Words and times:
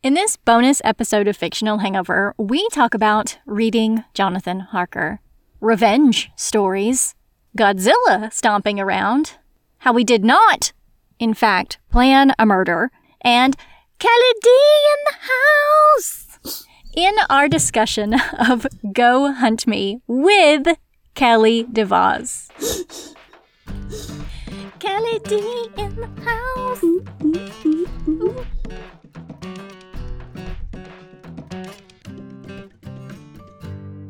In 0.00 0.14
this 0.14 0.36
bonus 0.36 0.80
episode 0.84 1.26
of 1.26 1.36
Fictional 1.36 1.78
Hangover, 1.78 2.32
we 2.38 2.68
talk 2.68 2.94
about 2.94 3.36
reading 3.46 4.04
Jonathan 4.14 4.60
Harker, 4.60 5.18
revenge 5.60 6.30
stories, 6.36 7.16
Godzilla 7.58 8.32
stomping 8.32 8.78
around, 8.78 9.38
how 9.78 9.92
we 9.92 10.04
did 10.04 10.22
not, 10.24 10.72
in 11.18 11.34
fact, 11.34 11.80
plan 11.90 12.32
a 12.38 12.46
murder, 12.46 12.92
and 13.22 13.56
Kelly 13.98 14.34
D 14.40 14.48
in 14.92 15.04
the 15.10 15.16
house. 15.32 16.64
In 16.94 17.16
our 17.28 17.48
discussion 17.48 18.14
of 18.38 18.68
Go 18.92 19.32
Hunt 19.32 19.66
Me 19.66 20.00
with 20.06 20.78
Kelly 21.16 21.64
DeVos. 21.64 22.50
Kelly 24.78 25.18
D 25.24 25.68
in 25.76 25.96
the 25.96 26.06
house. 26.22 26.84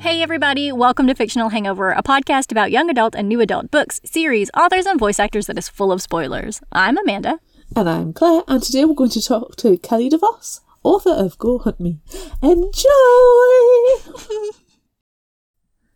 Hey, 0.01 0.23
everybody, 0.23 0.71
welcome 0.71 1.09
to 1.09 1.15
Fictional 1.15 1.49
Hangover, 1.49 1.91
a 1.91 2.03
podcast 2.05 2.53
about 2.53 2.71
young 2.71 2.89
adult 2.89 3.17
and 3.17 3.29
new 3.29 3.41
adult 3.41 3.71
books, 3.71 4.01
series, 4.05 4.49
authors, 4.57 4.87
and 4.87 4.99
voice 4.99 5.19
actors 5.19 5.47
that 5.47 5.59
is 5.59 5.69
full 5.69 5.91
of 5.91 6.01
spoilers. 6.01 6.61
I'm 6.71 6.97
Amanda. 6.97 7.41
And 7.75 7.89
I'm 7.89 8.13
Claire, 8.13 8.43
and 8.47 8.63
today 8.63 8.85
we're 8.85 8.95
going 8.95 9.11
to 9.11 9.21
talk 9.21 9.57
to 9.57 9.77
Kelly 9.79 10.09
DeVos, 10.09 10.61
author 10.85 11.11
of 11.11 11.37
Go 11.39 11.59
Hunt 11.59 11.81
Me. 11.81 11.99
Enjoy! 12.43 12.89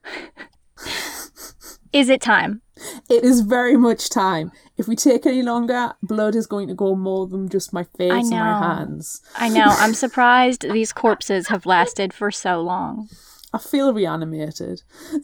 Is 1.92 2.08
it 2.08 2.20
time? 2.20 2.62
it 3.08 3.24
is 3.24 3.42
very 3.42 3.76
much 3.76 4.10
time. 4.10 4.50
If 4.76 4.88
we 4.88 4.96
take 4.96 5.26
any 5.26 5.42
longer, 5.42 5.92
blood 6.02 6.34
is 6.34 6.46
going 6.46 6.68
to 6.68 6.74
go 6.74 6.96
more 6.96 7.26
than 7.26 7.48
just 7.48 7.72
my 7.72 7.84
face 7.84 8.10
and 8.10 8.30
my 8.30 8.58
hands. 8.58 9.20
I 9.36 9.48
know, 9.48 9.66
I'm 9.66 9.94
surprised 10.04 10.68
these 10.70 10.92
corpses 10.92 11.48
have 11.48 11.66
lasted 11.66 12.12
for 12.12 12.30
so 12.30 12.60
long. 12.60 13.08
I 13.54 13.58
feel 13.58 13.92
reanimated. 13.92 14.82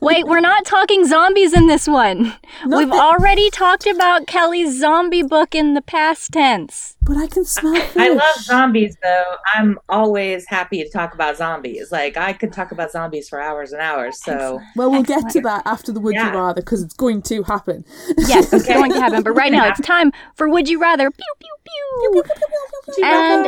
Wait, 0.00 0.26
we're 0.26 0.40
not 0.40 0.64
talking 0.64 1.06
zombies 1.06 1.52
in 1.52 1.66
this 1.66 1.86
one. 1.86 2.32
We've 2.66 2.88
the- 2.88 2.94
already 2.94 3.50
talked 3.50 3.86
about 3.86 4.26
Kelly's 4.26 4.80
zombie 4.80 5.22
book 5.22 5.54
in 5.54 5.74
the 5.74 5.82
past 5.82 6.32
tense. 6.32 6.96
But 7.02 7.16
I 7.18 7.26
can 7.26 7.44
smell 7.44 7.74
fish. 7.74 7.96
I 7.96 8.08
love 8.10 8.36
zombies 8.36 8.96
though. 9.02 9.24
I'm 9.54 9.78
always 9.88 10.46
happy 10.48 10.82
to 10.82 10.88
talk 10.90 11.12
about 11.14 11.36
zombies. 11.36 11.92
Like 11.92 12.16
I 12.16 12.32
could 12.32 12.52
talk 12.52 12.72
about 12.72 12.92
zombies 12.92 13.28
for 13.28 13.40
hours 13.40 13.72
and 13.72 13.80
hours. 13.82 14.22
So 14.22 14.60
Well, 14.76 14.90
we'll 14.90 15.02
get 15.02 15.28
to 15.30 15.40
that 15.42 15.62
after 15.66 15.92
the 15.92 16.00
Would 16.00 16.14
You 16.14 16.30
Rather 16.30 16.62
because 16.62 16.82
it's 16.82 16.94
going 16.94 17.20
to 17.22 17.42
happen. 17.42 17.84
Yes, 18.18 18.52
it's 18.52 18.64
Okay. 18.64 18.74
going 18.74 18.92
to 18.92 19.00
happen. 19.00 19.22
But 19.22 19.32
right 19.32 19.52
now, 19.58 19.68
it's 19.68 19.80
time 19.80 20.12
for 20.34 20.48
Would 20.48 20.68
You 20.68 20.80
Rather. 20.80 21.10
Pew, 21.10 21.24
pew, 21.40 22.22
pew. 22.22 23.04
And 23.04 23.46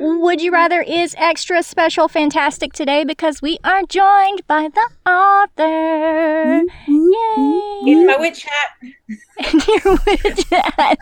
Would 0.00 0.40
You 0.40 0.52
Rather 0.52 0.80
is 0.80 1.14
extra 1.18 1.62
special 1.62 2.08
fantastic 2.08 2.72
today 2.72 3.04
because 3.04 3.40
we 3.40 3.58
are 3.64 3.82
joined 3.84 4.46
by 4.46 4.68
the 4.68 5.10
author. 5.10 6.62
Yay! 6.88 7.80
Use 7.84 8.06
my 8.06 8.16
witch 8.18 8.44
hat. 8.44 8.70
And 9.52 9.62
here 9.62 9.80
with 9.84 10.48
that. 10.50 10.96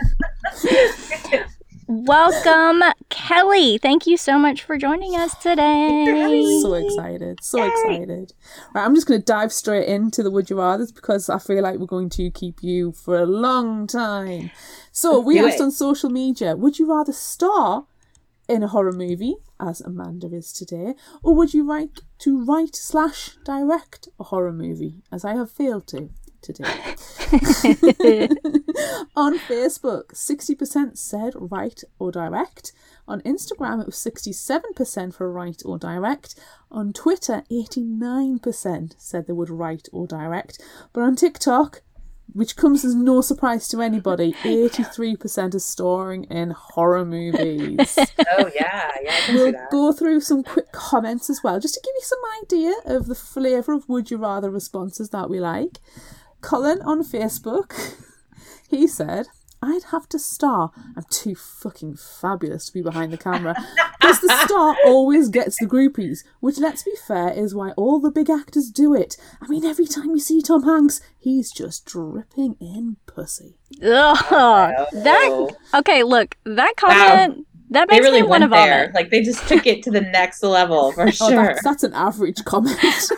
Welcome, 1.87 2.83
Kelly. 3.11 3.79
Thank 3.79 4.07
you 4.07 4.17
so 4.17 4.39
much 4.39 4.63
for 4.63 4.79
joining 4.79 5.15
us 5.17 5.35
today. 5.37 6.61
So 6.63 6.75
excited, 6.75 7.39
so 7.43 7.63
excited. 7.63 8.33
Right, 8.75 8.85
I'm 8.85 8.95
just 8.95 9.07
going 9.07 9.21
to 9.21 9.25
dive 9.25 9.53
straight 9.53 9.87
into 9.89 10.23
the 10.23 10.31
Would 10.31 10.49
You 10.49 10.57
Rathers 10.57 10.95
because 10.95 11.29
I 11.29 11.39
feel 11.39 11.63
like 11.63 11.79
we're 11.79 11.87
going 11.87 12.11
to 12.11 12.31
keep 12.31 12.63
you 12.63 12.93
for 12.93 13.19
a 13.19 13.27
long 13.27 13.87
time. 13.87 14.51
So, 14.91 15.21
we 15.21 15.39
asked 15.39 15.57
it. 15.57 15.63
on 15.63 15.71
social 15.71 16.11
media 16.11 16.57
Would 16.57 16.79
you 16.79 16.89
rather 16.91 17.13
star 17.13 17.87
in 18.49 18.63
a 18.63 18.69
horror 18.69 18.93
movie, 18.93 19.37
as 19.61 19.81
Amanda 19.81 20.27
is 20.35 20.53
today, 20.53 20.95
or 21.23 21.35
would 21.35 21.55
you 21.55 21.67
like 21.67 22.01
to 22.19 22.45
write 22.45 22.77
slash 22.77 23.37
direct 23.45 24.09
a 24.19 24.25
horror 24.25 24.53
movie, 24.53 25.03
as 25.11 25.25
I 25.25 25.35
have 25.35 25.51
failed 25.51 25.87
to 25.89 26.11
today? 26.41 26.65
On 29.17 29.39
Facebook, 29.39 30.13
60% 30.13 30.99
said 30.99 31.35
write 31.37 31.85
or 31.99 32.11
direct. 32.11 32.73
On 33.09 33.21
Instagram, 33.23 33.81
it 33.81 33.87
was 33.87 33.97
67% 33.97 35.15
for 35.15 35.31
write 35.31 35.63
or 35.65 35.79
direct. 35.79 36.35
On 36.71 36.93
Twitter, 36.93 37.45
89% 37.51 38.95
said 38.99 39.27
they 39.27 39.33
would 39.33 39.51
write 39.51 39.89
or 39.93 40.07
direct. 40.07 40.61
But 40.93 41.03
on 41.03 41.17
TikTok, 41.17 41.83
which 42.33 42.57
comes 42.57 42.85
as 42.85 42.95
no 42.95 43.21
surprise 43.21 43.69
to 43.69 43.83
anybody, 43.83 44.33
83% 44.43 45.55
are 45.55 45.59
starring 45.59 46.25
in 46.25 46.51
horror 46.51 47.05
movies. 47.05 47.99
Oh 48.35 48.51
yeah, 48.55 48.91
yeah. 49.03 49.11
I 49.11 49.21
can 49.27 49.37
see 49.37 49.43
We'll 49.43 49.55
go 49.71 49.93
through 49.93 50.21
some 50.21 50.43
quick 50.43 50.73
comments 50.73 51.29
as 51.29 51.43
well, 51.43 51.61
just 51.61 51.75
to 51.75 51.81
give 51.85 51.93
you 51.95 52.03
some 52.03 52.19
idea 52.43 52.97
of 52.97 53.07
the 53.07 53.15
flavour 53.15 53.73
of 53.73 53.89
would 53.89 54.11
you 54.11 54.17
rather 54.17 54.51
responses 54.51 55.11
that 55.11 55.29
we 55.29 55.39
like. 55.39 55.81
Colin 56.41 56.81
on 56.83 57.03
Facebook, 57.03 57.75
he 58.69 58.87
said, 58.87 59.27
I'd 59.65 59.85
have 59.93 60.09
to 60.09 60.19
star. 60.19 60.73
I'm 60.97 61.05
too 61.09 61.35
fucking 61.37 61.97
fabulous 61.97 62.67
to 62.67 62.73
be 62.73 62.83
behind 62.83 63.13
the 63.13 63.17
camera. 63.17 63.55
Because 64.01 64.21
the 64.21 64.37
star 64.45 64.77
always 64.85 65.29
gets 65.29 65.57
the 65.61 65.67
groupies, 65.67 66.25
which, 66.41 66.59
let's 66.59 66.83
be 66.83 66.95
fair, 67.07 67.31
is 67.31 67.55
why 67.55 67.71
all 67.73 68.01
the 68.01 68.11
big 68.11 68.29
actors 68.29 68.71
do 68.71 68.93
it. 68.95 69.17
I 69.41 69.47
mean, 69.47 69.65
every 69.65 69.87
time 69.87 70.11
you 70.11 70.19
see 70.19 70.43
Tom 70.43 70.65
Hanks, 70.65 71.01
he's 71.19 71.53
just 71.53 71.85
dripping 71.87 72.57
in 72.61 72.97
pussy. 73.07 73.55
Ugh, 73.83 74.17
that 74.93 75.49
okay. 75.75 76.03
Look, 76.03 76.37
that 76.45 76.75
comment 76.77 77.47
that 77.71 77.89
They 77.89 78.01
really 78.01 78.23
me 78.23 78.29
want 78.29 78.43
to 78.43 78.49
went 78.49 78.65
there. 78.67 78.79
vomit. 78.87 78.95
Like 78.95 79.11
they 79.11 79.23
just 79.23 79.47
took 79.49 79.67
it 79.67 79.83
to 79.85 79.91
the 79.91 80.01
next 80.03 80.43
level 80.43 80.93
for 80.93 81.07
Oh, 81.07 81.11
sure. 81.11 81.31
that's, 81.31 81.63
that's 81.65 81.83
an 81.85 81.95
average 81.95 82.45
comment. 82.45 82.77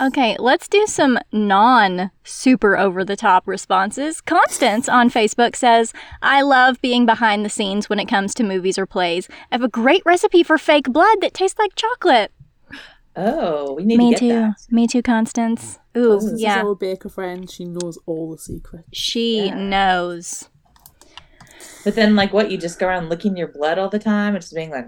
okay, 0.00 0.36
let's 0.38 0.68
do 0.68 0.86
some 0.86 1.18
non 1.32 2.10
super 2.24 2.76
over 2.76 3.04
the 3.04 3.16
top 3.16 3.46
responses. 3.46 4.20
Constance 4.20 4.88
on 4.88 5.10
Facebook 5.10 5.56
says, 5.56 5.92
"I 6.22 6.42
love 6.42 6.80
being 6.80 7.06
behind 7.06 7.44
the 7.44 7.48
scenes 7.50 7.88
when 7.88 7.98
it 8.00 8.06
comes 8.08 8.34
to 8.34 8.42
movies 8.44 8.78
or 8.78 8.86
plays. 8.86 9.28
I 9.50 9.54
have 9.56 9.62
a 9.62 9.68
great 9.68 10.02
recipe 10.04 10.42
for 10.42 10.58
fake 10.58 10.92
blood 10.92 11.20
that 11.20 11.34
tastes 11.34 11.58
like 11.58 11.74
chocolate." 11.74 12.32
Oh, 13.16 13.74
we 13.74 13.84
need 13.84 13.98
Me 13.98 14.06
to 14.06 14.10
get 14.10 14.18
too. 14.20 14.28
that. 14.28 14.54
Me 14.70 14.86
too, 14.88 15.00
Constance. 15.02 15.78
Ooh, 15.96 16.14
This 16.16 16.24
is 16.24 16.42
yeah. 16.42 16.62
our 16.62 16.74
baker 16.74 17.08
friend. 17.08 17.48
She 17.48 17.64
knows 17.64 17.96
all 18.06 18.32
the 18.32 18.38
secrets. 18.38 18.88
She 18.92 19.46
Yeah. 19.46 19.54
knows. 19.54 20.48
But 21.84 21.94
then, 21.94 22.16
like, 22.16 22.32
what? 22.32 22.50
You 22.50 22.58
just 22.58 22.78
go 22.80 22.88
around 22.88 23.10
licking 23.10 23.36
your 23.36 23.46
blood 23.48 23.78
all 23.78 23.88
the 23.88 23.98
time 24.00 24.34
and 24.34 24.42
just 24.42 24.54
being 24.54 24.70
like. 24.70 24.86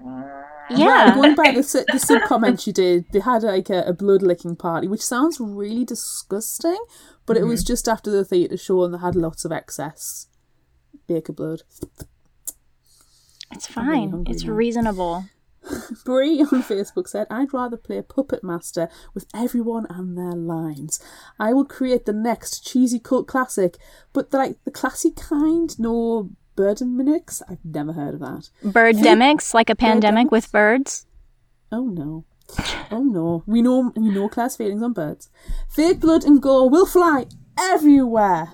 Yeah. 0.69 1.05
Right, 1.05 1.15
going 1.15 1.35
by 1.35 1.51
the, 1.51 1.85
the 1.91 1.99
sub 1.99 2.23
comment 2.23 2.67
you 2.67 2.73
did, 2.73 3.05
they 3.11 3.19
had 3.19 3.43
like 3.43 3.69
a, 3.69 3.83
a 3.83 3.93
blood 3.93 4.21
licking 4.21 4.55
party, 4.55 4.87
which 4.87 5.01
sounds 5.01 5.39
really 5.39 5.85
disgusting, 5.85 6.79
but 7.25 7.37
it 7.37 7.43
was 7.43 7.61
mm-hmm. 7.61 7.67
just 7.67 7.87
after 7.87 8.11
the 8.11 8.25
theatre 8.25 8.57
show 8.57 8.83
and 8.83 8.93
they 8.93 8.99
had 8.99 9.15
lots 9.15 9.45
of 9.45 9.51
excess 9.51 10.27
baker 11.07 11.33
blood. 11.33 11.63
It's 13.51 13.75
I'm 13.77 13.87
really 13.87 14.11
fine. 14.11 14.25
It's 14.27 14.43
now. 14.43 14.53
reasonable. 14.53 15.25
Brie 16.05 16.41
on 16.41 16.63
Facebook 16.63 17.07
said, 17.07 17.27
I'd 17.29 17.53
rather 17.53 17.77
play 17.77 18.01
Puppet 18.01 18.43
Master 18.43 18.89
with 19.13 19.25
everyone 19.33 19.85
and 19.89 20.17
their 20.17 20.33
lines. 20.33 20.99
I 21.39 21.53
will 21.53 21.65
create 21.65 22.05
the 22.05 22.13
next 22.13 22.65
cheesy 22.65 22.99
cult 22.99 23.27
classic, 23.27 23.77
but 24.13 24.31
the, 24.31 24.37
like 24.37 24.63
the 24.63 24.71
classy 24.71 25.11
kind, 25.11 25.77
no 25.79 26.29
burden 26.57 26.97
minix. 26.97 27.41
I've 27.47 27.63
never 27.63 27.93
heard 27.93 28.15
of 28.15 28.19
that. 28.19 28.49
Birdemics, 28.65 29.53
like 29.53 29.69
a 29.69 29.75
pandemic 29.75 30.29
with 30.29 30.51
birds. 30.51 31.05
Oh 31.71 31.85
no. 31.85 32.25
Oh 32.91 33.03
no. 33.03 33.43
We 33.45 33.61
know 33.61 33.93
we 33.95 34.09
know 34.09 34.27
Claire's 34.27 34.57
feelings 34.57 34.83
on 34.83 34.91
birds. 34.91 35.29
Fake 35.69 36.01
blood 36.01 36.25
and 36.25 36.41
gore 36.41 36.69
will 36.69 36.85
fly 36.85 37.27
everywhere. 37.57 38.49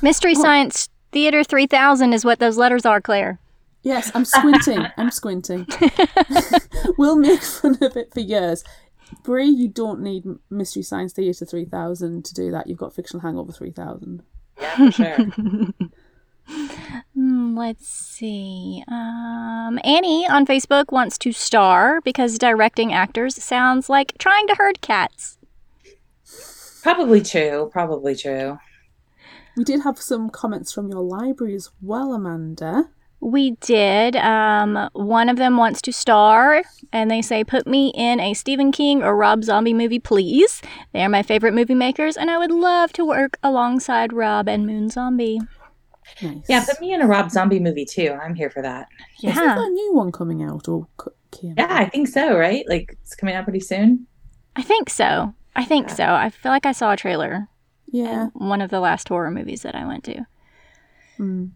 Mystery 0.00 0.34
oh. 0.36 0.40
Science 0.40 0.88
Theater 1.12 1.44
3000 1.44 2.12
is 2.12 2.24
what 2.24 2.38
those 2.38 2.56
letters 2.56 2.84
are, 2.86 3.00
Claire. 3.00 3.38
Yes, 3.82 4.10
I'm 4.14 4.24
squinting. 4.24 4.84
I'm 4.96 5.10
squinting. 5.10 5.66
we'll 6.98 7.16
make 7.16 7.42
fun 7.42 7.78
of 7.80 7.96
it 7.96 8.12
for 8.12 8.20
years. 8.20 8.64
Brie, 9.22 9.46
you 9.46 9.68
don't 9.68 10.00
need 10.00 10.24
Mystery 10.50 10.82
Science 10.82 11.12
Theatre 11.12 11.44
3000 11.44 12.24
to 12.24 12.34
do 12.34 12.50
that. 12.50 12.66
You've 12.66 12.78
got 12.78 12.94
Fictional 12.94 13.22
Hangover 13.22 13.52
3000. 13.52 14.22
yeah, 14.60 14.76
for 14.76 14.90
sure. 14.90 15.16
Hmm, 16.48 17.56
let's 17.56 17.88
see. 17.88 18.84
Um, 18.88 19.78
Annie 19.84 20.28
on 20.28 20.46
Facebook 20.46 20.92
wants 20.92 21.18
to 21.18 21.32
star 21.32 22.00
because 22.02 22.38
directing 22.38 22.92
actors 22.92 23.42
sounds 23.42 23.88
like 23.88 24.16
trying 24.18 24.46
to 24.48 24.54
herd 24.54 24.80
cats. 24.80 25.38
probably 26.82 27.20
true. 27.20 27.68
Probably 27.72 28.14
true. 28.14 28.58
We 29.56 29.64
did 29.64 29.80
have 29.82 29.98
some 29.98 30.28
comments 30.30 30.72
from 30.72 30.88
your 30.90 31.00
library 31.00 31.54
as 31.54 31.70
well, 31.80 32.12
Amanda. 32.12 32.90
We 33.20 33.52
did. 33.52 34.14
Um, 34.14 34.90
one 34.92 35.30
of 35.30 35.36
them 35.38 35.56
wants 35.56 35.80
to 35.82 35.92
star, 35.92 36.62
and 36.92 37.10
they 37.10 37.22
say, 37.22 37.42
"Put 37.42 37.66
me 37.66 37.90
in 37.94 38.20
a 38.20 38.34
Stephen 38.34 38.70
King 38.70 39.02
or 39.02 39.16
Rob 39.16 39.42
Zombie 39.42 39.72
movie, 39.72 39.98
please." 39.98 40.60
They 40.92 41.02
are 41.02 41.08
my 41.08 41.22
favorite 41.22 41.54
movie 41.54 41.74
makers, 41.74 42.16
and 42.16 42.30
I 42.30 42.36
would 42.36 42.50
love 42.50 42.92
to 42.92 43.04
work 43.06 43.38
alongside 43.42 44.12
Rob 44.12 44.48
and 44.48 44.66
Moon 44.66 44.90
Zombie. 44.90 45.40
Nice. 46.22 46.44
Yeah, 46.48 46.64
put 46.64 46.80
me 46.80 46.92
in 46.92 47.02
a 47.02 47.06
Rob 47.06 47.30
Zombie 47.30 47.60
movie 47.60 47.84
too. 47.84 48.16
I'm 48.22 48.34
here 48.34 48.50
for 48.50 48.62
that. 48.62 48.88
Isn't 49.22 49.36
Yeah. 49.36 49.54
there 49.54 49.64
a 49.66 49.68
new 49.68 49.94
one 49.94 50.12
coming 50.12 50.42
out 50.42 50.68
or 50.68 50.86
came 51.30 51.54
Yeah, 51.56 51.64
out? 51.64 51.70
I 51.72 51.86
think 51.86 52.08
so, 52.08 52.36
right? 52.36 52.64
Like 52.68 52.96
it's 53.02 53.14
coming 53.14 53.34
out 53.34 53.44
pretty 53.44 53.60
soon. 53.60 54.06
I 54.54 54.62
think 54.62 54.88
so. 54.88 55.34
I 55.54 55.64
think 55.64 55.90
so. 55.90 56.04
I 56.04 56.30
feel 56.30 56.52
like 56.52 56.66
I 56.66 56.72
saw 56.72 56.92
a 56.92 56.96
trailer. 56.96 57.48
Yeah. 57.90 58.28
One 58.34 58.60
of 58.60 58.70
the 58.70 58.80
last 58.80 59.08
horror 59.08 59.30
movies 59.30 59.62
that 59.62 59.74
I 59.74 59.86
went 59.86 60.04
to. 60.04 60.26
Mm. 61.18 61.50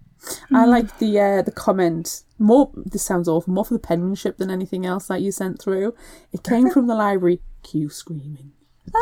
I 0.52 0.66
like 0.66 0.98
the 0.98 1.18
uh, 1.18 1.42
the 1.42 1.52
comment 1.52 2.22
more. 2.38 2.70
This 2.74 3.02
sounds 3.02 3.26
awful. 3.28 3.52
More 3.54 3.64
for 3.64 3.72
the 3.74 3.80
penmanship 3.80 4.36
than 4.36 4.50
anything 4.50 4.84
else 4.84 5.06
that 5.08 5.22
you 5.22 5.32
sent 5.32 5.60
through. 5.62 5.94
It 6.32 6.42
came 6.42 6.70
from 6.70 6.86
the 6.86 6.94
library. 6.94 7.40
Cue 7.62 7.88
screaming. 7.88 8.52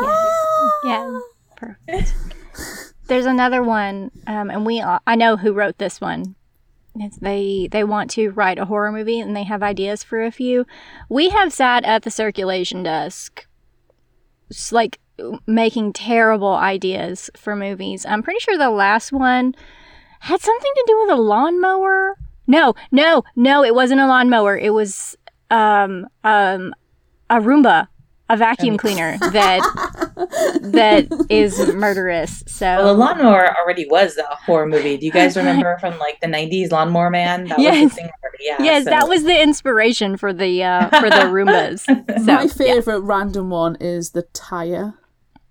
Yeah. 0.01 0.29
Yeah. 0.85 1.19
Perfect. 1.57 2.13
There's 3.09 3.25
another 3.25 3.63
one, 3.63 4.11
um, 4.27 4.51
and 4.51 4.65
we 4.65 4.81
I 4.81 5.15
know 5.15 5.35
who 5.35 5.51
wrote 5.51 5.79
this 5.79 5.99
one. 5.99 6.35
It's 6.95 7.17
they 7.17 7.67
they 7.71 7.83
want 7.83 8.11
to 8.11 8.29
write 8.29 8.59
a 8.59 8.65
horror 8.65 8.91
movie 8.91 9.19
and 9.19 9.35
they 9.35 9.43
have 9.43 9.63
ideas 9.63 10.03
for 10.03 10.23
a 10.23 10.31
few. 10.31 10.65
We 11.09 11.29
have 11.29 11.51
sat 11.51 11.83
at 11.85 12.03
the 12.03 12.11
circulation 12.11 12.83
desk, 12.83 13.47
like 14.71 14.99
making 15.47 15.93
terrible 15.93 16.53
ideas 16.53 17.29
for 17.35 17.55
movies. 17.55 18.05
I'm 18.05 18.21
pretty 18.21 18.39
sure 18.41 18.57
the 18.57 18.69
last 18.69 19.11
one 19.11 19.55
had 20.21 20.41
something 20.41 20.71
to 20.75 20.83
do 20.87 21.01
with 21.01 21.11
a 21.11 21.21
lawnmower. 21.21 22.15
No, 22.45 22.75
no, 22.91 23.23
no, 23.35 23.63
it 23.63 23.73
wasn't 23.73 24.01
a 24.01 24.07
lawnmower. 24.07 24.57
It 24.57 24.71
was 24.71 25.15
um 25.49 26.07
um 26.23 26.75
a 27.29 27.39
Roomba, 27.39 27.87
a 28.29 28.37
vacuum 28.37 28.77
cleaner 28.77 29.17
that 29.19 29.61
that 30.27 31.07
is 31.29 31.57
murderous. 31.73 32.43
So 32.47 32.65
Well, 32.65 32.85
the 32.87 32.93
lawnmower 32.93 33.55
already 33.57 33.87
was 33.89 34.17
a 34.17 34.23
horror 34.35 34.67
movie. 34.67 34.97
Do 34.97 35.05
you 35.05 35.11
guys 35.11 35.35
remember 35.41 35.77
from 35.79 35.97
like 35.99 36.19
the 36.21 36.27
'90s 36.27 36.71
Lawnmower 36.71 37.09
Man? 37.09 37.45
That 37.45 37.57
was 37.57 37.63
Yes. 37.65 37.89
the 37.91 37.95
thing 37.95 38.05
already. 38.05 38.37
Yeah. 38.41 38.57
yes, 38.59 38.83
so- 38.85 38.89
that 38.91 39.07
was 39.09 39.23
the 39.23 39.41
inspiration 39.41 40.17
for 40.17 40.33
the 40.33 40.63
uh, 40.63 40.89
for 40.99 41.09
the 41.09 41.25
Roombas. 41.31 41.85
So, 42.19 42.23
My 42.33 42.41
yeah. 42.43 42.47
favorite 42.47 42.99
random 43.01 43.49
one 43.49 43.75
is 43.79 44.11
the 44.11 44.23
tire, 44.33 44.93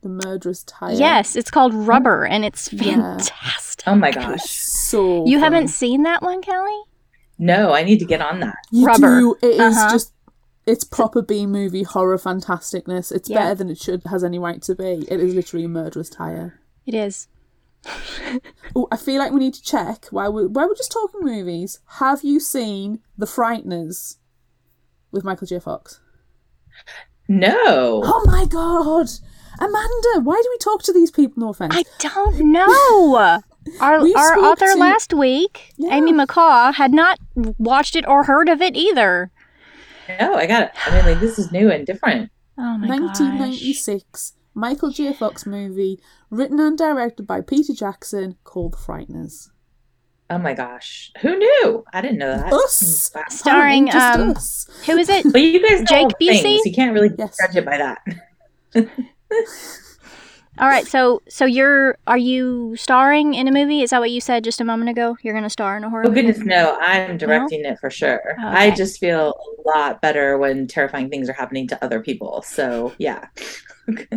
the 0.03 0.09
murderous 0.09 0.65
tire. 0.65 0.93
Yes, 0.95 1.37
it's 1.37 1.51
called 1.51 1.73
Rubber, 1.75 2.25
and 2.27 2.45
it's 2.45 2.73
Yeah. 2.73 2.95
fantastic. 3.19 3.85
Oh 3.87 3.95
my 3.95 4.11
gosh. 4.11 4.43
so 4.45 5.25
You 5.27 5.37
fun. 5.39 5.45
haven't 5.53 5.69
seen 5.69 6.03
that 6.03 6.23
one, 6.23 6.43
Kelly? 6.43 6.77
No, 7.39 7.73
I 7.73 7.85
need 7.85 7.99
to 8.01 8.05
get 8.05 8.21
on 8.21 8.41
that. 8.41 8.57
You 8.73 8.87
Rubber. 8.87 9.21
do. 9.21 9.37
It 9.43 9.47
is 9.61 9.77
Uh-huh. 9.77 9.91
just. 9.93 10.13
It's 10.69 10.85
proper 10.85 11.23
B 11.23 11.47
movie 11.47 11.83
horror 11.83 12.19
fantasticness. 12.19 13.11
It's 13.11 13.29
Yeah. 13.31 13.39
better 13.39 13.55
than 13.57 13.71
it 13.71 13.79
should 13.79 14.03
has 14.11 14.23
any 14.23 14.39
right 14.39 14.61
to 14.63 14.75
be. 14.75 15.07
It 15.11 15.19
is 15.21 15.35
literally 15.35 15.65
a 15.65 15.69
murderous 15.69 16.11
tire. 16.11 16.61
It 16.87 16.95
is. 16.95 17.29
Oh, 18.77 18.87
I 18.93 18.97
feel 18.97 19.19
like 19.19 19.33
we 19.33 19.41
need 19.41 19.55
to 19.55 19.63
check 19.63 20.07
while 20.11 20.33
we 20.33 20.47
while 20.47 20.69
we're 20.69 20.75
just 20.75 20.93
talking 20.93 21.21
movies. 21.23 21.79
Have 22.01 22.23
you 22.23 22.39
seen 22.41 23.01
The 23.17 23.27
Frighteners 23.27 24.17
with 25.11 25.25
Michael 25.25 25.47
J. 25.47 25.59
Fox? 25.59 26.01
No. 27.29 28.03
Oh 28.05 28.25
my 28.27 28.45
god, 28.47 29.09
Amanda! 29.61 30.21
Why 30.23 30.41
do 30.43 30.49
we 30.51 30.59
talk 30.59 30.83
to 30.85 30.93
these 30.93 31.11
people? 31.11 31.43
No 31.43 31.51
offense. 31.51 31.75
I 31.77 31.85
don't 32.03 32.53
know. 32.53 33.41
Our 33.81 34.03
We 34.03 34.15
our 34.15 34.33
spoke 34.33 34.45
author 34.45 34.73
to- 34.73 34.79
last 34.79 35.13
week, 35.13 35.73
Yeah. 35.77 35.95
Amy 35.95 36.13
McCaw, 36.13 36.73
had 36.75 36.93
not 36.93 37.19
watched 37.59 37.97
it 37.97 38.07
or 38.09 38.25
heard 38.25 38.49
of 38.49 38.63
it 38.63 38.75
either. 38.77 39.31
No, 40.21 40.35
I 40.35 40.47
got 40.47 40.63
it. 40.65 40.71
I 40.87 40.95
mean, 40.97 41.05
like 41.05 41.21
this 41.21 41.39
is 41.39 41.53
new 41.53 41.71
and 41.71 41.87
different. 41.87 42.31
Oh 42.57 42.79
my 42.79 42.89
gosh. 42.89 43.01
1996 43.01 44.33
Michael 44.55 44.91
J. 44.91 45.13
Fox 45.13 45.47
movie, 45.47 46.01
written 46.31 46.59
and 46.59 46.77
directed 46.77 47.27
by 47.27 47.41
Peter 47.41 47.73
Jackson, 47.73 48.37
called 48.43 48.73
The 48.73 48.79
Frighteners. 48.79 49.51
Oh 50.31 50.39
my 50.39 50.53
gosh. 50.53 51.13
Who 51.21 51.37
knew? 51.39 51.85
I 51.93 52.01
didn't 52.01 52.19
know 52.19 52.37
that. 52.37 52.53
Us. 52.53 53.11
Wow. 53.15 53.23
Starring, 53.31 53.95
um, 53.95 54.31
us. 54.31 54.69
Who 54.87 54.97
is 54.99 55.09
it? 55.09 55.33
But 55.33 55.41
you 55.41 55.63
guys 55.67 55.81
know 55.81 55.87
Jake 55.87 56.05
all 56.05 56.11
Busey? 56.21 56.59
You 56.65 56.73
can't 56.75 56.93
really 56.93 57.11
Yes. 57.17 57.37
judge 57.41 57.57
it 57.57 57.65
by 57.65 57.79
that. 57.79 57.99
All 60.61 60.69
right, 60.69 60.89
so 60.89 61.23
so 61.29 61.45
you're 61.45 61.97
are 62.09 62.19
you 62.19 62.75
starring 62.77 63.35
in 63.35 63.47
a 63.47 63.53
movie? 63.53 63.83
Is 63.83 63.91
that 63.91 64.01
what 64.01 64.11
you 64.11 64.21
said 64.21 64.43
just 64.43 64.61
a 64.61 64.65
moment 64.65 64.91
ago? 64.91 65.17
You're 65.23 65.35
going 65.35 65.45
to 65.45 65.51
star 65.51 65.77
in 65.77 65.85
a 65.85 65.91
horror 65.91 66.05
Oh 66.05 66.11
movie? 66.11 66.23
goodness, 66.23 66.45
no! 66.45 66.77
I'm 66.81 67.17
directing 67.17 67.65
it 67.65 67.79
for 67.81 67.91
sure. 67.91 68.43
I 68.51 68.71
just 68.73 68.99
feel 68.99 69.35
a 69.67 69.69
lot 69.69 70.01
better 70.01 70.37
when 70.39 70.67
terrifying 70.67 71.11
things 71.11 71.29
are 71.29 71.33
happening 71.35 71.69
to 71.69 71.85
other 71.85 72.01
people. 72.01 72.43
So 72.43 72.93
yeah, 72.99 73.27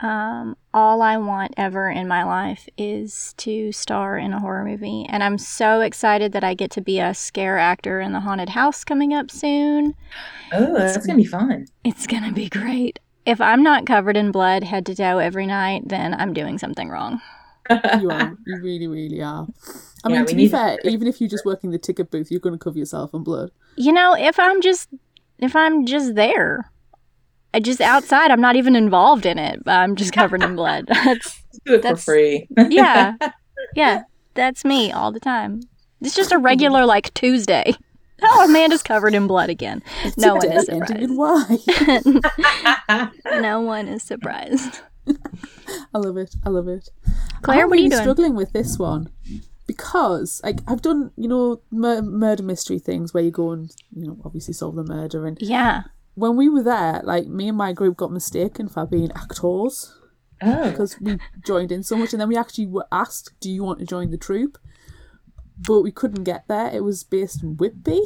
Um, 0.00 0.56
all 0.74 1.00
I 1.00 1.16
want 1.16 1.54
ever 1.56 1.88
in 1.88 2.08
my 2.08 2.24
life 2.24 2.68
is 2.76 3.34
to 3.36 3.70
star 3.70 4.18
in 4.18 4.32
a 4.32 4.40
horror 4.40 4.64
movie, 4.64 5.06
and 5.08 5.22
I'm 5.22 5.38
so 5.38 5.80
excited 5.80 6.32
that 6.32 6.42
I 6.42 6.54
get 6.54 6.72
to 6.72 6.80
be 6.80 6.98
a 6.98 7.14
scare 7.14 7.56
actor 7.56 8.00
in 8.00 8.12
the 8.12 8.18
haunted 8.20 8.48
house 8.48 8.82
coming 8.82 9.14
up 9.14 9.30
soon. 9.30 9.94
oh, 10.52 10.74
that's 10.78 11.06
gonna 11.06 11.16
be 11.16 11.24
fun. 11.24 11.66
It's 11.84 12.06
gonna 12.06 12.32
be 12.32 12.48
great. 12.48 12.98
If 13.24 13.40
I'm 13.40 13.62
not 13.62 13.86
covered 13.86 14.16
in 14.16 14.32
blood 14.32 14.64
head 14.64 14.84
to 14.86 14.94
toe 14.94 15.18
every 15.18 15.46
night, 15.46 15.82
then 15.86 16.14
I'm 16.14 16.32
doing 16.32 16.58
something 16.58 16.88
wrong. 16.88 17.20
You 17.70 18.10
are. 18.10 18.36
You 18.46 18.60
really, 18.60 18.88
really 18.88 19.22
are. 19.22 19.46
I 20.04 20.08
Yeah, 20.10 20.16
mean, 20.18 20.26
to 20.26 20.34
be 20.34 20.42
need- 20.42 20.50
fair, 20.50 20.78
even 20.84 21.06
if 21.06 21.20
you're 21.20 21.30
just 21.30 21.44
working 21.44 21.70
the 21.70 21.78
ticket 21.78 22.10
booth, 22.10 22.30
you're 22.30 22.40
going 22.40 22.58
to 22.58 22.62
cover 22.62 22.76
yourself 22.78 23.14
in 23.14 23.22
blood. 23.22 23.52
You 23.76 23.92
know, 23.92 24.14
if 24.14 24.38
I'm 24.40 24.60
just 24.60 24.88
if 25.38 25.54
I'm 25.54 25.86
just 25.86 26.14
there, 26.16 26.70
I 27.54 27.60
just 27.60 27.80
outside, 27.80 28.30
I'm 28.32 28.40
not 28.40 28.56
even 28.56 28.74
involved 28.74 29.24
in 29.26 29.38
it. 29.38 29.62
But 29.64 29.72
I'm 29.72 29.94
just 29.94 30.12
covered 30.12 30.42
in 30.42 30.56
blood. 30.56 30.86
That's 30.88 31.40
Do 31.64 31.74
it 31.74 31.76
for 31.76 31.82
That's- 31.82 32.04
free. 32.04 32.48
yeah, 32.68 33.14
yeah. 33.76 34.02
That's 34.34 34.64
me 34.64 34.90
all 34.90 35.12
the 35.12 35.20
time. 35.20 35.60
It's 36.00 36.16
just 36.16 36.32
a 36.32 36.38
regular 36.38 36.84
like 36.84 37.14
Tuesday. 37.14 37.74
Oh, 38.34 38.44
Amanda's 38.48 38.82
covered 38.82 39.14
in 39.14 39.26
blood 39.26 39.50
again. 39.50 39.82
No 40.16 40.34
one 40.34 40.40
Today, 40.42 40.56
is 40.56 40.68
ending 40.68 40.86
surprised. 40.86 42.08
in 42.08 42.20
Y. 42.88 43.10
no 43.40 43.60
one 43.60 43.88
is 43.88 44.02
surprised. 44.02 44.80
I 45.94 45.98
love 45.98 46.16
it. 46.16 46.34
I 46.44 46.48
love 46.50 46.68
it. 46.68 46.88
Claire, 47.42 47.64
I'm 47.64 47.70
what 47.70 47.74
are 47.74 47.82
you 47.82 47.84
really 47.84 47.88
doing? 47.90 48.02
struggling 48.02 48.34
with 48.36 48.52
this 48.52 48.78
one 48.78 49.10
because 49.66 50.40
like 50.44 50.60
I've 50.66 50.82
done, 50.82 51.10
you 51.16 51.28
know, 51.28 51.60
mur- 51.70 52.02
murder 52.02 52.42
mystery 52.42 52.78
things 52.78 53.12
where 53.12 53.22
you 53.22 53.30
go 53.30 53.50
and 53.52 53.70
you 53.94 54.06
know 54.06 54.18
obviously 54.24 54.54
solve 54.54 54.76
the 54.76 54.84
murder. 54.84 55.26
And 55.26 55.38
Yeah. 55.40 55.82
when 56.14 56.36
we 56.36 56.48
were 56.48 56.62
there, 56.62 57.00
like 57.04 57.26
me 57.26 57.48
and 57.48 57.58
my 57.58 57.72
group 57.72 57.96
got 57.96 58.12
mistaken 58.12 58.68
for 58.68 58.86
being 58.86 59.10
actors 59.12 59.92
oh, 60.42 60.70
because 60.70 61.00
we 61.00 61.18
joined 61.44 61.72
in 61.72 61.82
so 61.82 61.96
much, 61.96 62.12
and 62.12 62.20
then 62.20 62.28
we 62.28 62.36
actually 62.36 62.66
were 62.66 62.86
asked, 62.92 63.32
"Do 63.40 63.50
you 63.50 63.64
want 63.64 63.80
to 63.80 63.86
join 63.86 64.10
the 64.10 64.18
troupe?" 64.18 64.58
But 65.66 65.82
we 65.82 65.92
couldn't 65.92 66.24
get 66.24 66.48
there. 66.48 66.68
It 66.72 66.82
was 66.84 67.04
based 67.04 67.42
in 67.42 67.56
Whitby. 67.56 68.00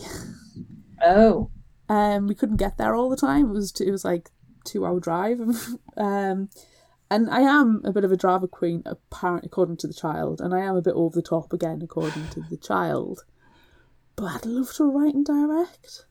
oh, 1.03 1.51
Um, 1.89 2.27
we 2.27 2.35
couldn't 2.35 2.57
get 2.57 2.77
there 2.79 2.95
all 2.95 3.09
the 3.09 3.17
time. 3.17 3.47
It 3.47 3.53
was 3.53 3.73
it 3.81 3.91
was 3.91 4.05
like 4.05 4.31
two 4.65 4.85
hour 4.85 5.01
drive. 5.01 5.41
um, 5.97 6.49
and 7.11 7.31
I 7.31 7.41
am 7.43 7.83
a 7.85 7.93
bit 7.93 8.05
of 8.05 8.11
a 8.13 8.17
drama 8.17 8.49
queen, 8.49 8.83
apparently 8.85 9.47
according 9.47 9.77
to 9.79 9.87
the 9.87 9.95
child, 9.95 10.41
and 10.41 10.53
I 10.55 10.61
am 10.61 10.77
a 10.77 10.83
bit 10.83 10.95
over 10.95 11.15
the 11.15 11.23
top 11.27 11.53
again 11.53 11.81
according 11.83 12.29
to 12.31 12.41
the 12.51 12.57
child. 12.57 13.25
But 14.17 14.25
I'd 14.27 14.47
love 14.47 14.73
to 14.75 14.85
write 14.91 15.15
and 15.15 15.25
direct. 15.25 16.07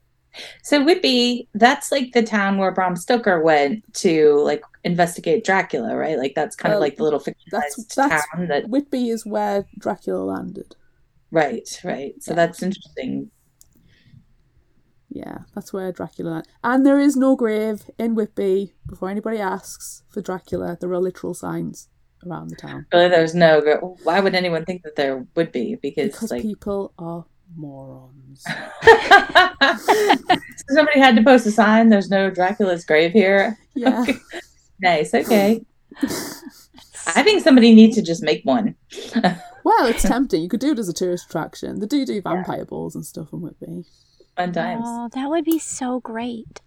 so 0.64 0.84
Whitby, 0.84 1.50
that's 1.54 1.92
like 1.92 2.14
the 2.14 2.24
town 2.24 2.58
where 2.58 2.72
Bram 2.72 2.96
Stoker 2.96 3.42
went 3.42 3.84
to 3.96 4.40
like 4.42 4.64
investigate 4.86 5.44
Dracula, 5.44 5.96
right? 5.98 6.18
Like 6.18 6.34
that's 6.36 6.56
kind 6.56 6.72
Well, 6.72 6.78
of 6.80 6.82
like 6.82 6.96
the 6.98 7.04
little 7.04 7.20
that's- 7.20 7.36
fictionalized 7.76 7.96
that's- 7.96 8.24
town 8.34 8.48
that. 8.48 8.70
Whitby 8.70 9.10
is 9.10 9.26
where 9.26 9.66
Dracula 9.80 10.24
landed. 10.24 10.76
Right, 11.32 11.68
right. 11.84 12.14
So 12.22 12.32
Yeah. 12.32 12.36
that's 12.36 12.62
interesting. 12.64 13.32
Yeah, 15.10 15.40
that's 15.54 15.72
where 15.72 15.92
Dracula. 15.92 16.44
And 16.64 16.86
there 16.86 17.00
is 17.00 17.16
no 17.16 17.36
grave 17.36 17.90
in 17.98 18.16
Whitby. 18.16 18.74
Before 18.88 19.10
anybody 19.10 19.38
asks 19.40 20.04
for 20.10 20.22
Dracula, 20.22 20.78
there 20.80 20.92
are 20.92 21.00
literal 21.00 21.34
signs 21.34 21.88
around 22.26 22.50
the 22.50 22.56
town 22.56 22.86
Really, 22.92 23.08
there's 23.10 23.34
no. 23.36 23.62
gr- 23.62 23.86
Why 24.04 24.20
would 24.20 24.36
anyone 24.36 24.66
think 24.66 24.84
that 24.84 24.96
there 24.96 25.26
would 25.36 25.52
be? 25.52 25.76
Because, 25.76 26.12
because 26.12 26.32
like, 26.32 26.42
people 26.42 26.92
are 26.98 27.26
morons. 27.56 28.44
so 28.84 30.28
somebody 30.70 31.00
had 31.00 31.16
to 31.16 31.24
post 31.24 31.46
a 31.46 31.52
sign. 31.52 31.90
There's 31.90 32.10
no 32.10 32.30
Dracula's 32.30 32.84
grave 32.84 33.12
here. 33.14 33.58
Yeah. 33.74 34.06
Nice. 34.82 35.14
Okay. 35.14 35.62
I 37.08 37.24
think 37.24 37.44
somebody 37.44 37.74
needs 37.74 37.96
to 37.96 38.02
just 38.02 38.24
make 38.24 38.44
one. 38.44 38.76
Well, 39.64 39.88
it's 39.88 40.04
tempting. 40.08 40.42
You 40.42 40.50
could 40.50 40.60
do 40.60 40.72
it 40.72 40.80
as 40.80 40.90
a 40.90 40.94
tourist 40.94 41.26
attraction. 41.28 41.80
They 41.80 41.88
do 41.88 42.06
do 42.06 42.22
vampire 42.22 42.66
balls 42.66 42.96
and 42.96 43.06
stuff 43.06 43.34
in 43.34 43.42
Whitby. 43.42 43.86
Fun 44.36 44.50
oh, 44.50 44.54
times. 44.54 44.84
Oh, 44.86 45.10
that 45.14 45.30
would 45.30 45.46
be 45.46 45.60
so 45.60 46.00
great. 46.00 46.62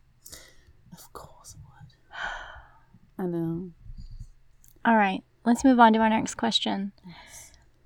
Of 0.93 1.13
course 1.13 1.55
it 1.55 1.61
would. 1.61 3.25
I 3.25 3.29
know. 3.29 3.71
All 4.85 4.97
right, 4.97 5.23
let's 5.45 5.65
move 5.65 5.79
on 5.79 5.93
to 5.93 6.01
our 6.01 6.09
next 6.09 6.35
question. 6.35 6.93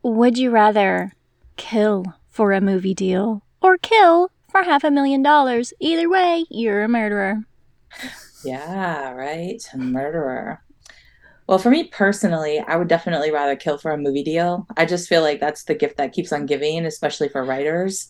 Would 0.02 0.38
you 0.38 0.50
rather 0.50 1.12
kill 1.56 2.04
for 2.28 2.52
a 2.52 2.60
movie 2.60 2.94
deal 2.94 3.42
or 3.60 3.76
kill 3.78 4.30
for 4.50 4.62
half 4.62 4.84
a 4.84 4.90
million 4.90 5.22
dollars? 5.22 5.72
Either 5.80 6.08
way, 6.08 6.46
you're 6.50 6.82
a 6.82 6.88
murderer. 6.88 7.44
Yeah. 8.44 9.12
Right. 9.12 9.62
A 9.72 9.78
murderer. 9.78 10.62
Well, 11.48 11.58
for 11.58 11.70
me 11.70 11.84
personally, 11.84 12.60
I 12.60 12.76
would 12.76 12.88
definitely 12.88 13.30
rather 13.30 13.56
kill 13.56 13.78
for 13.78 13.90
a 13.90 13.98
movie 13.98 14.22
deal. 14.22 14.66
I 14.76 14.86
just 14.86 15.08
feel 15.08 15.22
like 15.22 15.40
that's 15.40 15.64
the 15.64 15.74
gift 15.74 15.96
that 15.96 16.12
keeps 16.12 16.32
on 16.32 16.46
giving, 16.46 16.86
especially 16.86 17.28
for 17.28 17.44
writers. 17.44 18.08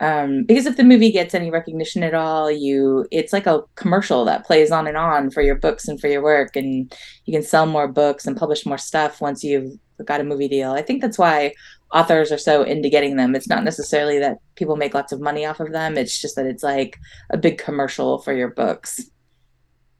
Um, 0.00 0.44
because 0.44 0.66
if 0.66 0.76
the 0.76 0.84
movie 0.84 1.10
gets 1.10 1.34
any 1.34 1.50
recognition 1.50 2.04
at 2.04 2.14
all, 2.14 2.50
you 2.50 3.06
it's 3.10 3.32
like 3.32 3.46
a 3.46 3.62
commercial 3.74 4.24
that 4.26 4.46
plays 4.46 4.70
on 4.70 4.86
and 4.86 4.96
on 4.96 5.30
for 5.30 5.42
your 5.42 5.56
books 5.56 5.88
and 5.88 6.00
for 6.00 6.06
your 6.06 6.22
work, 6.22 6.54
and 6.54 6.94
you 7.24 7.32
can 7.32 7.42
sell 7.42 7.66
more 7.66 7.88
books 7.88 8.26
and 8.26 8.36
publish 8.36 8.64
more 8.64 8.78
stuff 8.78 9.20
once 9.20 9.42
you've 9.42 9.72
got 10.04 10.20
a 10.20 10.24
movie 10.24 10.46
deal. 10.48 10.70
I 10.70 10.82
think 10.82 11.02
that's 11.02 11.18
why 11.18 11.52
authors 11.92 12.30
are 12.30 12.38
so 12.38 12.62
into 12.62 12.88
getting 12.88 13.16
them. 13.16 13.34
It's 13.34 13.48
not 13.48 13.64
necessarily 13.64 14.20
that 14.20 14.38
people 14.54 14.76
make 14.76 14.94
lots 14.94 15.12
of 15.12 15.20
money 15.20 15.44
off 15.44 15.58
of 15.58 15.72
them. 15.72 15.98
It's 15.98 16.20
just 16.20 16.36
that 16.36 16.46
it's 16.46 16.62
like 16.62 16.96
a 17.30 17.36
big 17.36 17.58
commercial 17.58 18.18
for 18.18 18.32
your 18.32 18.50
books. 18.50 19.00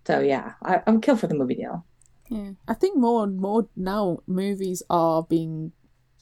So 0.07 0.21
yeah, 0.21 0.53
I, 0.63 0.81
I 0.87 0.91
would 0.91 1.03
kill 1.03 1.17
for 1.17 1.27
the 1.27 1.35
movie 1.35 1.57
deal. 1.57 1.85
Yeah, 2.29 2.53
I 2.67 2.75
think 2.75 2.97
more 2.97 3.25
and 3.25 3.39
more 3.41 3.69
now 3.77 4.19
movies 4.27 4.83
are 4.91 5.23
being, 5.23 5.73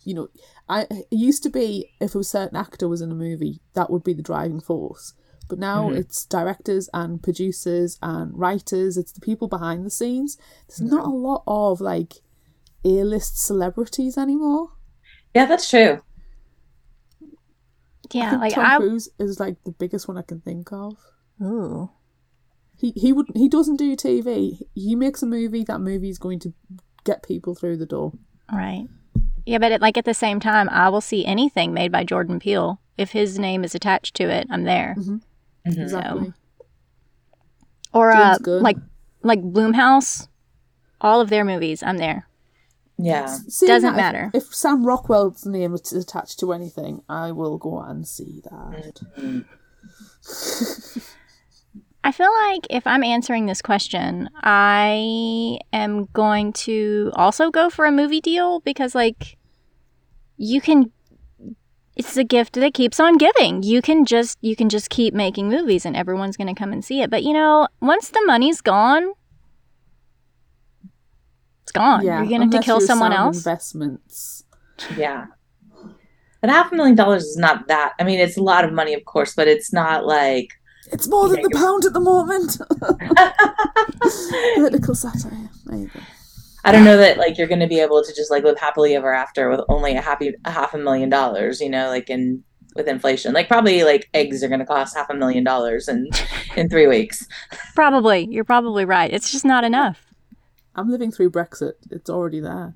you 0.04 0.14
know, 0.14 0.28
I 0.68 0.82
it 0.90 1.06
used 1.10 1.42
to 1.44 1.50
be 1.50 1.90
if 2.00 2.14
a 2.14 2.22
certain 2.24 2.56
actor 2.56 2.88
was 2.88 3.00
in 3.00 3.10
a 3.10 3.14
movie, 3.14 3.60
that 3.74 3.90
would 3.90 4.04
be 4.04 4.12
the 4.14 4.22
driving 4.22 4.60
force. 4.60 5.14
But 5.48 5.58
now 5.60 5.90
Mhm. 5.90 5.96
it's 5.98 6.24
directors 6.26 6.88
and 6.92 7.22
producers 7.22 7.98
and 8.02 8.36
writers. 8.36 8.96
It's 8.96 9.12
the 9.12 9.20
people 9.20 9.46
behind 9.48 9.84
the 9.86 9.90
scenes. 9.90 10.36
There's 10.68 10.80
not 10.80 11.06
a 11.06 11.10
lot 11.10 11.42
of 11.46 11.80
like 11.80 12.14
A-list 12.84 13.38
celebrities 13.44 14.16
anymore. 14.18 14.70
Yeah, 15.34 15.46
that's 15.46 15.68
true. 15.70 16.00
I 17.22 17.26
Yeah, 18.12 18.30
think 18.30 18.40
like 18.42 18.54
Tom 18.54 18.64
I. 18.64 18.76
Cruise 18.78 19.08
is 19.18 19.40
like 19.40 19.62
the 19.64 19.72
biggest 19.72 20.06
one 20.08 20.16
I 20.18 20.22
can 20.22 20.40
think 20.40 20.72
of. 20.72 20.96
Ooh. 21.42 21.90
He 22.78 22.92
he 22.96 23.12
would 23.12 23.26
he 23.34 23.48
doesn't 23.48 23.76
do 23.76 23.96
TV. 23.96 24.60
He 24.74 24.94
makes 24.94 25.22
a 25.22 25.26
movie. 25.26 25.64
That 25.64 25.80
movie 25.80 26.10
is 26.10 26.18
going 26.18 26.38
to 26.40 26.52
get 27.04 27.22
people 27.22 27.54
through 27.54 27.76
the 27.78 27.86
door. 27.86 28.12
Right. 28.52 28.86
Yeah, 29.46 29.58
but 29.58 29.72
at, 29.72 29.80
like 29.80 29.96
at 29.96 30.04
the 30.04 30.14
same 30.14 30.40
time, 30.40 30.68
I 30.70 30.88
will 30.88 31.00
see 31.00 31.24
anything 31.24 31.72
made 31.72 31.90
by 31.92 32.04
Jordan 32.04 32.38
Peele. 32.40 32.80
If 32.98 33.12
his 33.12 33.38
name 33.38 33.62
is 33.64 33.74
attached 33.74 34.14
to 34.16 34.24
it, 34.24 34.46
I'm 34.50 34.64
there. 34.64 34.94
Mhm. 34.98 35.20
Exactly. 35.64 36.32
Or 37.92 38.12
uh, 38.12 38.36
like 38.44 38.76
like 39.22 39.40
Blumhouse, 39.40 40.28
all 41.00 41.20
of 41.20 41.30
their 41.30 41.44
movies, 41.44 41.82
I'm 41.82 41.96
there. 41.98 42.28
Yeah. 42.98 43.26
Seeing 43.48 43.68
Doesn't 43.68 43.94
that 43.94 43.98
if- 43.98 44.12
matter. 44.14 44.30
If, 44.34 44.54
Sam 44.54 44.84
Rockwell's 44.86 45.44
name 45.46 45.74
is 45.74 45.92
attached 45.92 46.40
to 46.40 46.52
anything, 46.52 47.02
I 47.08 47.30
will 47.32 47.58
go 47.58 47.78
and 47.80 48.06
see 48.06 48.40
that. 48.44 49.00
Mhm. 49.18 49.44
I 52.06 52.12
feel 52.12 52.30
like 52.46 52.68
if 52.70 52.86
I'm 52.86 53.02
answering 53.02 53.46
this 53.46 53.60
question, 53.60 54.30
I 54.36 55.58
am 55.72 56.04
going 56.12 56.52
to 56.52 57.10
also 57.16 57.50
go 57.50 57.68
for 57.68 57.84
a 57.84 57.90
movie 57.90 58.20
deal 58.20 58.60
because, 58.60 58.94
like, 58.94 59.36
you 60.36 60.60
can. 60.60 60.92
It's 61.96 62.16
a 62.16 62.22
gift 62.22 62.52
that 62.52 62.74
keeps 62.74 63.00
on 63.00 63.16
giving. 63.16 63.64
You 63.64 63.82
can 63.82 64.04
just 64.04 64.38
you 64.40 64.54
can 64.54 64.68
just 64.68 64.88
keep 64.88 65.14
making 65.14 65.48
movies, 65.48 65.84
and 65.84 65.96
everyone's 65.96 66.36
going 66.36 66.46
to 66.46 66.54
come 66.54 66.72
and 66.72 66.84
see 66.84 67.00
it. 67.00 67.10
But 67.10 67.24
you 67.24 67.32
know, 67.32 67.66
once 67.80 68.10
the 68.10 68.22
money's 68.24 68.60
gone, 68.60 69.12
it's 71.64 71.72
gone. 71.72 72.04
Yeah, 72.04 72.20
You're 72.20 72.38
going 72.38 72.48
to 72.48 72.56
have 72.56 72.62
to 72.62 72.64
kill 72.64 72.80
someone 72.80 73.12
else. 73.12 73.38
Investments. 73.38 74.44
Yeah. 74.96 75.26
But 76.40 76.50
half 76.50 76.70
a 76.70 76.76
million 76.76 76.94
dollars 76.94 77.24
is 77.24 77.36
not 77.36 77.66
that. 77.66 77.94
I 77.98 78.04
mean, 78.04 78.20
it's 78.20 78.36
a 78.36 78.42
lot 78.44 78.64
of 78.64 78.72
money, 78.72 78.94
of 78.94 79.04
course, 79.06 79.34
but 79.34 79.48
it's 79.48 79.72
not 79.72 80.06
like. 80.06 80.50
It's 80.92 81.08
more 81.08 81.28
than 81.28 81.38
Yeah, 81.38 81.46
the 81.50 81.58
pound 81.58 81.84
at 81.84 81.92
the 81.92 82.00
moment. 82.00 82.58
Political 84.54 84.94
satire. 84.94 85.50
There 85.66 85.78
you 85.78 85.88
go. 85.88 86.00
I 86.64 86.72
don't 86.72 86.84
know 86.84 86.96
that 86.96 87.16
like 87.16 87.38
you're 87.38 87.46
going 87.46 87.60
to 87.60 87.68
be 87.68 87.78
able 87.78 88.02
to 88.02 88.12
just 88.12 88.30
like 88.30 88.42
live 88.42 88.58
happily 88.58 88.96
ever 88.96 89.14
after 89.14 89.48
with 89.48 89.60
only 89.68 89.94
a 89.94 90.00
happy 90.00 90.34
a 90.44 90.50
half 90.50 90.74
a 90.74 90.78
million 90.78 91.08
dollars. 91.08 91.60
You 91.60 91.70
know, 91.70 91.88
like 91.88 92.10
in 92.10 92.42
with 92.74 92.88
inflation, 92.88 93.32
like 93.32 93.46
probably 93.46 93.84
like 93.84 94.08
eggs 94.14 94.42
are 94.42 94.48
going 94.48 94.60
to 94.60 94.66
cost 94.66 94.96
half 94.96 95.08
a 95.08 95.14
million 95.14 95.44
dollars 95.44 95.88
in 95.88 96.08
in 96.56 96.68
three 96.68 96.88
weeks. 96.88 97.26
Probably, 97.74 98.26
you're 98.30 98.44
probably 98.44 98.84
right. 98.84 99.12
It's 99.12 99.30
just 99.30 99.44
not 99.44 99.62
enough. 99.62 100.06
I'm 100.74 100.90
living 100.90 101.10
through 101.10 101.30
Brexit. 101.30 101.74
It's 101.90 102.10
already 102.10 102.40
there. 102.40 102.74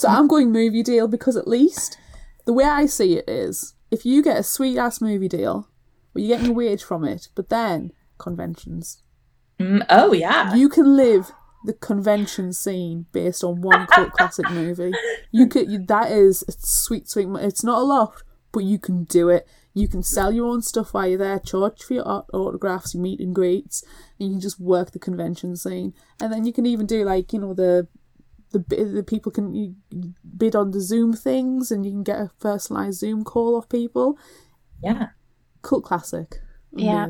So 0.00 0.08
I'm 0.08 0.26
going 0.26 0.50
movie 0.50 0.82
deal 0.82 1.06
because 1.06 1.36
at 1.36 1.46
least 1.46 1.96
the 2.44 2.52
way 2.52 2.64
I 2.64 2.86
see 2.86 3.18
it 3.18 3.28
is 3.28 3.74
if 3.90 4.04
you 4.04 4.22
get 4.22 4.38
a 4.38 4.42
sweet 4.42 4.78
ass 4.78 5.00
movie 5.00 5.28
deal, 5.28 5.68
well, 6.16 6.24
you're 6.24 6.36
getting 6.36 6.50
a 6.50 6.54
wage 6.54 6.82
from 6.82 7.04
it, 7.04 7.28
but 7.34 7.48
then 7.48 7.92
conventions. 8.18 9.02
Mm, 9.60 9.84
oh 9.88 10.12
yeah, 10.12 10.54
You 10.54 10.68
can 10.68 10.96
live 10.96 11.30
the 11.64 11.72
convention 11.72 12.52
scene 12.52 13.06
based 13.12 13.42
on 13.42 13.60
one 13.60 13.86
cult 13.90 14.12
classic 14.12 14.50
movie. 14.50 14.92
You 15.32 15.46
could 15.48 15.70
you, 15.70 15.78
that 15.86 16.10
is 16.12 16.44
sweet, 16.58 17.08
sweet. 17.08 17.28
It's 17.40 17.64
not 17.64 17.78
a 17.80 17.84
lot, 17.84 18.22
but 18.52 18.64
you 18.64 18.78
can 18.78 19.04
do 19.04 19.28
it. 19.28 19.48
You 19.74 19.88
can 19.88 20.02
sell 20.02 20.32
your 20.32 20.46
own 20.46 20.62
stuff 20.62 20.94
while 20.94 21.06
you're 21.06 21.18
there, 21.18 21.38
charge 21.38 21.82
for 21.82 21.94
your 21.94 22.08
aut- 22.08 22.30
autographs, 22.32 22.94
your 22.94 23.02
meet 23.02 23.20
and 23.20 23.34
greets, 23.34 23.82
and 24.18 24.28
you 24.28 24.34
can 24.34 24.40
just 24.40 24.58
work 24.60 24.92
the 24.92 24.98
convention 24.98 25.54
scene. 25.56 25.92
And 26.20 26.32
then 26.32 26.46
you 26.46 26.52
can 26.52 26.64
even 26.66 26.86
do 26.86 27.04
like 27.04 27.32
you 27.32 27.40
know 27.40 27.52
the 27.54 27.88
the 28.52 28.58
the 28.84 29.02
people 29.02 29.32
can 29.32 29.54
you 29.54 29.74
bid 30.36 30.54
on 30.54 30.70
the 30.70 30.80
Zoom 30.80 31.12
things, 31.14 31.70
and 31.70 31.84
you 31.84 31.92
can 31.92 32.04
get 32.04 32.18
a 32.20 32.30
personalized 32.40 33.00
Zoom 33.00 33.24
call 33.24 33.56
off 33.56 33.68
people. 33.68 34.18
yeah, 34.82 35.08
Cult 35.66 35.84
classic, 35.84 36.36
Yeah. 36.72 37.08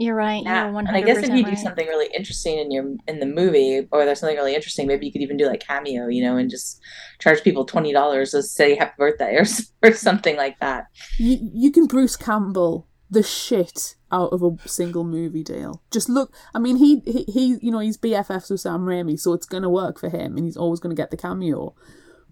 You're 0.00 0.14
right. 0.14 0.42
yeah. 0.44 0.66
You're 0.66 0.74
100% 0.74 0.88
And 0.88 0.96
I 0.96 1.00
guess 1.00 1.18
if 1.18 1.30
you 1.30 1.42
do 1.42 1.48
right. 1.50 1.58
something 1.58 1.86
really 1.88 2.08
interesting 2.16 2.56
in 2.58 2.70
your 2.70 2.84
in 3.08 3.18
the 3.18 3.26
movie, 3.26 3.88
or 3.90 4.04
there's 4.04 4.20
something 4.20 4.36
really 4.36 4.54
interesting, 4.54 4.86
maybe 4.86 5.06
you 5.06 5.10
could 5.12 5.22
even 5.22 5.36
do 5.36 5.46
like 5.46 5.58
cameo, 5.58 6.06
you 6.06 6.22
know, 6.22 6.36
and 6.36 6.48
just 6.48 6.80
charge 7.18 7.42
people 7.42 7.64
twenty 7.64 7.92
dollars 7.92 8.30
to 8.30 8.42
say 8.44 8.76
happy 8.76 8.94
birthday 8.96 9.34
or 9.36 9.44
or 9.82 9.92
something 9.92 10.36
like 10.36 10.60
that. 10.60 10.84
You 11.18 11.38
you 11.42 11.72
can 11.72 11.86
Bruce 11.86 12.16
Campbell 12.16 12.86
the 13.10 13.24
shit 13.24 13.96
out 14.12 14.32
of 14.32 14.42
a 14.42 14.50
single 14.68 15.02
movie 15.02 15.42
deal. 15.42 15.82
Just 15.90 16.08
look, 16.08 16.32
I 16.54 16.58
mean, 16.60 16.76
he 16.76 17.00
he, 17.04 17.24
he 17.24 17.58
you 17.60 17.72
know 17.72 17.80
he's 17.80 17.98
BFFs 17.98 18.50
with 18.50 18.60
Sam 18.60 18.82
Raimi, 18.82 19.18
so 19.18 19.32
it's 19.32 19.46
gonna 19.46 19.70
work 19.70 19.98
for 19.98 20.10
him, 20.10 20.36
and 20.36 20.44
he's 20.44 20.56
always 20.56 20.78
gonna 20.78 20.94
get 20.94 21.10
the 21.10 21.16
cameo. 21.16 21.74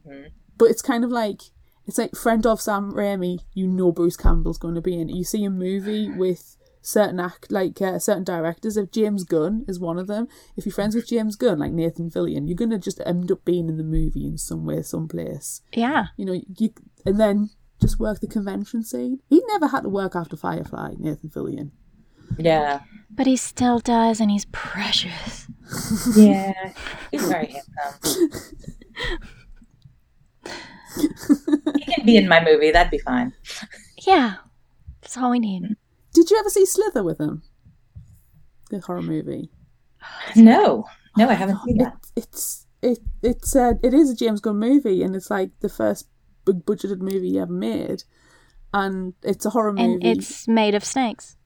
Mhm. 0.07 0.27
But 0.57 0.71
it's 0.71 0.83
kind 0.83 1.03
of 1.03 1.11
like 1.11 1.41
it's 1.87 1.99
like 1.99 2.15
friend 2.17 2.45
of 2.47 2.61
Sam 2.61 2.93
Raimi, 2.93 3.41
you 3.55 3.67
know 3.67 3.93
Bruce 3.93 4.17
Campbell's 4.17 4.59
going 4.59 4.75
to 4.75 4.81
be 4.81 4.99
in. 5.01 5.09
it. 5.11 5.17
You 5.17 5.25
see 5.25 5.45
a 5.45 5.51
movie 5.51 6.11
with 6.11 6.57
certain 6.83 7.19
act 7.19 7.51
like 7.51 7.81
uh, 7.83 7.99
certain 7.99 8.23
directors. 8.25 8.77
If 8.77 8.91
James 8.93 9.25
Gunn 9.25 9.65
is 9.67 9.81
one 9.81 9.99
of 9.99 10.07
them, 10.07 10.29
if 10.57 10.65
you're 10.67 10.73
friends 10.73 10.95
with 10.95 11.09
James 11.09 11.35
Gunn, 11.37 11.59
like 11.59 11.73
Nathan 11.73 12.11
Fillion, 12.11 12.47
you're 12.49 12.57
gonna 12.57 12.79
just 12.79 13.01
end 13.05 13.31
up 13.33 13.45
being 13.45 13.69
in 13.69 13.77
the 13.77 13.83
movie 13.85 14.27
in 14.27 14.39
some 14.39 14.65
way, 14.65 14.83
someplace 14.83 15.63
Yeah. 15.73 16.07
you 16.17 16.25
know, 16.25 16.41
you 16.59 16.71
and 17.05 17.19
then 17.21 17.51
just 17.81 17.99
work 18.01 18.21
the 18.21 18.27
convention 18.27 18.83
scene. 18.83 19.21
He 19.29 19.43
never 19.49 19.67
had 19.69 19.83
to 19.83 19.89
work 19.89 20.15
after 20.17 20.37
Firefly, 20.37 20.95
Nathan 20.99 21.29
Fillion. 21.31 21.71
Yeah, 22.39 22.81
But 23.11 23.27
he 23.27 23.37
still 23.37 23.79
does, 23.79 24.21
and 24.21 24.31
he's 24.31 24.47
precious. 24.47 25.47
yeah, 26.17 26.73
he's 27.11 27.29
very 27.29 27.55
handsome. 27.83 28.31
he 30.97 31.85
can 31.95 32.07
be 32.07 32.17
in 32.17 32.29
my 32.29 32.43
movie. 32.45 32.71
That'd 32.71 32.91
be 32.91 32.99
fine. 32.99 33.33
Yeah. 34.07 34.35
That's 35.03 35.17
all 35.17 35.31
we 35.31 35.39
need. 35.39 35.63
Did 36.15 36.31
you 36.31 36.39
ever 36.39 36.49
see 36.51 36.67
Slither 36.67 37.03
with 37.05 37.21
him? 37.21 37.43
The 38.71 38.81
horror 38.81 39.03
movie. 39.03 39.51
No, 40.35 40.85
no, 41.17 41.29
I 41.29 41.35
haven't 41.35 41.59
seen 41.65 41.81
It, 41.81 41.85
that. 41.85 41.97
it's 42.17 42.67
it 42.83 42.99
it's 43.23 43.55
uh, 43.57 43.73
it 43.83 43.93
is 43.95 44.11
a 44.11 44.17
James 44.17 44.41
Gunn 44.41 44.59
movie, 44.59 45.03
and 45.03 45.15
it's 45.17 45.31
like 45.31 45.51
the 45.61 45.69
first 45.69 46.09
big 46.45 46.65
budgeted 46.65 46.99
movie 47.01 47.31
he 47.31 47.39
ever 47.39 47.53
made, 47.53 48.05
and 48.73 49.15
it's 49.23 49.45
a 49.47 49.51
horror 49.51 49.73
movie. 49.73 49.95
And 49.95 50.05
it's 50.05 50.47
made 50.49 50.75
of 50.75 50.85
snakes. 50.85 51.37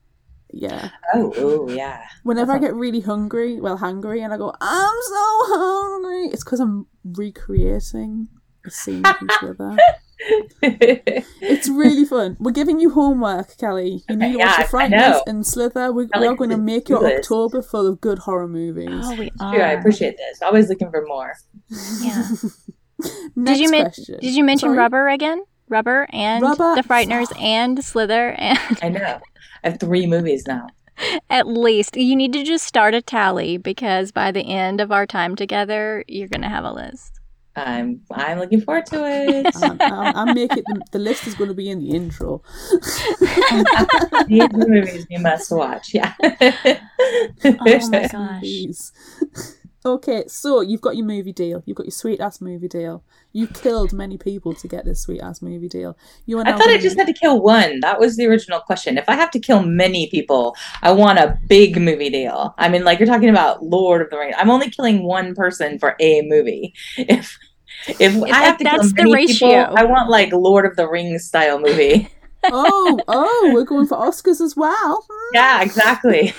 yeah. 0.50 0.90
Oh, 1.14 1.32
oh, 1.36 1.68
yeah. 1.70 2.02
Whenever 2.22 2.52
I 2.52 2.58
get 2.58 2.74
really 2.74 3.00
hungry, 3.00 3.60
well, 3.60 3.76
hungry, 3.78 4.22
and 4.22 4.32
I 4.32 4.36
go, 4.38 4.52
I'm 4.60 4.96
so 5.08 5.40
hungry, 5.56 6.26
it's 6.32 6.44
because 6.44 6.60
I'm 6.60 6.86
recreating 7.04 8.28
a 8.64 8.70
scene 8.70 9.02
from 9.04 9.28
Slither. 9.38 9.76
It's 10.62 11.68
really 11.68 12.04
fun. 12.04 12.36
We're 12.38 12.50
giving 12.52 12.78
you 12.80 12.90
homework, 12.90 13.56
Kelly. 13.56 14.02
You 14.08 14.16
need 14.16 14.32
to 14.32 14.38
watch 14.38 14.58
yeah, 14.58 14.62
The 14.62 14.68
Frighteners 14.76 14.90
know. 14.90 15.22
and 15.26 15.46
Slither. 15.46 15.92
We, 15.92 16.04
we 16.04 16.10
are 16.14 16.20
like 16.28 16.38
going 16.38 16.50
to 16.50 16.56
to 16.56 16.62
make 16.62 16.88
your 16.88 17.00
this. 17.00 17.20
October 17.20 17.62
full 17.62 17.86
of 17.86 18.00
good 18.00 18.20
horror 18.20 18.48
movies. 18.48 18.88
Oh, 18.90 19.16
we 19.16 19.30
are. 19.40 19.54
True, 19.54 19.62
I 19.62 19.70
appreciate 19.72 20.16
this. 20.16 20.42
Always 20.42 20.68
looking 20.68 20.90
for 20.90 21.04
more. 21.06 21.34
Yeah. 22.02 22.26
Next 23.34 23.60
you 23.60 23.70
men- 23.70 23.84
question. 23.84 24.18
Did 24.20 24.34
you 24.34 24.44
mention 24.44 24.68
Sorry? 24.68 24.78
Rubber 24.78 25.08
again? 25.08 25.44
Rubber 25.68 26.06
and 26.10 26.42
Rubber- 26.42 26.74
The 26.74 26.82
Frighteners 26.82 27.32
and 27.40 27.82
Slither 27.82 28.32
and 28.32 28.58
I 28.82 28.88
know. 28.90 29.20
I 29.64 29.70
have 29.70 29.80
three 29.80 30.06
movies 30.06 30.46
now. 30.46 30.66
at 31.30 31.46
least 31.46 31.96
you 31.96 32.14
need 32.16 32.32
to 32.32 32.44
just 32.44 32.66
start 32.66 32.94
a 32.94 33.00
tally 33.00 33.56
because 33.56 34.12
by 34.12 34.30
the 34.30 34.42
end 34.42 34.80
of 34.80 34.92
our 34.92 35.06
time 35.06 35.36
together, 35.36 36.04
you're 36.08 36.28
gonna 36.28 36.48
have 36.48 36.64
a 36.64 36.72
list. 36.72 37.19
I'm 37.66 38.02
I'm 38.10 38.38
looking 38.38 38.60
forward 38.60 38.86
to 38.86 39.04
it. 39.06 39.54
I'm, 39.56 39.76
I'm, 39.80 40.16
I'm 40.16 40.34
making 40.34 40.64
the, 40.66 40.82
the 40.92 40.98
list 40.98 41.26
is 41.26 41.34
going 41.34 41.48
to 41.48 41.54
be 41.54 41.70
in 41.70 41.80
the 41.80 41.90
intro. 41.90 42.42
These 44.26 44.48
the 44.48 44.66
movies 44.68 45.06
you 45.10 45.18
must 45.18 45.50
watch. 45.50 45.94
Yeah. 45.94 46.14
Oh 47.42 47.88
my 47.88 48.08
gosh. 48.12 48.90
Okay, 49.84 50.24
so 50.26 50.60
you've 50.60 50.82
got 50.82 50.96
your 50.96 51.06
movie 51.06 51.32
deal. 51.32 51.62
You've 51.64 51.76
got 51.76 51.86
your 51.86 51.92
sweet 51.92 52.20
ass 52.20 52.42
movie 52.42 52.68
deal. 52.68 53.02
You 53.32 53.46
killed 53.46 53.94
many 53.94 54.18
people 54.18 54.52
to 54.54 54.68
get 54.68 54.84
this 54.84 55.00
sweet 55.02 55.22
ass 55.22 55.40
movie 55.40 55.68
deal. 55.68 55.96
You 56.26 56.38
I 56.40 56.52
thought 56.52 56.68
I 56.68 56.76
just 56.76 56.98
had 56.98 57.06
to 57.06 57.14
kill 57.14 57.40
one. 57.40 57.80
That 57.80 57.98
was 57.98 58.16
the 58.16 58.26
original 58.26 58.60
question. 58.60 58.98
If 58.98 59.08
I 59.08 59.14
have 59.14 59.30
to 59.30 59.40
kill 59.40 59.62
many 59.62 60.10
people, 60.10 60.54
I 60.82 60.92
want 60.92 61.18
a 61.18 61.38
big 61.46 61.80
movie 61.80 62.10
deal. 62.10 62.54
I 62.58 62.68
mean, 62.68 62.84
like 62.84 62.98
you're 62.98 63.06
talking 63.06 63.30
about 63.30 63.62
Lord 63.62 64.02
of 64.02 64.10
the 64.10 64.18
Rings. 64.18 64.34
I'm 64.36 64.50
only 64.50 64.68
killing 64.68 65.02
one 65.02 65.34
person 65.34 65.78
for 65.78 65.96
a 65.98 66.22
movie. 66.26 66.74
If 66.98 67.38
if 67.86 68.22
I 68.22 68.44
have 68.44 68.58
to 68.58 68.64
that's 68.64 68.92
the 68.92 69.10
ratio. 69.12 69.64
people, 69.64 69.78
I 69.78 69.84
want 69.84 70.08
like 70.10 70.32
Lord 70.32 70.66
of 70.66 70.76
the 70.76 70.88
Rings 70.88 71.24
style 71.26 71.60
movie. 71.60 72.08
Oh, 72.44 72.98
oh, 73.06 73.50
we're 73.52 73.64
going 73.64 73.86
for 73.86 73.98
Oscars 73.98 74.40
as 74.40 74.56
well. 74.56 75.06
Yeah, 75.34 75.60
exactly. 75.60 76.32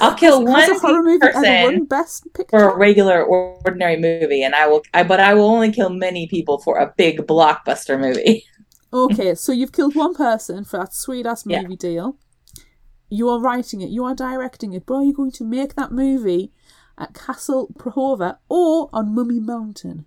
I'll 0.00 0.14
kill 0.14 0.44
one 0.44 0.62
horror 0.80 1.02
movie 1.02 1.18
person 1.18 1.84
Best 1.86 2.26
for 2.48 2.70
a 2.70 2.76
regular 2.76 3.24
ordinary 3.24 3.96
movie, 3.96 4.44
and 4.44 4.54
I 4.54 4.68
will. 4.68 4.82
I 4.94 5.02
but 5.02 5.18
I 5.18 5.34
will 5.34 5.46
only 5.46 5.72
kill 5.72 5.90
many 5.90 6.28
people 6.28 6.58
for 6.58 6.78
a 6.78 6.94
big 6.96 7.18
blockbuster 7.26 7.98
movie. 7.98 8.44
Okay, 8.92 9.34
so 9.34 9.52
you've 9.52 9.72
killed 9.72 9.94
one 9.94 10.14
person 10.14 10.64
for 10.64 10.78
that 10.78 10.94
sweet 10.94 11.26
ass 11.26 11.44
Yeah. 11.46 11.62
movie 11.62 11.76
deal. 11.76 12.16
You 13.08 13.28
are 13.28 13.40
writing 13.40 13.80
it, 13.80 13.90
you 13.90 14.04
are 14.04 14.14
directing 14.14 14.72
it, 14.72 14.86
but 14.86 14.94
are 14.94 15.02
you 15.04 15.12
going 15.14 15.32
to 15.32 15.44
make 15.44 15.74
that 15.74 15.92
movie 15.92 16.52
at 16.96 17.14
Castle 17.14 17.68
Prahova 17.78 18.36
or 18.48 18.88
on 18.92 19.14
Mummy 19.14 19.40
Mountain? 19.40 20.06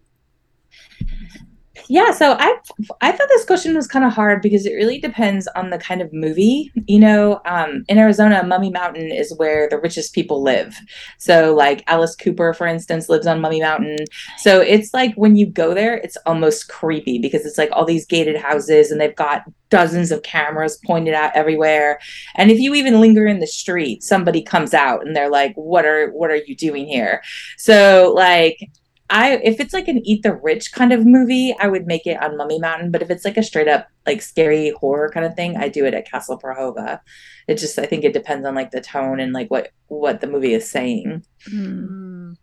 Yeah, 1.88 2.12
so 2.12 2.36
I 2.39 2.55
I 3.01 3.12
thought 3.12 3.27
this 3.29 3.46
question 3.46 3.75
was 3.75 3.88
kind 3.88 4.05
of 4.05 4.13
hard 4.13 4.41
because 4.41 4.65
it 4.65 4.74
really 4.74 5.00
depends 5.00 5.48
on 5.55 5.70
the 5.70 5.77
kind 5.77 6.01
of 6.01 6.12
movie. 6.13 6.72
You 6.88 7.00
know, 7.00 7.41
um, 7.46 7.84
in 7.88 7.98
Arizona, 7.98 8.44
Mummy 8.44 8.72
Mountain 8.72 9.12
is 9.12 9.34
where 9.38 9.70
the 9.70 9.79
richest 9.79 10.13
people 10.13 10.41
live. 10.41 10.75
So, 11.20 11.53
like 11.53 11.84
Alice 11.88 12.15
Cooper, 12.15 12.53
for 12.53 12.65
instance, 12.65 13.10
lives 13.10 13.27
on 13.27 13.41
Mummy 13.41 13.62
Mountain. 13.62 13.98
So 14.39 14.62
it's 14.62 14.94
like 14.94 15.13
when 15.15 15.36
you 15.36 15.46
go 15.46 15.74
there, 15.74 15.96
it's 15.98 16.17
almost 16.25 16.70
creepy 16.70 17.20
because 17.20 17.46
it's 17.46 17.58
like 17.58 17.70
all 17.72 17.86
these 17.86 18.05
gated 18.05 18.38
houses 18.38 18.89
and 18.89 19.00
they've 19.00 19.15
got 19.15 19.44
dozens 19.70 20.12
of 20.12 20.24
cameras 20.24 20.79
pointed 20.86 21.13
out 21.13 21.36
everywhere. 21.36 22.00
And 22.36 22.50
if 22.51 22.60
you 22.60 22.74
even 22.75 23.01
linger 23.01 23.27
in 23.27 23.39
the 23.39 23.48
street, 23.48 24.01
somebody 24.01 24.41
comes 24.41 24.74
out 24.74 25.05
and 25.05 25.15
they're 25.15 25.29
like, 25.29 25.53
"What 25.55 25.86
are 25.86 26.10
what 26.12 26.32
are 26.32 26.36
you 26.48 26.55
doing 26.55 26.88
here?" 26.88 27.22
So, 27.58 28.13
like 28.15 28.60
I 29.09 29.38
if 29.43 29.59
it's 29.59 29.74
like 29.74 29.88
an 29.88 30.01
eat 30.05 30.24
the 30.24 30.33
rich 30.35 30.71
kind 30.71 30.91
of 30.91 31.05
movie, 31.05 31.55
I 31.59 31.67
would 31.67 31.85
make 31.85 32.07
it 32.07 32.21
on 32.21 32.38
Mummy 32.38 32.59
Mountain. 32.59 32.91
But 32.91 33.01
if 33.03 33.09
it's 33.12 33.24
like 33.25 33.38
a 33.38 33.43
straight 33.43 33.67
up 33.67 33.88
like 34.07 34.21
scary 34.21 34.71
horror 34.79 35.09
kind 35.13 35.25
of 35.25 35.35
thing, 35.35 35.57
I 35.57 35.69
do 35.69 35.85
it 35.85 35.93
at 35.93 36.09
Castle 36.09 36.39
Prahova. 36.39 37.00
It 37.47 37.55
just 37.59 37.77
I 37.77 37.85
think 37.85 38.03
it 38.03 38.13
depends 38.13 38.45
on 38.47 38.55
like 38.55 38.71
the 38.71 38.81
tone 38.81 39.19
and 39.19 39.31
like 39.33 39.50
what 39.51 39.69
what 39.88 40.21
the 40.21 40.27
movie 40.27 40.53
is 40.53 40.69
saying. 40.69 41.24
Hmm. 41.47 42.33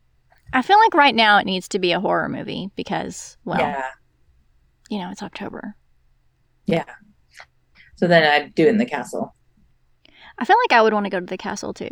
I 0.52 0.62
feel 0.62 0.78
like 0.78 0.94
right 0.94 1.14
now 1.14 1.38
it 1.38 1.46
needs 1.46 1.66
to 1.68 1.78
be 1.78 1.92
a 1.92 2.00
horror 2.00 2.28
movie 2.28 2.70
because, 2.76 3.38
well, 3.44 3.58
yeah, 3.58 3.86
you 4.90 4.98
know, 4.98 5.10
it's 5.10 5.22
October. 5.22 5.74
yeah. 6.66 6.84
So 7.96 8.06
then 8.08 8.22
I'd 8.24 8.54
do 8.54 8.66
it 8.66 8.68
in 8.70 8.78
the 8.78 8.84
castle. 8.86 9.34
I 10.38 10.44
feel 10.44 10.56
like 10.64 10.76
I 10.76 10.82
would 10.82 10.92
want 10.92 11.06
to 11.06 11.10
go 11.10 11.20
to 11.20 11.26
the 11.26 11.38
castle 11.38 11.72
too. 11.72 11.90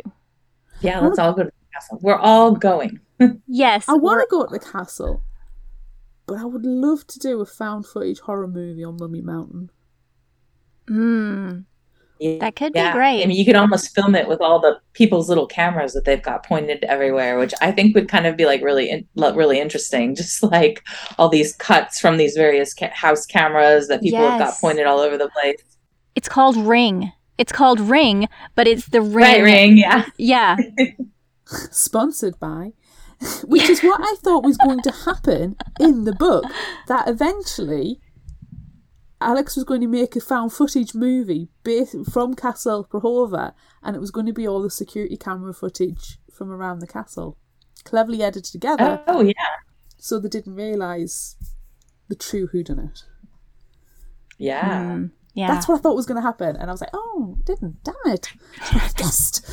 Yeah, 0.81 0.99
let's 0.99 1.17
all 1.19 1.33
go 1.33 1.43
to 1.43 1.49
the 1.49 1.73
castle. 1.73 1.99
We're 2.01 2.19
all 2.19 2.51
going. 2.51 2.99
Yes. 3.47 3.87
I 3.87 3.93
want 3.93 4.19
to 4.21 4.27
go 4.29 4.45
to 4.45 4.51
the 4.51 4.59
castle, 4.59 5.23
but 6.27 6.37
I 6.37 6.45
would 6.45 6.65
love 6.65 7.05
to 7.07 7.19
do 7.19 7.41
a 7.41 7.45
found 7.45 7.85
footage 7.85 8.19
horror 8.19 8.47
movie 8.47 8.83
on 8.83 8.97
Mummy 8.99 9.21
Mountain. 9.21 9.69
Mm, 10.89 11.65
Yeah. 12.19 12.37
that 12.39 12.55
could 12.55 12.73
Yeah, 12.75 12.91
be 12.91 12.97
great. 12.97 13.23
I 13.23 13.25
mean, 13.27 13.37
you 13.37 13.45
could 13.45 13.55
almost 13.55 13.93
film 13.95 14.15
it 14.15 14.27
with 14.27 14.41
all 14.41 14.59
the 14.59 14.79
people's 14.93 15.29
little 15.29 15.47
cameras 15.47 15.93
that 15.93 16.05
they've 16.05 16.21
got 16.21 16.45
pointed 16.45 16.83
everywhere, 16.85 17.37
which 17.39 17.53
I 17.61 17.71
think 17.71 17.95
would 17.95 18.09
kind 18.09 18.25
of 18.27 18.35
be 18.37 18.45
like 18.45 18.61
really, 18.61 18.89
in, 18.89 19.07
really 19.15 19.59
interesting. 19.59 20.15
Just 20.21 20.43
like 20.43 20.83
all 21.17 21.29
these 21.29 21.53
cuts 21.55 21.99
from 21.99 22.17
these 22.17 22.35
various 22.35 22.73
ca- 22.73 22.91
house 22.93 23.25
cameras 23.25 23.87
that 23.87 24.01
people 24.01 24.19
have 24.19 24.39
got 24.39 24.59
pointed 24.59 24.85
all 24.85 24.99
over 24.99 25.17
the 25.17 25.29
place. 25.29 25.61
it's 26.15 26.27
called 26.29 26.57
Ring. 26.57 27.11
It's 27.37 27.51
called 27.51 27.79
Ring, 27.79 28.27
but 28.55 28.67
it's 28.67 28.87
the 28.89 29.01
ring. 29.01 29.13
Right, 29.25 29.41
ring, 29.41 29.77
yeah. 29.77 30.05
Yeah. 30.17 30.57
Sponsored 31.45 32.39
by. 32.39 32.73
Which 33.43 33.69
is 33.69 33.81
what 33.81 34.01
I 34.01 34.15
thought 34.23 34.43
was 34.43 34.57
going 34.57 34.81
to 34.81 34.91
happen 35.05 35.55
in 35.79 36.05
the 36.05 36.13
book. 36.13 36.45
That 36.87 37.07
eventually 37.07 37.99
Alex 39.19 39.55
was 39.55 39.63
going 39.65 39.81
to 39.81 39.87
make 39.87 40.15
a 40.15 40.19
found 40.21 40.51
footage 40.53 40.95
movie 40.95 41.49
based 41.63 41.95
from 42.11 42.33
Castle 42.33 42.87
Prahova, 42.91 43.53
and 43.83 43.95
it 43.95 43.99
was 43.99 44.09
going 44.11 44.25
to 44.25 44.33
be 44.33 44.47
all 44.47 44.61
the 44.61 44.69
security 44.71 45.17
camera 45.17 45.53
footage 45.53 46.17
from 46.33 46.51
around 46.51 46.79
the 46.79 46.87
castle. 46.87 47.37
Cleverly 47.83 48.23
edited 48.23 48.45
together, 48.51 49.03
Oh, 49.07 49.21
yeah, 49.21 49.33
so 49.97 50.19
they 50.19 50.29
didn't 50.29 50.55
realise 50.55 51.35
the 52.07 52.15
true 52.15 52.47
whodunit. 52.47 53.03
yeah. 54.37 54.63
Mm, 54.95 55.11
yeah. 55.33 55.47
That's 55.47 55.67
what 55.67 55.79
I 55.79 55.81
thought 55.81 55.95
was 55.95 56.05
going 56.05 56.21
to 56.21 56.27
happen, 56.27 56.55
and 56.55 56.69
I 56.69 56.73
was 56.73 56.81
like, 56.81 56.89
"Oh, 56.93 57.37
didn't! 57.45 57.83
Damn 57.83 57.95
it! 58.13 58.33
I 58.61 58.89
guessed." 58.97 59.45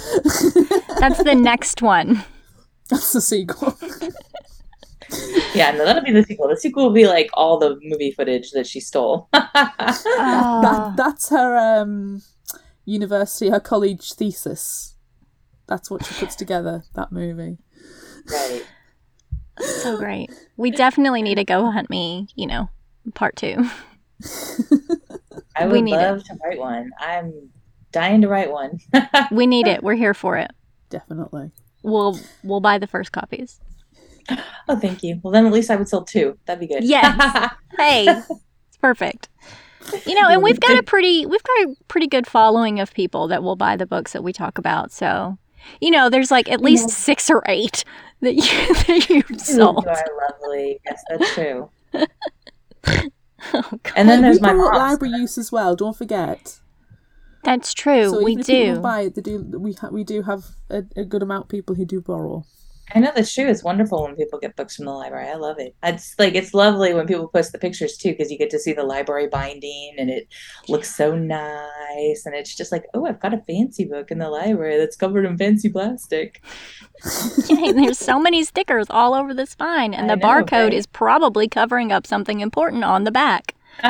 That's 0.99 1.23
the 1.23 1.37
next 1.39 1.83
one. 1.83 2.25
That's 2.89 3.13
the 3.13 3.21
sequel. 3.21 3.77
Yeah, 5.55 5.71
no, 5.71 5.87
that'll 5.87 6.05
be 6.05 6.13
the 6.13 6.23
sequel. 6.23 6.49
The 6.49 6.57
sequel 6.59 6.85
will 6.85 6.93
be 6.93 7.07
like 7.07 7.31
all 7.33 7.59
the 7.59 7.79
movie 7.83 8.11
footage 8.11 8.51
that 8.51 8.67
she 8.67 8.79
stole. 8.79 9.29
Oh, 9.33 9.49
that, 9.55 10.93
that's 10.99 11.31
her 11.31 11.57
um, 11.57 12.21
university, 12.85 13.49
her 13.49 13.59
college 13.59 14.13
thesis. 14.13 14.97
That's 15.67 15.91
what 15.91 16.05
she 16.05 16.13
puts 16.15 16.35
together. 16.37 16.85
That 16.95 17.11
movie. 17.11 17.57
right. 18.31 18.67
so 19.59 19.97
great. 19.97 20.31
We 20.59 20.71
definitely 20.71 21.23
need 21.23 21.37
to 21.37 21.45
go 21.45 21.71
hunt 21.71 21.89
me, 21.89 22.29
you 22.35 22.47
know, 22.47 22.69
part 23.15 23.35
two. 23.37 23.65
I 25.57 25.65
We 25.67 25.73
would 25.73 25.85
need 25.85 25.95
it. 25.95 25.97
love 25.97 26.25
to 26.25 26.37
write 26.45 26.59
one. 26.59 26.91
I'm 27.01 27.49
dying 27.93 28.21
to 28.21 28.29
write 28.29 28.51
one. 28.53 28.79
We 29.33 29.47
need 29.47 29.67
it. 29.69 29.83
We're 29.83 29.95
here 29.95 30.15
for 30.15 30.37
it. 30.37 30.51
Definitely. 30.91 31.51
We'll 31.83 32.19
we'll 32.43 32.61
buy 32.61 32.79
the 32.79 32.87
first 32.87 33.13
copies. 33.13 33.61
oh, 34.69 34.79
thank 34.79 35.03
you. 35.03 35.21
Well, 35.23 35.33
then 35.33 35.47
at 35.47 35.53
least 35.53 35.71
I 35.71 35.77
would 35.77 35.89
sell 35.89 36.05
two. 36.05 36.39
That'd 36.47 36.61
be 36.61 36.67
good. 36.73 36.85
Yes. 36.85 37.51
Hey, 37.79 38.07
it's 38.09 38.77
perfect. 38.81 39.29
You 40.05 40.15
know, 40.21 40.29
and 40.29 40.43
we've 40.43 40.59
got 40.59 40.77
a 40.77 40.83
pretty 40.83 41.25
we've 41.27 41.43
got 41.45 41.57
a 41.63 41.75
pretty 41.87 42.09
good 42.09 42.27
following 42.27 42.81
of 42.81 42.93
people 42.93 43.29
that 43.29 43.43
will 43.45 43.55
buy 43.57 43.77
the 43.77 43.87
books 43.87 44.13
that 44.15 44.25
we 44.25 44.33
talk 44.33 44.59
about. 44.59 44.91
So, 44.91 45.39
you 45.81 45.91
know, 45.93 46.11
there's 46.11 46.31
like 46.33 46.51
at 46.51 46.61
least 46.61 46.91
six 46.91 47.31
or 47.31 47.43
eight 47.47 47.85
that 48.21 48.35
you 48.35 48.75
that 48.75 49.09
you've 49.09 49.31
You 49.31 49.39
sold. 49.39 49.87
are 49.87 50.05
lovely. 50.43 50.81
Yes, 50.85 51.03
that's 51.09 51.35
true. 51.35 51.71
Oh, 53.55 53.63
God. 53.85 53.93
And 53.95 54.09
then 54.09 54.21
there's 54.21 54.41
we 54.41 54.49
my 54.49 54.53
library 54.53 55.15
use 55.15 55.39
as 55.39 55.53
well. 55.53 55.77
Don't 55.77 55.97
forget. 55.97 56.59
That's 57.45 57.73
true. 57.73 58.11
so 58.11 58.23
we 58.23 58.33
even 58.33 58.41
if 58.41 58.47
people 58.47 58.75
do. 58.77 58.81
buy 58.81 59.01
it, 59.03 59.15
they 59.15 59.23
do. 59.23 59.39
We 59.59 59.73
ha- 59.75 59.89
we 59.91 60.05
do 60.05 60.23
have 60.23 60.45
a, 60.71 60.85
a 60.97 61.05
good 61.05 61.23
amount 61.23 61.45
of 61.45 61.49
people 61.49 61.75
who 61.75 61.85
do 61.85 62.01
borrow. 62.01 62.45
I 62.95 63.01
know 63.01 63.13
that's 63.15 63.35
true. 63.35 63.47
It's 63.47 63.63
wonderful 63.63 64.03
when 64.05 64.17
people 64.17 64.39
get 64.39 64.57
books 64.57 64.77
from 64.77 64.87
the 64.87 64.93
library. 64.93 65.29
I 65.29 65.35
love 65.35 65.59
it. 65.59 65.75
It's 65.83 66.15
like 66.19 66.35
it's 66.35 66.55
lovely 66.55 66.95
when 66.95 67.07
people 67.07 67.29
post 67.29 67.53
the 67.53 67.59
pictures 67.59 67.99
too, 67.99 68.13
because 68.13 68.31
you 68.31 68.39
get 68.39 68.49
to 68.51 68.59
see 68.59 68.73
the 68.73 68.83
library 68.83 69.29
binding 69.29 69.95
and 69.99 70.09
it 70.09 70.27
looks 70.69 70.95
so 70.95 71.15
nice. 71.15 72.25
And 72.25 72.35
it's 72.35 72.55
just 72.57 72.73
like, 72.73 72.85
oh, 72.95 73.05
I've 73.05 73.21
got 73.21 73.35
a 73.35 73.43
fancy 73.47 73.85
book 73.85 74.11
in 74.11 74.19
the 74.19 74.31
library 74.31 74.79
that's 74.79 74.97
covered 74.97 75.27
in 75.27 75.37
fancy 75.37 75.69
plastic. 75.69 76.43
Yay, 77.49 77.73
there's 77.73 77.99
so 77.99 78.19
many 78.19 78.43
stickers 78.43 78.87
all 78.89 79.13
over 79.15 79.35
the 79.35 79.47
spine, 79.47 79.93
and 79.93 80.11
I 80.11 80.15
the 80.15 80.21
know, 80.21 80.27
barcode 80.27 80.65
right? 80.65 80.75
is 80.75 80.87
probably 80.87 81.47
covering 81.47 81.93
up 81.93 82.07
something 82.07 82.41
important 82.41 82.85
on 82.85 83.05
the 83.05 83.13
back. 83.13 83.55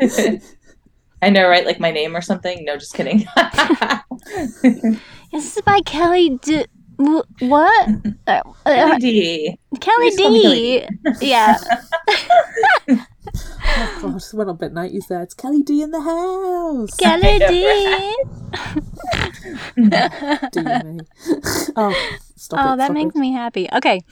I 1.22 1.30
know, 1.30 1.48
right? 1.48 1.64
Like 1.64 1.78
my 1.80 1.90
name 1.92 2.16
or 2.16 2.20
something. 2.20 2.64
No, 2.64 2.76
just 2.76 2.94
kidding. 2.94 3.26
This 5.32 5.56
is 5.56 5.62
by 5.62 5.80
Kelly 5.80 6.38
D. 6.42 6.66
What? 6.98 7.88
Uh, 8.26 8.42
uh, 8.66 8.66
Kelly 8.66 8.98
D. 8.98 9.58
Kelly 9.80 10.10
Please 10.10 10.16
call 10.18 10.30
D. 10.30 10.86
Yeah. 11.26 11.58
Oh 13.74 13.98
God, 14.02 14.22
went 14.34 14.50
on 14.50 14.56
bit 14.58 14.72
nineties 14.74 15.06
there. 15.08 15.22
It's 15.22 15.32
Kelly 15.34 15.62
D 15.62 15.80
in 15.82 15.90
the 15.90 16.00
house. 16.02 16.94
Kelly 16.96 17.38
D. 17.38 18.16
Dear 20.52 20.82
me. 20.84 21.00
oh, 21.76 21.94
stop 22.36 22.60
Oh, 22.60 22.74
it! 22.74 22.76
that 22.76 22.84
stop 22.86 22.92
makes 22.94 23.16
it. 23.16 23.18
me 23.18 23.32
happy. 23.32 23.68
Okay, 23.72 24.02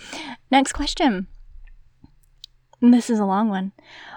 next 0.51 0.73
question. 0.73 1.27
This 2.81 3.11
is 3.11 3.18
a 3.18 3.27
long 3.27 3.51
one. 3.51 3.73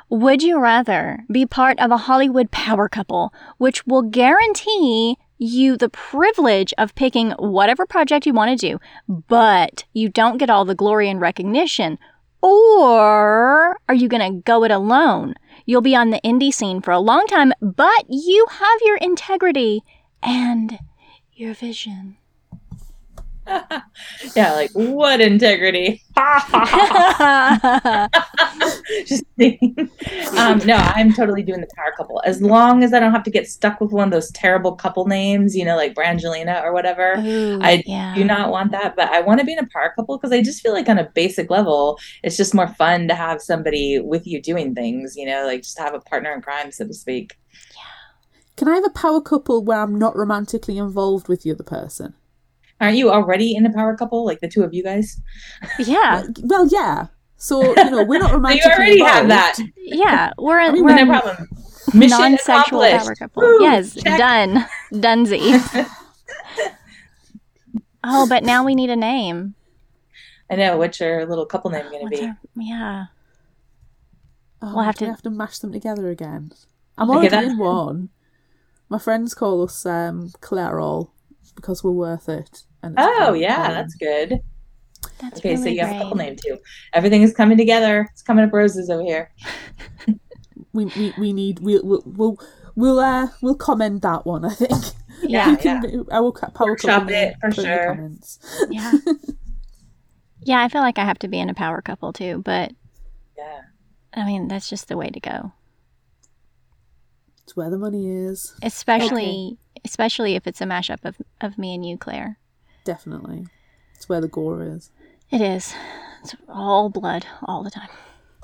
Would 0.10 0.44
you 0.44 0.60
rather 0.60 1.24
be 1.32 1.46
part 1.46 1.80
of 1.80 1.92
a 1.92 1.98
Hollywood 1.98 2.52
power 2.52 2.88
couple, 2.88 3.34
which 3.58 3.86
will 3.88 4.04
guarantee 4.04 5.18
you 5.38 5.78
the 5.78 5.90
privilege 5.90 6.74
of 6.78 6.96
picking 6.96 7.32
whatever 7.32 7.86
project 7.86 8.26
you 8.26 8.34
want 8.34 8.58
to 8.58 8.68
do, 8.68 8.80
but 9.08 9.86
you 9.94 10.10
don't 10.10 10.38
get 10.38 10.50
all 10.50 10.66
the 10.66 10.76
glory 10.76 11.10
and 11.10 11.20
recognition? 11.20 11.98
Or 12.42 13.78
are 13.88 13.96
you 13.96 14.08
going 14.10 14.34
to 14.34 14.42
go 14.42 14.64
it 14.64 14.72
alone? 14.72 15.36
You'll 15.66 15.82
be 15.82 15.96
on 15.96 16.10
the 16.10 16.22
indie 16.26 16.54
scene 16.54 16.82
for 16.82 16.92
a 16.92 17.00
long 17.00 17.26
time, 17.28 17.54
but 17.62 18.06
you 18.10 18.46
have 18.50 18.80
your 18.84 18.98
integrity 18.98 19.82
and 20.22 20.78
your 21.34 21.54
vision. 21.54 22.18
yeah, 24.36 24.54
like 24.54 24.72
what 24.72 25.20
integrity? 25.20 26.02
Just 29.06 29.24
kidding. 29.38 29.90
um, 30.38 30.60
no, 30.60 30.76
I'm 30.76 31.14
totally 31.14 31.44
doing 31.44 31.62
the 31.62 31.68
power 31.76 31.92
couple. 31.98 32.22
As 32.26 32.42
long 32.42 32.84
as 32.84 32.94
I 32.94 33.00
don't 33.00 33.12
have 33.12 33.24
to 33.24 33.32
get 33.32 33.48
stuck 33.48 33.82
with 33.82 33.92
one 33.92 34.08
of 34.08 34.12
those 34.12 34.32
terrible 34.32 34.76
couple 34.76 35.06
names, 35.08 35.56
you 35.56 35.66
know, 35.66 35.76
like 35.76 35.94
Brangelina 35.94 36.64
or 36.64 36.74
whatever. 36.74 37.16
Ooh, 37.18 37.60
I 37.62 37.84
yeah. 37.86 38.16
do 38.16 38.24
not 38.24 38.50
want 38.50 38.72
that, 38.72 38.96
but 38.96 39.10
I 39.10 39.22
want 39.22 39.40
to 39.40 39.46
be 39.46 39.54
in 39.54 39.60
a 39.60 39.68
power 39.74 39.94
couple 39.96 40.18
because 40.18 40.32
I 40.32 40.42
just 40.42 40.62
feel 40.62 40.74
like 40.74 40.88
on 40.88 40.98
a 40.98 41.10
basic 41.14 41.50
level, 41.50 42.00
it's 42.24 42.38
just 42.38 42.54
more 42.54 42.68
fun 42.68 43.08
to 43.10 43.16
have 43.16 43.42
somebody 43.42 44.00
with 44.00 44.26
you 44.26 44.42
doing 44.42 44.74
things, 44.74 45.16
you 45.16 45.26
know, 45.26 45.46
like 45.46 45.64
just 45.64 45.80
have 45.80 45.94
a 45.94 46.00
partner 46.00 46.32
in 46.32 46.42
crime, 46.42 46.72
so 46.72 46.88
to 46.88 46.94
speak. 46.94 47.38
Yeah. 47.76 47.82
Can 48.56 48.68
I 48.68 48.76
have 48.76 48.86
a 48.86 48.90
power 48.92 49.22
couple 49.22 49.64
where 49.64 49.82
I'm 49.82 49.98
not 49.98 50.16
romantically 50.16 50.78
involved 50.78 51.28
with 51.28 51.42
the 51.42 51.52
other 51.52 51.64
person? 51.64 52.14
Aren't 52.84 52.98
you 52.98 53.10
already 53.10 53.56
in 53.56 53.66
a 53.66 53.72
power 53.72 53.96
couple, 53.96 54.26
like 54.26 54.42
the 54.42 54.48
two 54.50 54.62
of 54.64 54.74
you 54.74 54.84
guys? 54.84 55.22
Yeah, 55.80 56.24
Well, 56.44 56.68
yeah. 56.68 57.08
So 57.38 57.62
you 57.64 57.90
know 57.92 58.04
we're 58.04 58.20
not 58.20 58.32
So 58.44 58.50
you 58.50 58.62
already 58.72 58.92
involved. 59.00 59.16
have 59.16 59.28
that. 59.30 59.58
yeah. 59.78 60.32
We're 60.38 60.60
in, 60.60 60.70
I 60.70 60.72
mean, 60.74 60.84
we're 60.84 60.96
No 60.96 61.06
problem. 61.22 61.48
Mission 61.94 62.18
non-sexual 62.20 62.82
accomplished. 62.82 63.06
power 63.06 63.16
couple. 63.16 63.44
Woo, 63.44 63.62
yes, 63.62 63.94
check. 63.96 64.18
done, 64.18 64.66
dunzy. 64.94 65.88
oh, 68.04 68.28
but 68.28 68.44
now 68.44 68.64
we 68.66 68.76
need 68.76 68.90
a 68.90 68.96
name. 68.96 69.56
I 70.50 70.56
know. 70.56 70.78
What's 70.78 71.00
your 71.00 71.26
little 71.26 71.46
couple 71.46 71.72
name 71.72 71.84
going 71.90 72.00
to 72.00 72.04
What's 72.04 72.20
be? 72.20 72.26
our- 72.28 72.38
yeah. 72.56 73.06
Oh, 74.62 74.76
We'll 74.76 74.84
have 74.86 74.96
to- 74.96 75.06
have 75.08 75.22
to 75.24 75.30
mash 75.30 75.60
them 75.60 75.72
together 75.72 76.10
again. 76.10 76.52
I'm 76.98 77.10
Okay, 77.10 77.28
already 77.30 77.48
in 77.52 77.58
one. 77.58 78.10
My 78.90 79.00
friends 79.00 79.34
call 79.34 79.64
us 79.64 79.86
um, 79.86 80.32
collateral 80.42 81.13
because 81.56 81.84
we're 81.84 81.92
worth 81.92 82.30
it. 82.30 82.64
And 82.82 82.96
Oh 82.98 83.26
very 83.28 83.42
yeah, 83.42 83.56
common. 83.58 83.72
that's 83.74 83.96
good. 83.96 84.40
That's 85.20 85.40
Okay, 85.40 85.56
so 85.56 85.64
really 85.64 85.76
you 85.76 85.86
have 85.86 85.96
a 85.96 86.00
couple 86.00 86.18
name 86.18 86.36
too. 86.36 86.58
Everything 86.94 87.22
is 87.22 87.34
coming 87.34 87.58
together. 87.58 88.08
It's 88.12 88.22
coming 88.22 88.46
up 88.46 88.54
roses 88.54 88.90
over 88.90 89.04
here. 89.04 89.32
we, 90.74 90.86
we 90.86 91.14
we 91.18 91.34
need 91.34 91.60
we'll 91.60 91.82
we'll 91.84 92.04
we'll 92.06 92.38
we'll, 92.76 93.00
uh, 93.00 93.28
we'll 93.42 93.56
comment 93.56 94.02
that 94.02 94.26
one. 94.26 94.46
I 94.46 94.54
think. 94.54 94.72
Yeah, 95.26 95.52
You 95.52 95.58
can, 95.58 96.06
I 96.12 96.20
will 96.20 96.34
ca- 96.34 96.50
power 96.50 96.72
Workshop 96.72 97.04
couple 97.04 97.16
it, 97.16 97.36
for 97.40 97.50
put 97.52 97.60
in 97.60 97.64
the 97.64 97.76
sure. 97.78 97.86
comments. 97.96 98.40
yeah. 98.70 98.92
Yeah, 100.46 100.62
I 100.62 100.68
feel 100.68 100.82
like 100.82 100.98
I 100.98 101.06
have 101.06 101.20
to 101.20 101.30
be 101.30 101.40
in 101.40 101.50
a 101.50 101.54
power 101.54 101.82
couple 101.82 102.12
too, 102.12 102.42
but 102.44 102.74
Yeah. 103.38 103.62
I 104.14 104.26
mean 104.26 104.50
that's 104.50 104.70
just 104.70 104.90
the 104.90 104.98
way 104.98 105.10
to 105.10 105.20
go. 105.22 105.54
It's 107.44 107.56
where 107.56 107.70
the 107.70 107.78
money 107.78 108.10
is. 108.10 108.54
Especially 108.62 109.58
especially 109.86 110.36
if 110.36 110.48
it's 110.48 110.62
a 110.62 110.66
mashup 110.66 111.04
of, 111.04 111.18
of 111.42 111.58
me 111.58 111.74
and 111.76 111.86
you, 111.86 111.98
Claire. 111.98 112.38
Definitely. 112.84 113.48
It's 113.96 114.10
where 114.10 114.22
the 114.22 114.28
gore 114.28 114.64
is. 114.64 114.92
It 115.32 115.42
is. 115.42 115.74
It's 116.24 116.36
all 116.48 116.90
blood 116.90 117.26
all 117.44 117.64
the 117.64 117.72
time. 117.72 117.90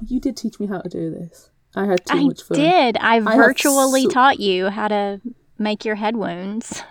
You 0.06 0.20
did 0.20 0.38
teach 0.38 0.60
me 0.60 0.68
how 0.68 0.80
to 0.80 0.90
do 0.90 1.10
this. 1.12 1.50
I 1.76 1.86
had 1.86 2.06
too 2.06 2.18
I 2.18 2.24
much 2.24 2.42
fun. 2.44 2.60
I 2.60 2.62
did. 2.62 2.98
I 2.98 3.16
have 3.16 3.24
virtually 3.26 4.04
so- 4.04 4.10
taught 4.10 4.40
you 4.40 4.70
how 4.70 4.88
to 4.88 5.22
make 5.58 5.86
your 5.86 5.96
head 5.96 6.16
wounds. 6.16 6.84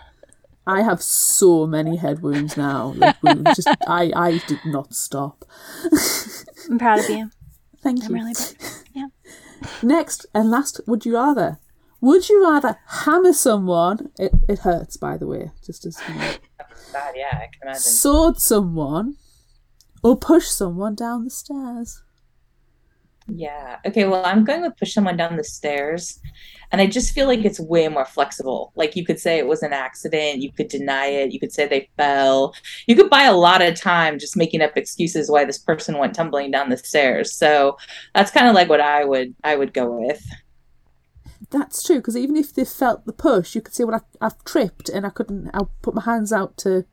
I 0.67 0.83
have 0.83 1.01
so 1.01 1.65
many 1.65 1.97
head 1.97 2.21
wounds 2.21 2.55
now. 2.55 2.93
Like, 2.95 3.21
wounds. 3.23 3.55
Just 3.55 3.67
I, 3.87 4.11
I 4.15 4.41
did 4.47 4.59
not 4.65 4.93
stop. 4.93 5.43
I'm 6.69 6.77
proud 6.77 6.99
of 6.99 7.09
you. 7.09 7.31
Thank 7.81 8.03
I'm 8.05 8.11
you. 8.11 8.15
really 8.21 8.33
proud. 8.35 8.55
Yeah. 8.93 9.07
Next 9.83 10.27
and 10.35 10.51
last, 10.51 10.79
would 10.85 11.05
you 11.05 11.15
rather? 11.15 11.57
Would 12.01 12.29
you 12.29 12.43
rather 12.43 12.79
hammer 12.87 13.33
someone? 13.33 14.11
It, 14.17 14.31
it 14.47 14.59
hurts, 14.59 14.97
by 14.97 15.17
the 15.17 15.27
way. 15.27 15.51
Just 15.65 15.85
as 15.85 15.99
you 16.07 16.15
know. 16.15 16.33
God, 16.93 17.13
yeah, 17.15 17.33
I 17.33 17.49
can 17.51 17.61
imagine. 17.63 17.81
sword 17.81 18.39
someone, 18.39 19.15
or 20.01 20.17
push 20.17 20.47
someone 20.47 20.95
down 20.95 21.25
the 21.25 21.29
stairs. 21.29 22.01
Yeah. 23.27 23.77
Okay. 23.85 24.05
Well, 24.05 24.25
I'm 24.25 24.43
going 24.43 24.61
with 24.61 24.77
push 24.77 24.93
someone 24.93 25.17
down 25.17 25.35
the 25.35 25.43
stairs. 25.43 26.19
And 26.71 26.81
I 26.81 26.87
just 26.87 27.13
feel 27.13 27.27
like 27.27 27.45
it's 27.45 27.59
way 27.59 27.87
more 27.87 28.05
flexible. 28.05 28.71
Like 28.75 28.95
you 28.95 29.05
could 29.05 29.19
say 29.19 29.37
it 29.37 29.47
was 29.47 29.63
an 29.63 29.73
accident. 29.73 30.41
You 30.41 30.51
could 30.51 30.67
deny 30.67 31.07
it. 31.07 31.31
You 31.31 31.39
could 31.39 31.51
say 31.51 31.67
they 31.67 31.89
fell. 31.97 32.53
You 32.85 32.95
could 32.95 33.09
buy 33.09 33.23
a 33.23 33.35
lot 33.35 33.61
of 33.61 33.79
time 33.79 34.19
just 34.19 34.37
making 34.37 34.61
up 34.61 34.77
excuses 34.77 35.31
why 35.31 35.45
this 35.45 35.57
person 35.57 35.97
went 35.97 36.13
tumbling 36.13 36.51
down 36.51 36.69
the 36.69 36.77
stairs. 36.77 37.33
So 37.33 37.77
that's 38.13 38.31
kind 38.31 38.47
of 38.47 38.53
like 38.53 38.69
what 38.69 38.81
I 38.81 39.03
would 39.03 39.33
I 39.43 39.55
would 39.55 39.73
go 39.73 39.91
with. 39.99 40.23
That's 41.51 41.81
true 41.83 41.97
because 41.97 42.17
even 42.17 42.35
if 42.35 42.53
they 42.53 42.65
felt 42.65 43.05
the 43.05 43.13
push, 43.13 43.55
you 43.55 43.61
could 43.61 43.73
say, 43.73 43.83
"Well, 43.85 44.01
I, 44.21 44.25
I've 44.25 44.43
tripped 44.43 44.89
and 44.89 45.05
I 45.05 45.09
couldn't. 45.09 45.49
I 45.53 45.61
put 45.81 45.95
my 45.95 46.01
hands 46.03 46.33
out 46.33 46.57
to 46.57 46.85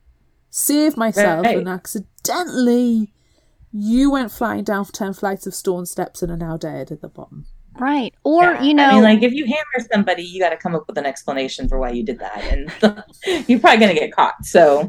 save 0.51 0.97
myself, 0.97 1.45
Right. 1.45 1.59
and 1.59 1.69
accidentally, 1.69 3.13
you 3.73 4.11
went 4.11 4.31
flying 4.33 4.65
down 4.65 4.85
ten 4.87 5.13
flights 5.13 5.47
of 5.47 5.55
stone 5.55 5.85
steps 5.87 6.23
and 6.23 6.31
are 6.31 6.37
now 6.37 6.57
dead 6.57 6.91
at 6.93 7.01
the 7.01 7.09
bottom." 7.09 7.47
Right. 7.79 8.15
Or, 8.25 8.43
Yeah. 8.43 8.63
you 8.63 8.73
know, 8.73 8.85
I 8.89 8.95
mean, 8.95 9.03
like 9.03 9.23
if 9.23 9.35
you 9.35 9.45
hammer 9.45 9.87
somebody, 9.93 10.23
you 10.23 10.41
got 10.41 10.49
to 10.51 10.57
come 10.57 10.75
up 10.75 10.85
with 10.89 10.97
an 10.97 11.05
explanation 11.05 11.69
for 11.69 11.79
why 11.79 11.91
you 11.91 12.03
did 12.03 12.19
that, 12.21 12.39
and 12.45 12.73
you're 13.49 13.59
probably 13.61 13.81
gonna 13.81 13.93
get 13.95 14.13
caught. 14.15 14.45
So 14.45 14.89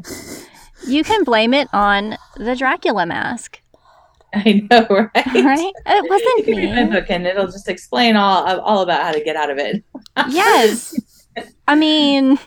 you 0.86 1.04
can 1.04 1.22
blame 1.24 1.52
it 1.52 1.68
on 1.74 2.16
the 2.36 2.56
Dracula 2.56 3.04
mask, 3.04 3.60
I 4.34 4.66
know, 4.70 4.86
right? 4.90 5.10
right? 5.14 5.72
It 5.86 6.10
wasn't 6.10 6.44
can 6.44 6.56
read 6.56 6.74
my 6.74 6.84
book, 7.00 7.10
and 7.10 7.26
it'll 7.26 7.46
just 7.46 7.68
explain 7.68 8.16
all 8.16 8.60
all 8.60 8.82
about 8.82 9.02
how 9.02 9.12
to 9.12 9.22
get 9.24 9.36
out 9.36 9.50
of 9.50 9.58
it. 9.58 9.82
Yes. 10.28 10.94
I 11.66 11.74
mean, 11.76 12.38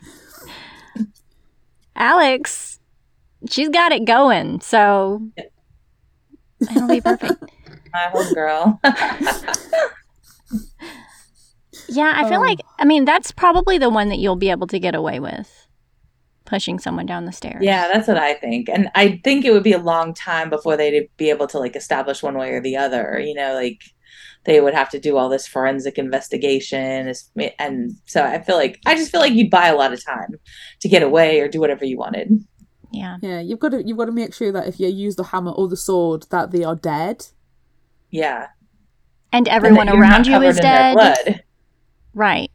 Alex, 1.96 2.80
she's 3.50 3.70
got 3.70 3.92
it 3.92 4.06
going, 4.06 4.60
so 4.62 5.28
it'll 6.62 6.88
be 6.88 7.02
perfect. 7.02 7.44
My 7.94 8.10
whole 8.12 8.34
girl. 8.34 8.80
Yeah, 11.90 12.14
I 12.16 12.30
feel 12.30 12.40
Oh. 12.40 12.44
like, 12.44 12.60
I 12.80 12.86
mean, 12.86 13.04
that's 13.06 13.32
probably 13.32 13.78
the 13.78 13.90
one 13.90 14.10
that 14.10 14.20
you'll 14.20 14.38
be 14.38 14.50
able 14.50 14.68
to 14.68 14.80
get 14.80 14.96
away 14.96 15.20
with 15.20 15.61
pushing 16.52 16.78
someone 16.78 17.08
down 17.08 17.26
the 17.26 17.32
stairs. 17.32 17.62
yeah, 17.62 17.88
that's 17.92 18.08
what 18.08 18.18
I 18.18 18.36
think, 18.36 18.70
and 18.70 18.90
I 18.94 19.20
think 19.24 19.46
it 19.46 19.52
would 19.54 19.64
be 19.64 19.74
a 19.74 19.80
long 19.80 20.14
time 20.14 20.50
before 20.52 20.78
they'd 20.78 21.10
be 21.18 21.30
able 21.32 21.48
to 21.48 21.58
like 21.58 21.76
establish 21.76 22.22
one 22.22 22.38
way 22.38 22.52
or 22.52 22.62
the 22.62 22.78
other. 22.78 23.20
You 23.20 23.34
know, 23.34 23.56
like 23.56 23.82
they 24.44 24.60
would 24.62 24.74
have 24.74 24.90
to 24.92 25.00
do 25.00 25.18
all 25.18 25.30
this 25.30 25.48
forensic 25.48 25.98
investigation, 25.98 27.12
and 27.58 27.92
so 28.06 28.24
I 28.24 28.42
feel 28.44 28.58
like 28.58 28.80
I 28.86 28.94
just 28.96 29.12
feel 29.12 29.22
like 29.22 29.34
you'd 29.34 29.50
buy 29.50 29.68
a 29.70 29.76
lot 29.76 29.94
of 29.94 30.04
time 30.06 30.36
to 30.82 30.88
get 30.90 31.02
away 31.02 31.40
or 31.40 31.48
do 31.48 31.60
whatever 31.60 31.86
you 31.86 31.98
wanted. 31.98 32.30
Yeah. 32.94 33.18
Yeah, 33.22 33.40
you've 33.40 33.60
got 33.60 33.70
to 33.72 33.82
you've 33.88 33.98
got 33.98 34.06
to 34.06 34.12
make 34.12 34.34
sure 34.34 34.52
that 34.52 34.68
if 34.68 34.78
you 34.80 34.88
use 34.90 35.16
the 35.16 35.24
hammer 35.24 35.52
or 35.52 35.68
the 35.70 35.78
sword, 35.78 36.26
that 36.30 36.52
they 36.52 36.64
are 36.66 36.76
dead. 36.76 37.28
Yeah, 38.10 38.48
And 39.32 39.48
And 39.48 39.48
everyone 39.48 39.86
that 39.88 39.96
around 39.96 40.28
you 40.28 40.42
is 40.42 40.58
dead. 40.60 40.96
blood. 40.96 41.44
Right. 42.14 42.52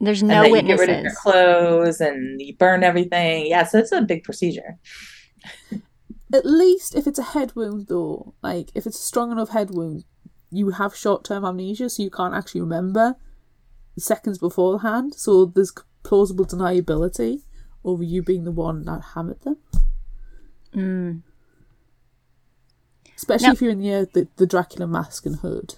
There's 0.00 0.22
and 0.22 0.30
no 0.30 0.42
that 0.42 0.50
you 0.50 0.62
get 0.62 0.78
rid 0.78 0.90
of 0.90 1.02
your 1.02 1.14
clothes 1.14 2.00
and 2.00 2.40
you 2.40 2.56
burn 2.56 2.82
everything. 2.82 3.46
Yeah, 3.46 3.64
so 3.64 3.78
it's 3.78 3.92
a 3.92 4.00
big 4.00 4.24
procedure. 4.24 4.78
At 6.32 6.46
least 6.46 6.94
if 6.94 7.06
it's 7.06 7.18
a 7.18 7.24
head 7.24 7.54
wound, 7.54 7.88
though, 7.88 8.34
like 8.42 8.70
if 8.74 8.86
it's 8.86 8.98
a 8.98 9.02
strong 9.02 9.30
enough 9.30 9.50
head 9.50 9.70
wound, 9.70 10.04
you 10.50 10.70
have 10.70 10.96
short 10.96 11.24
term 11.24 11.44
amnesia, 11.44 11.90
so 11.90 12.02
you 12.02 12.10
can't 12.10 12.34
actually 12.34 12.62
remember 12.62 13.16
seconds 13.98 14.38
beforehand. 14.38 15.14
So 15.14 15.44
there's 15.44 15.72
plausible 16.02 16.46
deniability 16.46 17.42
over 17.84 18.02
you 18.02 18.22
being 18.22 18.44
the 18.44 18.52
one 18.52 18.84
that 18.84 19.02
hammered 19.14 19.42
them. 19.42 19.56
Mm. 20.74 21.22
Especially 23.16 23.48
Now- 23.48 23.52
if 23.52 23.60
you're 23.60 23.72
in 23.72 23.80
the, 23.80 23.92
uh, 23.94 24.06
the 24.14 24.28
the 24.36 24.46
Dracula 24.46 24.86
mask 24.86 25.26
and 25.26 25.36
hood. 25.36 25.74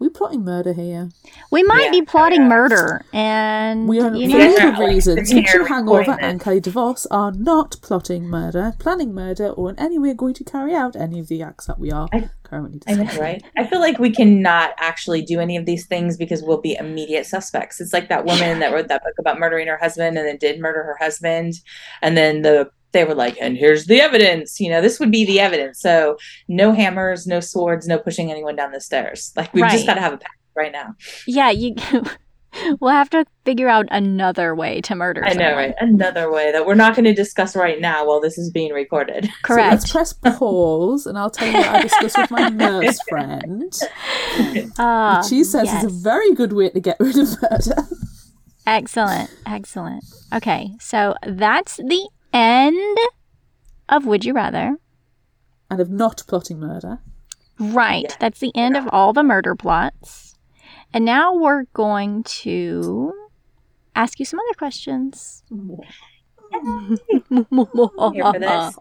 We're 0.00 0.08
plotting 0.08 0.44
murder 0.44 0.72
here. 0.72 1.10
We 1.50 1.62
might 1.62 1.84
Yeah, 1.84 1.90
be 1.90 2.02
plotting 2.02 2.48
murder, 2.48 3.04
and 3.12 3.86
We 3.86 4.00
are, 4.00 4.14
you 4.14 4.30
for 4.30 4.38
know, 4.38 4.56
guys 4.56 4.64
legal 4.64 4.86
reasons, 4.86 5.28
sitting 5.28 5.44
Fictional 5.44 5.66
Hangover 5.66 6.16
and 6.18 6.40
this. 6.40 6.44
Kelly 6.44 6.60
DeVos 6.62 7.06
are 7.10 7.32
not 7.32 7.76
plotting 7.82 8.24
murder, 8.26 8.72
planning 8.78 9.12
murder, 9.14 9.48
or 9.50 9.68
in 9.68 9.78
any 9.78 9.98
way 9.98 10.14
going 10.14 10.32
to 10.34 10.44
carry 10.44 10.74
out 10.74 10.96
any 10.96 11.20
of 11.20 11.28
the 11.28 11.42
acts 11.42 11.66
that 11.66 11.78
we 11.78 11.90
are 11.90 12.08
I- 12.14 12.30
currently 12.44 12.80
I 12.88 12.94
know, 12.94 13.02
discussing. 13.02 13.22
right? 13.22 13.42
I 13.58 13.66
feel 13.66 13.80
like 13.80 13.98
we 13.98 14.10
cannot 14.10 14.70
actually 14.78 15.20
do 15.20 15.38
any 15.38 15.58
of 15.58 15.66
these 15.66 15.86
things 15.86 16.16
because 16.16 16.42
we'll 16.42 16.62
be 16.62 16.76
immediate 16.76 17.26
suspects. 17.26 17.78
It's 17.78 17.92
like 17.92 18.08
that 18.08 18.24
woman 18.24 18.60
that 18.60 18.72
wrote 18.72 18.88
that 18.88 19.02
book 19.04 19.14
about 19.18 19.38
murdering 19.38 19.68
her 19.68 19.76
husband 19.76 20.16
and 20.16 20.26
then 20.26 20.38
did 20.38 20.60
murder 20.60 20.82
her 20.82 20.96
husband, 20.98 21.54
and 22.00 22.16
then 22.16 22.40
the 22.40 22.70
they 22.92 23.04
were 23.04 23.14
like, 23.14 23.36
"And 23.40 23.56
here's 23.56 23.86
the 23.86 24.00
evidence." 24.00 24.60
You 24.60 24.70
know, 24.70 24.80
this 24.80 24.98
would 25.00 25.10
be 25.10 25.24
the 25.24 25.40
evidence. 25.40 25.80
So 25.80 26.16
no 26.48 26.72
hammers, 26.72 27.26
no 27.26 27.40
swords, 27.40 27.86
no 27.86 27.98
pushing 27.98 28.30
anyone 28.30 28.56
down 28.56 28.72
the 28.72 28.80
stairs. 28.80 29.32
Like 29.36 29.52
we've 29.54 29.62
Right. 29.62 29.72
just 29.72 29.86
got 29.86 29.94
to 29.94 30.00
have 30.00 30.12
a 30.14 30.18
pact 30.18 30.34
right 30.56 30.72
now. 30.72 30.94
yeah, 31.26 31.50
you. 31.50 31.74
we'll 32.80 32.90
have 32.90 33.08
to 33.08 33.24
figure 33.44 33.68
out 33.68 33.86
another 33.92 34.56
way 34.56 34.80
to 34.80 34.96
murder. 34.96 35.24
I 35.24 35.34
know, 35.34 35.54
right? 35.54 35.72
Another 35.78 36.32
way 36.32 36.50
that 36.50 36.66
we're 36.66 36.74
not 36.74 36.96
going 36.96 37.04
to 37.04 37.14
discuss 37.14 37.54
right 37.54 37.80
now 37.80 38.04
while 38.04 38.20
this 38.20 38.36
is 38.38 38.50
being 38.50 38.72
recorded. 38.72 39.26
So 39.26 39.30
Correct. 39.44 39.70
let's 39.70 39.92
press 39.92 40.12
pause, 40.12 41.06
and 41.06 41.16
I'll 41.16 41.30
tell 41.30 41.46
you 41.46 41.54
what 41.58 41.68
I 41.68 41.82
discussed 41.82 42.18
with 42.18 42.30
my 42.32 42.48
nurse 42.48 42.98
friend. 43.08 43.72
Ah, 44.78 45.22
she 45.28 45.44
says 45.44 45.66
yes. 45.66 45.84
it's 45.84 45.92
a 45.92 45.96
very 45.96 46.34
good 46.34 46.52
way 46.52 46.70
to 46.70 46.80
get 46.80 46.96
rid 46.98 47.16
of 47.16 47.28
murder. 47.40 47.88
Excellent, 48.66 49.30
excellent. 49.46 50.04
Okay, 50.34 50.72
so 50.80 51.14
that's 51.26 51.76
the 51.76 52.08
end 52.32 52.98
of 53.88 54.06
Would 54.06 54.24
You 54.24 54.32
Rather. 54.34 54.76
and 55.70 55.80
of 55.80 55.90
not 55.90 56.22
plotting 56.26 56.60
murder. 56.60 56.98
Right. 57.58 58.06
Yeah. 58.08 58.16
That's 58.18 58.40
the 58.40 58.52
end 58.54 58.76
of 58.76 58.88
all 58.90 59.12
the 59.12 59.22
murder 59.22 59.54
plots. 59.54 60.38
And 60.92 61.04
now 61.04 61.34
we're 61.34 61.64
going 61.74 62.22
to 62.24 63.12
ask 63.94 64.18
you 64.18 64.24
some 64.24 64.40
other 64.40 64.56
questions. 64.56 65.44
I'm 65.50 66.98
here 68.14 68.24
for 68.24 68.38
this. 68.38 68.78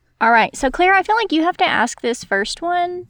All 0.20 0.32
right. 0.32 0.54
So 0.56 0.70
Claire, 0.70 0.94
I 0.94 1.02
feel 1.02 1.16
like 1.16 1.32
you 1.32 1.42
have 1.42 1.56
to 1.58 1.68
ask 1.68 2.00
this 2.00 2.24
first 2.24 2.60
one. 2.62 3.06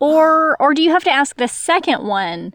Or 0.00 0.56
or 0.60 0.74
do 0.74 0.82
you 0.82 0.90
have 0.90 1.04
to 1.04 1.12
ask 1.12 1.36
the 1.36 1.46
second 1.46 2.04
one 2.04 2.54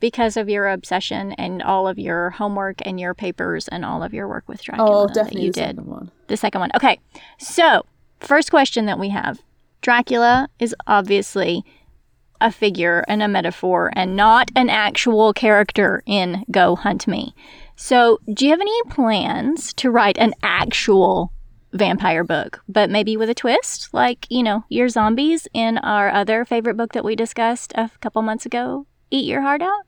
because 0.00 0.36
of 0.36 0.48
your 0.48 0.68
obsession 0.68 1.32
and 1.32 1.62
all 1.62 1.86
of 1.86 1.98
your 1.98 2.30
homework 2.30 2.78
and 2.86 2.98
your 2.98 3.14
papers 3.14 3.68
and 3.68 3.84
all 3.84 4.02
of 4.02 4.12
your 4.12 4.26
work 4.26 4.48
with 4.48 4.60
oh, 4.60 4.64
Dracula 4.64 5.02
Oh, 5.02 5.06
that 5.06 5.14
definitely 5.14 5.42
you 5.42 5.52
the 5.52 5.60
did? 5.60 5.76
second 5.76 5.86
one. 5.86 6.10
The 6.26 6.36
second 6.36 6.60
one. 6.60 6.70
Okay. 6.74 6.98
So, 7.38 7.84
first 8.20 8.50
question 8.50 8.86
that 8.86 8.98
we 8.98 9.10
have 9.10 9.40
Dracula 9.82 10.48
is 10.58 10.74
obviously 10.86 11.64
a 12.40 12.50
figure 12.50 13.04
and 13.06 13.22
a 13.22 13.28
metaphor 13.28 13.90
and 13.94 14.16
not 14.16 14.50
an 14.56 14.70
actual 14.70 15.32
character 15.32 16.02
in 16.06 16.44
Go 16.50 16.74
Hunt 16.76 17.06
Me. 17.06 17.34
So, 17.76 18.18
do 18.32 18.44
you 18.46 18.50
have 18.50 18.60
any 18.60 18.82
plans 18.90 19.72
to 19.74 19.90
write 19.90 20.18
an 20.18 20.34
actual 20.42 21.32
vampire 21.72 22.24
book, 22.24 22.62
but 22.68 22.90
maybe 22.90 23.16
with 23.16 23.30
a 23.30 23.34
twist? 23.34 23.88
Like, 23.92 24.26
you 24.30 24.42
know, 24.42 24.64
Your 24.68 24.88
Zombies 24.88 25.46
in 25.54 25.78
our 25.78 26.10
other 26.10 26.44
favorite 26.44 26.76
book 26.76 26.92
that 26.92 27.04
we 27.04 27.14
discussed 27.14 27.72
a 27.74 27.90
couple 28.00 28.22
months 28.22 28.44
ago? 28.46 28.86
Eat 29.10 29.24
Your 29.26 29.42
Heart 29.42 29.62
Out? 29.62 29.82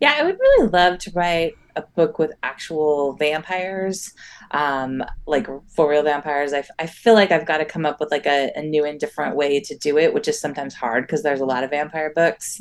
Yeah, 0.00 0.14
I 0.16 0.22
would 0.22 0.38
really 0.38 0.68
love 0.68 0.98
to 1.00 1.10
write 1.14 1.54
a 1.76 1.82
book 1.82 2.18
with 2.18 2.32
actual 2.42 3.12
vampires, 3.14 4.12
um, 4.50 5.04
like 5.26 5.46
for 5.68 5.88
real 5.88 6.02
vampires. 6.02 6.52
I, 6.52 6.58
f- 6.60 6.70
I 6.78 6.86
feel 6.86 7.14
like 7.14 7.30
I've 7.30 7.46
got 7.46 7.58
to 7.58 7.64
come 7.64 7.86
up 7.86 8.00
with 8.00 8.10
like 8.10 8.26
a, 8.26 8.50
a 8.56 8.62
new 8.62 8.84
and 8.84 8.98
different 8.98 9.36
way 9.36 9.60
to 9.60 9.76
do 9.76 9.98
it, 9.98 10.12
which 10.12 10.26
is 10.26 10.40
sometimes 10.40 10.74
hard 10.74 11.06
because 11.06 11.22
there's 11.22 11.40
a 11.40 11.44
lot 11.44 11.62
of 11.64 11.70
vampire 11.70 12.12
books. 12.14 12.60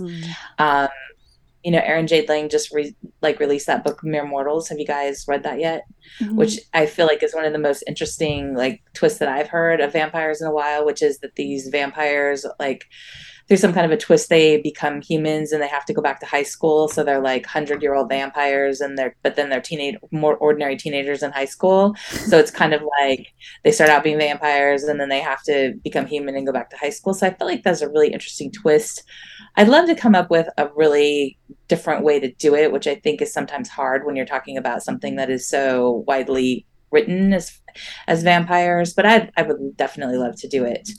Um, 0.60 0.90
you 1.64 1.72
know, 1.72 1.82
Erin 1.84 2.08
Jade 2.08 2.30
Lange 2.30 2.48
just 2.50 2.74
re- 2.74 2.96
like 3.22 3.40
released 3.40 3.68
that 3.68 3.84
book 3.84 4.02
Mere 4.04 4.26
Mortals. 4.26 4.70
Have 4.70 4.80
you 4.80 4.86
guys 4.86 5.26
read 5.28 5.44
that 5.44 5.60
yet? 5.60 5.84
Which 6.38 6.60
I 6.74 6.86
feel 6.86 7.06
like 7.06 7.22
is 7.22 7.36
one 7.36 7.46
of 7.46 7.52
the 7.54 7.60
most 7.60 7.84
interesting 7.88 8.54
like 8.56 8.82
twists 8.94 9.20
that 9.20 9.28
I've 9.30 9.50
heard 9.50 9.82
of 9.82 9.92
vampires 9.92 10.40
in 10.42 10.48
a 10.48 10.54
while, 10.54 10.86
which 10.86 11.02
is 11.02 11.20
that 11.20 11.36
these 11.36 11.68
vampires 11.68 12.46
like 12.60 12.86
through 13.50 13.58
some 13.58 13.74
kind 13.74 13.86
of 13.86 13.92
a 13.92 13.98
twist 13.98 14.30
they 14.30 14.62
become 14.62 15.02
humans 15.02 15.52
and 15.52 15.62
they 15.62 15.68
have 15.68 15.84
to 15.86 15.94
go 15.94 16.02
back 16.02 16.20
to 16.20 16.26
high 16.26 16.44
school. 16.44 16.88
So 16.88 17.04
they're 17.04 17.22
like 17.22 17.44
100 17.44 17.82
year 17.82 17.96
old 17.96 18.08
vampires 18.08 18.80
and 18.80 18.98
they're 18.98 19.16
but 19.24 19.36
then 19.36 19.50
they're 19.50 19.60
teenage 19.60 19.96
more 20.12 20.38
ordinary 20.38 20.78
teenagers 20.78 21.24
in 21.24 21.32
high 21.32 21.46
school. 21.46 21.96
So 22.28 22.38
it's 22.38 22.52
kind 22.52 22.74
of 22.74 22.84
like 23.02 23.28
they 23.64 23.72
start 23.72 23.90
out 23.90 24.04
being 24.04 24.20
vampires 24.20 24.84
and 24.84 25.00
then 25.00 25.10
they 25.10 25.20
have 25.20 25.44
to 25.44 25.74
become 25.84 26.06
human 26.06 26.36
and 26.36 26.46
go 26.46 26.54
back 26.54 26.70
to 26.70 26.78
high 26.78 26.92
school. 26.92 27.14
So 27.14 27.28
i 27.28 27.34
feel 27.34 27.48
like 27.48 27.64
that's 27.64 27.82
a 27.82 27.90
really 27.90 28.14
interesting 28.14 28.52
twist. 28.52 29.04
I'd 29.58 29.68
love 29.68 29.88
to 29.88 29.96
come 29.96 30.16
up 30.16 30.30
with 30.30 30.48
a 30.58 30.70
really 30.76 31.38
different 31.68 32.04
way 32.04 32.20
to 32.20 32.32
do 32.34 32.56
it 32.56 32.72
which 32.72 32.88
i 32.88 32.96
think 32.96 33.22
is 33.22 33.32
sometimes 33.32 33.70
hard 33.70 34.06
when 34.06 34.16
you're 34.16 34.26
talking 34.26 34.58
about 34.58 34.84
something 34.84 35.16
that 35.16 35.30
is 35.30 35.48
so 35.48 36.04
widely 36.08 36.66
written 36.92 37.32
as 37.32 37.60
as 38.08 38.24
vampires 38.24 38.94
but 38.94 39.06
i 39.06 39.30
i 39.38 39.44
would 39.44 39.78
definitely 39.78 40.18
love 40.18 40.36
to 40.36 40.48
do 40.48 40.66
it 40.66 40.90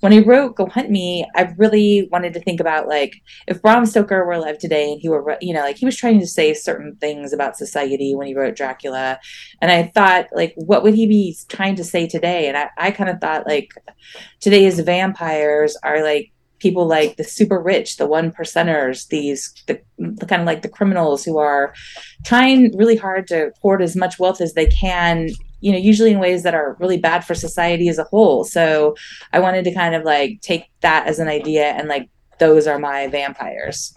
when 0.00 0.12
I 0.12 0.18
wrote 0.18 0.56
Go 0.56 0.66
Hunt 0.66 0.90
Me, 0.90 1.26
I 1.34 1.54
really 1.56 2.08
wanted 2.12 2.34
to 2.34 2.40
think 2.40 2.60
about 2.60 2.88
like 2.88 3.22
if 3.46 3.62
Bram 3.62 3.86
Stoker 3.86 4.24
were 4.24 4.32
alive 4.32 4.58
today 4.58 4.92
and 4.92 5.00
he 5.00 5.08
were, 5.08 5.36
you 5.40 5.54
know, 5.54 5.60
like 5.60 5.76
he 5.76 5.86
was 5.86 5.96
trying 5.96 6.20
to 6.20 6.26
say 6.26 6.52
certain 6.54 6.96
things 6.96 7.32
about 7.32 7.56
society 7.56 8.14
when 8.14 8.26
he 8.26 8.34
wrote 8.34 8.56
Dracula. 8.56 9.18
And 9.60 9.70
I 9.70 9.90
thought, 9.94 10.26
like, 10.32 10.52
what 10.56 10.82
would 10.82 10.94
he 10.94 11.06
be 11.06 11.36
trying 11.48 11.76
to 11.76 11.84
say 11.84 12.06
today? 12.06 12.48
And 12.48 12.56
I, 12.56 12.70
I 12.76 12.90
kind 12.90 13.08
of 13.08 13.20
thought, 13.20 13.46
like, 13.46 13.70
today's 14.40 14.80
vampires 14.80 15.76
are 15.82 16.02
like 16.02 16.32
people 16.58 16.86
like 16.86 17.16
the 17.16 17.24
super 17.24 17.60
rich, 17.60 17.96
the 17.96 18.06
one 18.06 18.32
percenters, 18.32 19.08
these, 19.08 19.52
the, 19.66 19.80
the 19.98 20.26
kind 20.26 20.42
of 20.42 20.46
like 20.46 20.62
the 20.62 20.68
criminals 20.68 21.24
who 21.24 21.38
are 21.38 21.74
trying 22.24 22.76
really 22.76 22.96
hard 22.96 23.26
to 23.28 23.50
hoard 23.60 23.82
as 23.82 23.94
much 23.94 24.18
wealth 24.18 24.40
as 24.40 24.54
they 24.54 24.66
can 24.66 25.28
you 25.66 25.72
know 25.72 25.78
usually 25.90 26.12
in 26.12 26.20
ways 26.26 26.42
that 26.44 26.54
are 26.54 26.76
really 26.80 26.96
bad 27.08 27.20
for 27.26 27.34
society 27.34 27.88
as 27.88 27.98
a 27.98 28.04
whole 28.12 28.44
so 28.44 28.94
i 29.32 29.38
wanted 29.40 29.64
to 29.64 29.72
kind 29.74 29.94
of 29.96 30.02
like 30.04 30.40
take 30.40 30.64
that 30.86 31.02
as 31.10 31.18
an 31.18 31.28
idea 31.28 31.64
and 31.76 31.88
like 31.88 32.08
those 32.38 32.66
are 32.70 32.78
my 32.78 33.08
vampires 33.08 33.92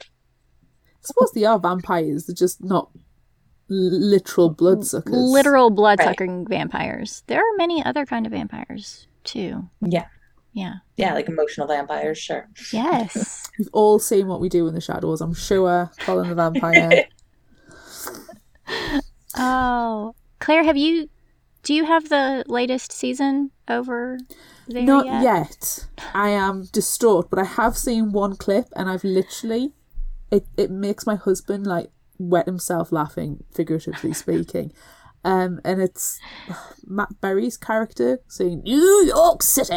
I 0.00 1.04
suppose 1.04 1.32
they 1.32 1.44
are 1.44 1.58
vampires. 1.58 2.26
They're 2.26 2.34
just 2.46 2.62
not 2.62 2.88
l- 2.94 4.00
literal 4.14 4.50
bloodsuckers. 4.50 5.12
Literal 5.16 5.68
blood 5.70 5.98
sucking 6.00 6.46
vampires. 6.46 7.24
There 7.26 7.40
are 7.40 7.56
many 7.56 7.84
other 7.84 8.06
kind 8.06 8.24
of 8.24 8.30
vampires 8.30 9.08
too. 9.24 9.68
yeah 9.80 10.06
Yeah. 10.52 10.74
yeah 10.96 11.12
like 11.14 11.28
emotional 11.28 11.66
vampires 11.66 12.18
sure 12.18 12.48
Yes. 12.72 13.48
We've 13.58 13.68
all 13.72 13.98
seen 13.98 14.28
what 14.28 14.40
we 14.40 14.48
do 14.48 14.68
in 14.68 14.74
the 14.74 14.80
shadows. 14.80 15.20
I'm 15.20 15.34
sure. 15.34 15.90
Colin 16.06 16.28
the 16.28 16.36
vampire. 16.36 17.04
oh, 19.36 20.14
Claire, 20.42 20.64
have 20.64 20.76
you? 20.76 21.08
Do 21.62 21.72
you 21.72 21.84
have 21.84 22.08
the 22.08 22.42
latest 22.48 22.90
season 22.90 23.52
over 23.68 24.18
there 24.66 24.82
Not 24.82 25.06
yet? 25.06 25.22
yet. 25.22 25.86
I 26.12 26.30
am 26.30 26.64
distraught, 26.72 27.30
but 27.30 27.38
I 27.38 27.44
have 27.44 27.78
seen 27.78 28.10
one 28.10 28.34
clip, 28.36 28.66
and 28.74 28.90
I've 28.90 29.04
literally. 29.04 29.72
It 30.32 30.46
it 30.56 30.70
makes 30.70 31.06
my 31.06 31.14
husband 31.14 31.66
like 31.66 31.90
wet 32.18 32.46
himself 32.46 32.90
laughing, 32.90 33.44
figuratively 33.54 34.12
speaking. 34.12 34.72
Um, 35.24 35.60
and 35.64 35.80
it's 35.80 36.18
Matt 36.84 37.20
Berry's 37.20 37.56
character 37.56 38.18
saying 38.26 38.62
New 38.64 39.04
York 39.06 39.44
City. 39.44 39.72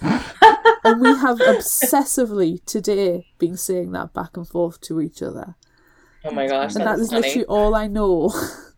and 0.00 1.00
we 1.00 1.08
have 1.08 1.38
obsessively 1.38 2.64
today 2.64 3.26
been 3.40 3.56
saying 3.56 3.90
that 3.92 4.12
back 4.14 4.36
and 4.36 4.46
forth 4.46 4.80
to 4.82 5.00
each 5.00 5.22
other. 5.22 5.56
oh 6.24 6.30
my 6.30 6.46
gosh 6.46 6.76
and 6.76 6.86
that's 6.86 7.10
funny 7.10 7.22
literally 7.22 7.44
all 7.46 7.74
I 7.74 7.88
know 7.88 8.32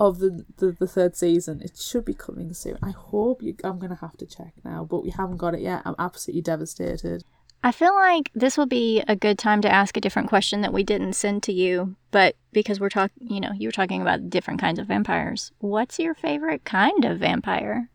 of 0.00 0.18
the, 0.18 0.44
the 0.56 0.72
the 0.78 0.86
third 0.86 1.16
season. 1.16 1.60
It 1.62 1.76
should 1.78 2.04
be 2.04 2.14
coming 2.14 2.52
soon. 2.54 2.78
I 2.82 2.90
hope 2.90 3.42
you. 3.42 3.56
I'm 3.64 3.78
gonna 3.78 3.98
have 4.00 4.16
to 4.18 4.26
check 4.26 4.52
now, 4.64 4.84
but 4.84 5.02
we 5.04 5.10
haven't 5.10 5.36
got 5.38 5.54
it 5.54 5.60
yet. 5.60 5.82
I'm 5.84 5.94
absolutely 5.98 6.42
devastated. 6.42 7.24
I 7.62 7.72
feel 7.72 7.94
like 7.94 8.30
this 8.34 8.58
will 8.58 8.66
be 8.66 9.02
a 9.08 9.16
good 9.16 9.38
time 9.38 9.62
to 9.62 9.72
ask 9.72 9.96
a 9.96 10.00
different 10.00 10.28
question 10.28 10.60
that 10.60 10.72
we 10.72 10.82
didn't 10.82 11.14
send 11.14 11.42
to 11.44 11.52
you, 11.52 11.96
but 12.10 12.36
because 12.52 12.78
we're 12.78 12.90
talking, 12.90 13.26
you 13.26 13.40
know, 13.40 13.52
you 13.56 13.68
were 13.68 13.72
talking 13.72 14.02
about 14.02 14.28
different 14.28 14.60
kinds 14.60 14.78
of 14.78 14.86
vampires. 14.86 15.50
What's 15.60 15.98
your 15.98 16.14
favorite 16.14 16.64
kind 16.64 17.04
of 17.06 17.18
vampire? 17.20 17.88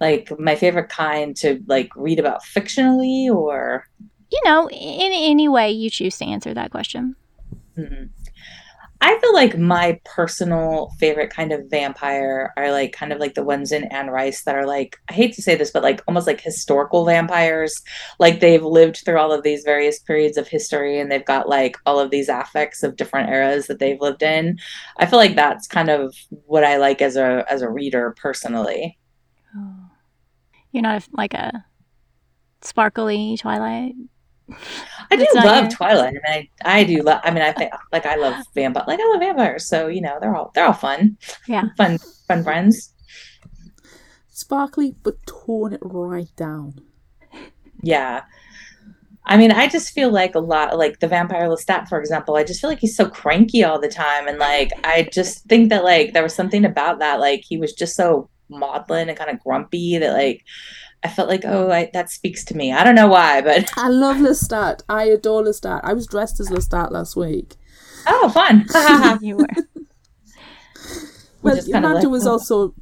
like 0.00 0.30
my 0.38 0.54
favorite 0.54 0.88
kind 0.90 1.34
to 1.34 1.62
like 1.66 1.90
read 1.96 2.18
about 2.18 2.42
fictionally 2.42 3.34
or 3.34 3.86
You 4.30 4.40
know, 4.44 4.68
in 4.68 5.12
any 5.12 5.48
way 5.48 5.70
you 5.70 5.88
choose 5.90 6.18
to 6.18 6.24
answer 6.26 6.52
that 6.52 6.70
question. 6.70 7.16
Mhm. 7.78 8.10
I 9.00 9.18
feel 9.20 9.34
like 9.34 9.58
my 9.58 10.00
personal 10.04 10.90
favorite 10.98 11.30
kind 11.30 11.52
of 11.52 11.68
vampire 11.68 12.52
are 12.56 12.70
like 12.70 12.92
kind 12.92 13.12
of 13.12 13.18
like 13.18 13.34
the 13.34 13.44
ones 13.44 13.70
in 13.70 13.84
Anne 13.84 14.08
Rice 14.08 14.44
that 14.44 14.54
are 14.54 14.66
like 14.66 14.96
I 15.08 15.12
hate 15.12 15.34
to 15.34 15.42
say 15.42 15.54
this, 15.54 15.70
but 15.70 15.82
like 15.82 16.02
almost 16.08 16.26
like 16.26 16.40
historical 16.40 17.04
vampires. 17.04 17.82
Like 18.18 18.40
they've 18.40 18.64
lived 18.64 19.02
through 19.04 19.18
all 19.18 19.32
of 19.32 19.42
these 19.42 19.64
various 19.64 19.98
periods 19.98 20.36
of 20.36 20.48
history 20.48 20.98
and 20.98 21.10
they've 21.10 21.24
got 21.24 21.48
like 21.48 21.76
all 21.84 22.00
of 22.00 22.10
these 22.10 22.28
affects 22.28 22.82
of 22.82 22.96
different 22.96 23.28
eras 23.28 23.66
that 23.66 23.78
they've 23.78 24.00
lived 24.00 24.22
in. 24.22 24.58
I 24.96 25.06
feel 25.06 25.18
like 25.18 25.36
that's 25.36 25.66
kind 25.66 25.90
of 25.90 26.14
what 26.46 26.64
I 26.64 26.78
like 26.78 27.02
as 27.02 27.16
a 27.16 27.44
as 27.50 27.62
a 27.62 27.70
reader 27.70 28.14
personally. 28.16 28.98
Oh. 29.54 29.90
You're 30.72 30.82
not 30.82 31.06
like 31.12 31.34
a 31.34 31.64
sparkly 32.62 33.36
Twilight. 33.38 33.94
I 35.10 35.16
do 35.16 35.26
love 35.34 35.62
your- 35.64 35.70
Twilight. 35.70 36.14
I 36.24 36.36
mean, 36.36 36.48
I, 36.64 36.78
I 36.80 36.84
do 36.84 37.02
love. 37.02 37.20
I 37.24 37.30
mean, 37.30 37.42
I 37.42 37.52
think 37.52 37.72
like 37.92 38.06
I 38.06 38.16
love 38.16 38.44
vampire. 38.54 38.84
Like 38.86 39.00
I 39.00 39.08
love 39.10 39.20
vampires. 39.20 39.66
So 39.66 39.88
you 39.88 40.00
know, 40.00 40.18
they're 40.20 40.34
all 40.34 40.50
they're 40.54 40.66
all 40.66 40.72
fun. 40.72 41.18
Yeah. 41.46 41.64
fun 41.76 41.98
fun 42.28 42.42
friends. 42.44 42.92
Sparkly, 44.28 44.94
but 45.02 45.14
torn 45.26 45.72
it 45.72 45.80
right 45.82 46.30
down. 46.36 46.74
Yeah. 47.82 48.22
I 49.28 49.36
mean, 49.36 49.50
I 49.50 49.66
just 49.66 49.92
feel 49.92 50.10
like 50.12 50.36
a 50.36 50.40
lot, 50.40 50.78
like 50.78 51.00
the 51.00 51.08
vampire 51.08 51.48
Lestat, 51.48 51.88
for 51.88 51.98
example. 51.98 52.36
I 52.36 52.44
just 52.44 52.60
feel 52.60 52.70
like 52.70 52.78
he's 52.78 52.96
so 52.96 53.08
cranky 53.08 53.64
all 53.64 53.80
the 53.80 53.88
time, 53.88 54.28
and 54.28 54.38
like 54.38 54.70
I 54.84 55.08
just 55.12 55.44
think 55.46 55.70
that 55.70 55.82
like 55.82 56.12
there 56.12 56.22
was 56.22 56.34
something 56.34 56.64
about 56.64 57.00
that, 57.00 57.18
like 57.18 57.42
he 57.44 57.56
was 57.56 57.72
just 57.72 57.96
so 57.96 58.28
maudlin 58.48 59.08
and 59.08 59.18
kind 59.18 59.30
of 59.30 59.42
grumpy 59.42 59.98
that 59.98 60.12
like 60.12 60.44
I 61.02 61.08
felt 61.08 61.28
like 61.28 61.42
oh, 61.44 61.70
I, 61.70 61.90
that 61.92 62.10
speaks 62.10 62.44
to 62.46 62.56
me. 62.56 62.72
I 62.72 62.82
don't 62.82 62.94
know 62.96 63.06
why, 63.08 63.40
but 63.40 63.70
I 63.76 63.88
love 63.88 64.16
Lestat. 64.16 64.80
I 64.88 65.04
adore 65.04 65.42
Lestat. 65.44 65.80
I 65.84 65.92
was 65.92 66.06
dressed 66.06 66.40
as 66.40 66.48
Lestat 66.50 66.90
last 66.90 67.14
week. 67.16 67.54
oh, 68.06 68.28
fun. 68.30 68.66
you 69.22 69.36
were. 69.36 69.46
Well, 71.42 71.54
just 71.56 71.68
Amanda 71.68 71.98
like- 72.00 72.08
was 72.08 72.26
also 72.26 72.74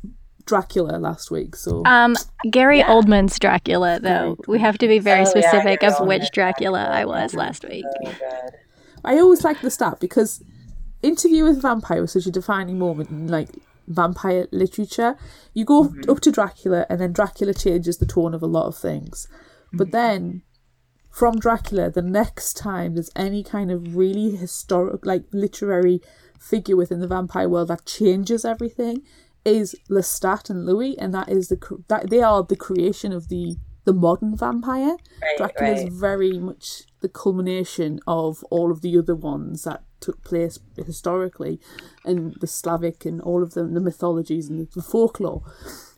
Dracula 0.46 0.96
last 0.98 1.30
week, 1.30 1.54
so 1.54 1.82
Um, 1.84 2.16
Gary 2.50 2.78
Yeah. 2.78 2.88
Oldman's 2.88 3.38
Dracula, 3.38 4.00
though. 4.00 4.36
We 4.48 4.58
have 4.58 4.78
to 4.78 4.88
be 4.88 4.98
very 4.98 5.22
Oh, 5.22 5.24
specific 5.26 5.80
Gary 5.80 5.92
of 5.92 6.06
which 6.06 6.22
Oldman's 6.22 6.30
Dracula 6.30 6.84
I 6.84 7.04
was 7.04 7.34
last 7.34 7.64
week. 7.68 7.84
Oh, 8.06 8.14
God. 8.18 8.50
I 9.04 9.18
always 9.18 9.44
like 9.44 9.58
Lestat 9.58 10.00
because 10.00 10.42
Interview 11.02 11.44
with 11.44 11.60
Vampire 11.60 12.00
was 12.00 12.12
such 12.12 12.24
a 12.26 12.30
defining 12.30 12.78
moment 12.78 13.10
in 13.10 13.28
like 13.28 13.50
vampire 13.86 14.46
literature. 14.52 15.16
You 15.52 15.64
go 15.64 15.84
Mm-hmm. 15.84 16.10
up 16.10 16.20
to 16.20 16.32
Dracula, 16.32 16.86
and 16.88 17.00
then 17.00 17.12
Dracula 17.12 17.54
changes 17.54 17.98
the 17.98 18.06
tone 18.06 18.34
of 18.34 18.42
a 18.42 18.46
lot 18.46 18.66
of 18.66 18.76
things. 18.76 19.28
Mm-hmm. 19.66 19.76
But 19.76 19.90
then, 19.90 20.42
from 21.10 21.38
Dracula, 21.38 21.90
the 21.90 22.02
next 22.02 22.54
time 22.56 22.94
there's 22.94 23.10
any 23.14 23.42
kind 23.44 23.70
of 23.70 23.96
really 23.96 24.34
historic, 24.36 25.04
like 25.06 25.24
literary 25.32 26.00
figure 26.40 26.76
within 26.76 27.00
the 27.00 27.06
vampire 27.06 27.48
world 27.48 27.68
that 27.68 27.86
changes 27.86 28.44
everything, 28.44 29.02
is 29.44 29.76
Lestat 29.90 30.50
and 30.50 30.64
Louis, 30.66 30.98
and 30.98 31.14
that 31.14 31.28
is 31.28 31.48
the 31.48 31.58
that 31.88 32.10
they 32.10 32.22
are 32.22 32.42
the 32.42 32.56
creation 32.56 33.12
of 33.12 33.28
the 33.28 33.56
the 33.84 33.92
modern 33.92 34.34
vampire. 34.36 34.96
Right, 35.22 35.36
Dracula 35.36 35.72
right. 35.72 35.88
is 35.88 35.94
very 35.94 36.38
much 36.38 36.84
the 37.00 37.08
culmination 37.08 38.00
of 38.06 38.42
all 38.44 38.72
of 38.72 38.80
the 38.80 38.96
other 38.98 39.14
ones 39.14 39.64
that 39.64 39.83
took 40.04 40.22
place 40.22 40.58
historically 40.76 41.60
in 42.04 42.34
the 42.40 42.46
Slavic 42.46 43.04
and 43.04 43.20
all 43.22 43.42
of 43.42 43.54
the 43.54 43.64
mythologies 43.64 44.48
and 44.48 44.68
the 44.74 44.82
folklore. 44.82 45.42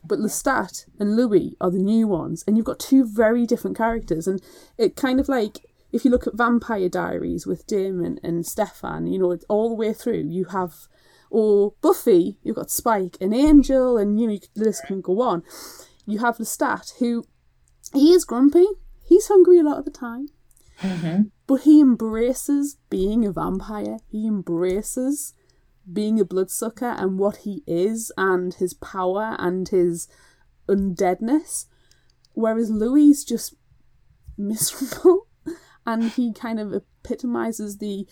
But 0.03 0.19
Lestat 0.19 0.85
and 0.99 1.15
Louis 1.15 1.55
are 1.59 1.71
the 1.71 1.79
new 1.79 2.07
ones, 2.07 2.43
and 2.47 2.55
you've 2.55 2.65
got 2.65 2.79
two 2.79 3.05
very 3.05 3.45
different 3.45 3.77
characters. 3.77 4.27
And 4.27 4.41
it 4.77 4.95
kind 4.95 5.19
of 5.19 5.27
like, 5.27 5.65
if 5.91 6.05
you 6.05 6.11
look 6.11 6.27
at 6.27 6.37
Vampire 6.37 6.89
Diaries 6.89 7.45
with 7.45 7.67
Damon 7.67 8.19
and 8.23 8.45
Stefan, 8.45 9.07
you 9.07 9.19
know, 9.19 9.37
all 9.49 9.69
the 9.69 9.75
way 9.75 9.93
through, 9.93 10.25
you 10.29 10.45
have, 10.45 10.73
or 11.29 11.73
Buffy, 11.81 12.37
you've 12.43 12.55
got 12.55 12.71
Spike 12.71 13.17
and 13.19 13.33
Angel, 13.33 13.97
and, 13.97 14.19
you 14.19 14.27
know, 14.27 14.37
the 14.55 14.63
list 14.65 14.85
can 14.87 15.01
go 15.01 15.21
on. 15.21 15.43
You 16.05 16.19
have 16.19 16.37
Lestat, 16.37 16.99
who 16.99 17.25
he 17.93 18.13
is 18.13 18.25
grumpy. 18.25 18.65
He's 19.03 19.27
hungry 19.27 19.59
a 19.59 19.63
lot 19.63 19.79
of 19.79 19.85
the 19.85 19.91
time. 19.91 20.27
Mm-hmm. 20.81 21.21
But 21.47 21.61
he 21.61 21.79
embraces 21.79 22.77
being 22.89 23.25
a 23.25 23.31
vampire. 23.31 23.99
He 24.09 24.27
embraces 24.27 25.33
being 25.91 26.19
a 26.19 26.25
bloodsucker 26.25 26.93
and 26.97 27.17
what 27.17 27.37
he 27.37 27.63
is 27.65 28.11
and 28.17 28.53
his 28.53 28.73
power 28.73 29.35
and 29.39 29.69
his 29.69 30.09
undeadness. 30.67 31.67
Whereas 32.33 32.69
Louis 32.69 33.23
just 33.23 33.55
miserable 34.37 35.27
and 35.85 36.11
he 36.11 36.33
kind 36.33 36.59
of 36.59 36.73
epitomizes 36.73 37.77
the 37.77 38.05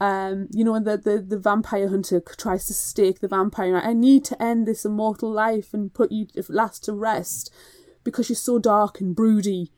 um, 0.00 0.48
you 0.50 0.64
know, 0.64 0.80
the, 0.80 0.96
the, 0.96 1.20
the 1.20 1.38
vampire 1.38 1.88
hunter 1.88 2.22
tries 2.38 2.64
to 2.66 2.74
stake 2.74 3.20
the 3.20 3.28
vampire, 3.28 3.76
I 3.76 3.92
need 3.92 4.24
to 4.26 4.42
end 4.42 4.66
this 4.66 4.86
immortal 4.86 5.30
life 5.30 5.74
and 5.74 5.92
put 5.92 6.10
you 6.10 6.26
at 6.34 6.48
last 6.48 6.84
to 6.84 6.94
rest 6.94 7.52
because 8.02 8.30
you're 8.30 8.36
so 8.36 8.58
dark 8.58 9.00
and 9.00 9.14
broody. 9.14 9.70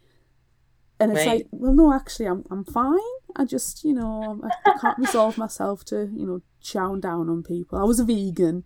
And 1.02 1.12
it's 1.12 1.26
Right. 1.26 1.36
like, 1.38 1.46
well, 1.50 1.74
no, 1.74 1.92
actually, 1.92 2.26
I'm 2.26 2.44
I'm 2.50 2.64
fine. 2.64 2.98
I 3.34 3.44
just, 3.44 3.84
you 3.84 3.92
know, 3.94 4.40
I, 4.44 4.70
I 4.70 4.78
can't 4.78 4.98
resolve 4.98 5.36
myself 5.38 5.84
to, 5.86 6.08
you 6.14 6.26
know, 6.26 6.42
chow 6.60 6.96
down 6.96 7.28
on 7.28 7.42
people. 7.42 7.78
I 7.78 7.84
was 7.84 7.98
a 7.98 8.04
vegan, 8.04 8.64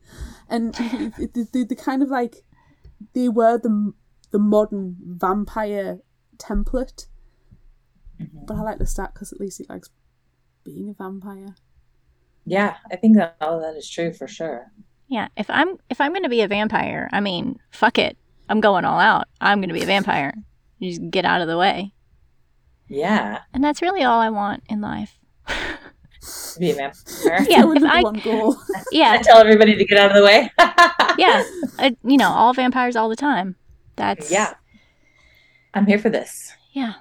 and 0.48 0.74
the, 0.74 1.28
the, 1.32 1.48
the, 1.52 1.64
the 1.64 1.76
kind 1.76 2.02
of 2.02 2.08
like 2.10 2.44
they 3.14 3.28
were 3.28 3.58
the 3.58 3.92
the 4.32 4.38
modern 4.38 4.96
vampire 5.00 6.00
template. 6.38 7.06
Mm-hmm. 8.20 8.46
But 8.46 8.56
I 8.56 8.62
like 8.62 8.78
Lestat 8.78 9.12
because 9.14 9.32
at 9.32 9.40
least 9.40 9.58
he 9.58 9.64
likes 9.68 9.90
being 10.64 10.88
a 10.88 10.94
vampire. 10.94 11.54
Yeah, 12.44 12.76
I 12.90 12.96
think 12.96 13.16
that 13.16 13.36
all 13.40 13.56
of 13.56 13.62
that 13.62 13.76
is 13.78 13.88
true 13.88 14.12
for 14.12 14.26
sure. 14.28 14.72
Yeah, 15.08 15.28
if 15.36 15.48
I'm 15.50 15.78
if 15.90 16.00
I'm 16.00 16.12
gonna 16.12 16.28
be 16.28 16.42
a 16.42 16.48
vampire, 16.48 17.08
I 17.12 17.20
mean, 17.20 17.58
fuck 17.70 17.98
it. 17.98 18.16
I'm 18.48 18.60
going 18.60 18.84
all 18.84 18.98
out. 18.98 19.26
I'm 19.40 19.60
gonna 19.60 19.74
be 19.74 19.82
a 19.82 19.86
vampire. 19.86 20.34
You 20.78 20.90
just 20.90 21.10
get 21.10 21.24
out 21.24 21.40
of 21.40 21.48
the 21.48 21.56
way. 21.58 21.92
Yeah, 22.88 23.40
And 23.52 23.64
that's 23.64 23.82
really 23.82 24.02
all 24.04 24.20
I 24.20 24.30
want 24.30 24.62
in 24.68 24.80
life. 24.80 25.18
be 26.58 26.70
a 26.70 26.74
vampire. 26.74 27.44
Yeah, 27.48 27.58
that 27.62 27.66
would 27.68 27.76
if 27.78 27.82
be 27.82 27.88
the 27.88 27.94
I- 27.94 28.02
one 28.02 28.20
goal. 28.20 28.56
I 28.74 28.82
Yeah, 28.92 29.16
tell 29.22 29.38
everybody 29.38 29.76
to 29.76 29.84
get 29.84 29.98
out 29.98 30.10
of 30.10 30.16
the 30.16 30.24
way. 30.24 30.50
yeah. 31.18 31.44
I, 31.78 31.96
you 32.04 32.16
know, 32.16 32.30
all 32.30 32.52
vampires 32.54 32.94
all 32.96 33.08
the 33.08 33.16
time. 33.16 33.56
That's 33.96 34.30
yeah. 34.30 34.54
I'm 35.74 35.86
here 35.86 35.98
for 35.98 36.10
this. 36.10 36.52
yeah. 36.72 36.94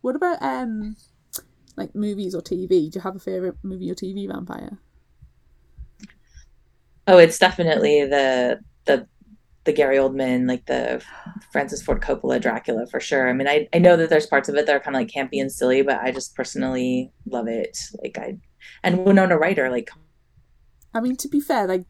What 0.00 0.14
about 0.16 0.40
um, 0.42 0.96
like 1.76 1.94
movies 1.94 2.34
or 2.34 2.40
TV? 2.40 2.68
Do 2.68 2.90
you 2.94 3.00
have 3.00 3.16
a 3.16 3.18
favorite 3.20 3.56
movie 3.62 3.90
or 3.90 3.94
TV 3.94 4.26
vampire? 4.30 4.78
Oh, 7.06 7.18
it's 7.18 7.38
definitely 7.38 8.04
the 8.04 8.60
the 8.84 9.06
the 9.68 9.72
Gary 9.72 9.96
Oldman, 9.98 10.48
like 10.48 10.64
the 10.66 11.02
Francis 11.52 11.82
Ford 11.82 12.00
Coppola 12.00 12.40
Dracula 12.40 12.86
for 12.90 12.98
sure. 13.00 13.28
I 13.28 13.32
mean, 13.32 13.46
I, 13.46 13.68
I 13.72 13.78
know 13.78 13.96
that 13.96 14.08
there's 14.10 14.26
parts 14.26 14.48
of 14.48 14.54
it 14.56 14.66
that 14.66 14.74
are 14.74 14.80
kind 14.80 14.96
of 14.96 15.02
like 15.02 15.10
campy 15.12 15.40
and 15.40 15.52
silly, 15.52 15.82
but 15.82 16.00
I 16.00 16.10
just 16.10 16.34
personally 16.34 17.12
love 17.26 17.46
it. 17.48 17.78
Like 18.02 18.18
I 18.18 18.38
and 18.82 19.04
Winona 19.04 19.36
Ryder, 19.38 19.70
like 19.70 19.90
I 20.94 21.00
mean, 21.00 21.16
to 21.16 21.28
be 21.28 21.38
fair, 21.40 21.66
like, 21.68 21.84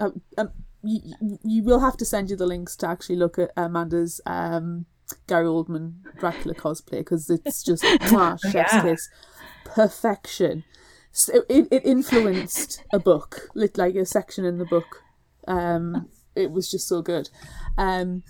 uh, 0.00 0.10
um, 0.38 0.50
you, 0.82 1.00
you- 1.44 1.62
will 1.62 1.80
have 1.80 1.96
to 1.98 2.04
send 2.04 2.30
you 2.30 2.36
the 2.36 2.46
links 2.46 2.74
to 2.76 2.88
actually 2.88 3.16
look 3.16 3.38
at 3.38 3.50
Amanda's 3.56 4.20
um, 4.26 4.86
Gary 5.28 5.46
Oldman 5.46 5.96
Dracula 6.18 6.54
cosplay 6.54 6.98
because 7.00 7.28
it's 7.30 7.62
just 7.62 7.82
chef's 8.02 8.54
Yeah. 8.54 8.82
kiss, 8.82 9.08
perfection. 9.64 10.64
So 11.12 11.42
it, 11.50 11.68
it 11.70 11.84
influenced 11.84 12.82
a 12.92 12.98
book, 12.98 13.50
like 13.54 13.76
a 13.94 14.06
section 14.06 14.44
in 14.46 14.56
the 14.58 14.64
book. 14.64 15.02
Um, 15.46 16.08
it 16.34 16.50
was 16.50 16.70
just 16.70 16.88
so 16.88 17.02
good. 17.02 17.28
Um, 17.78 18.22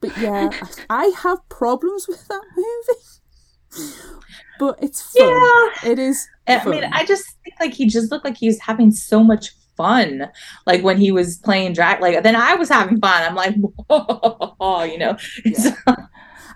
but 0.00 0.16
yeah, 0.18 0.50
I, 0.90 1.12
have 1.22 1.46
problems 1.48 2.06
with 2.06 2.26
that 2.28 2.42
movie, 2.56 3.92
but 4.58 4.78
it's 4.82 5.02
fun. 5.02 5.28
Yeah. 5.28 5.90
It 5.90 5.98
is. 5.98 6.28
I 6.46 6.64
mean. 6.64 6.84
I 6.84 7.04
just 7.04 7.24
think 7.44 7.56
like 7.60 7.74
he 7.74 7.86
just 7.86 8.10
looked 8.10 8.24
like 8.24 8.36
he 8.38 8.46
was 8.46 8.60
having 8.60 8.90
so 8.92 9.22
much 9.22 9.50
fun. 9.76 10.28
Like 10.66 10.82
when 10.82 10.98
he 10.98 11.10
was 11.10 11.38
playing 11.38 11.72
Drac, 11.72 12.00
like 12.00 12.22
then 12.22 12.36
I 12.36 12.54
was 12.54 12.68
having 12.68 13.00
fun. 13.00 13.22
I'm 13.22 13.34
like, 13.34 13.54
oh, 13.90 14.82
you 14.82 14.98
know. 14.98 15.16
Yeah. 15.44 15.74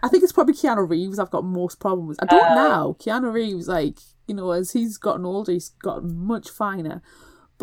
I 0.05 0.09
think 0.09 0.25
it's 0.25 0.33
probably 0.33 0.55
Keanu 0.55 0.89
Reeves 0.89 1.21
I've 1.21 1.31
got 1.31 1.45
most 1.45 1.79
problems 1.79 2.09
with. 2.09 2.23
I 2.23 2.27
don't 2.27 2.51
Oh. 2.51 2.55
now. 2.55 2.97
Keanu 2.99 3.33
Reeves, 3.33 3.69
like, 3.69 4.01
you 4.27 4.35
know, 4.35 4.51
as 4.51 4.73
he's 4.73 4.99
gotten 4.99 5.25
older, 5.25 5.53
he's 5.53 5.71
gotten 5.81 6.17
much 6.27 6.51
finer. 6.51 7.03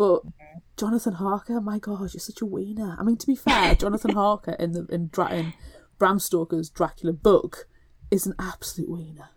But 0.00 0.24
mm-hmm. 0.24 0.58
Jonathan 0.78 1.12
Harker, 1.12 1.60
my 1.60 1.78
God, 1.78 2.14
you're 2.14 2.20
such 2.20 2.40
a 2.40 2.46
wiener. 2.46 2.96
I 2.98 3.02
mean, 3.02 3.18
to 3.18 3.26
be 3.26 3.36
fair, 3.36 3.74
Jonathan 3.78 4.12
Harker 4.12 4.52
in 4.52 4.72
the 4.72 4.86
in, 4.86 5.08
Dra- 5.08 5.30
in 5.30 5.52
Bram 5.98 6.18
Stoker's 6.18 6.70
Dracula 6.70 7.12
book 7.12 7.68
is 8.10 8.24
an 8.24 8.34
absolute 8.38 8.88
wiener. 8.88 9.28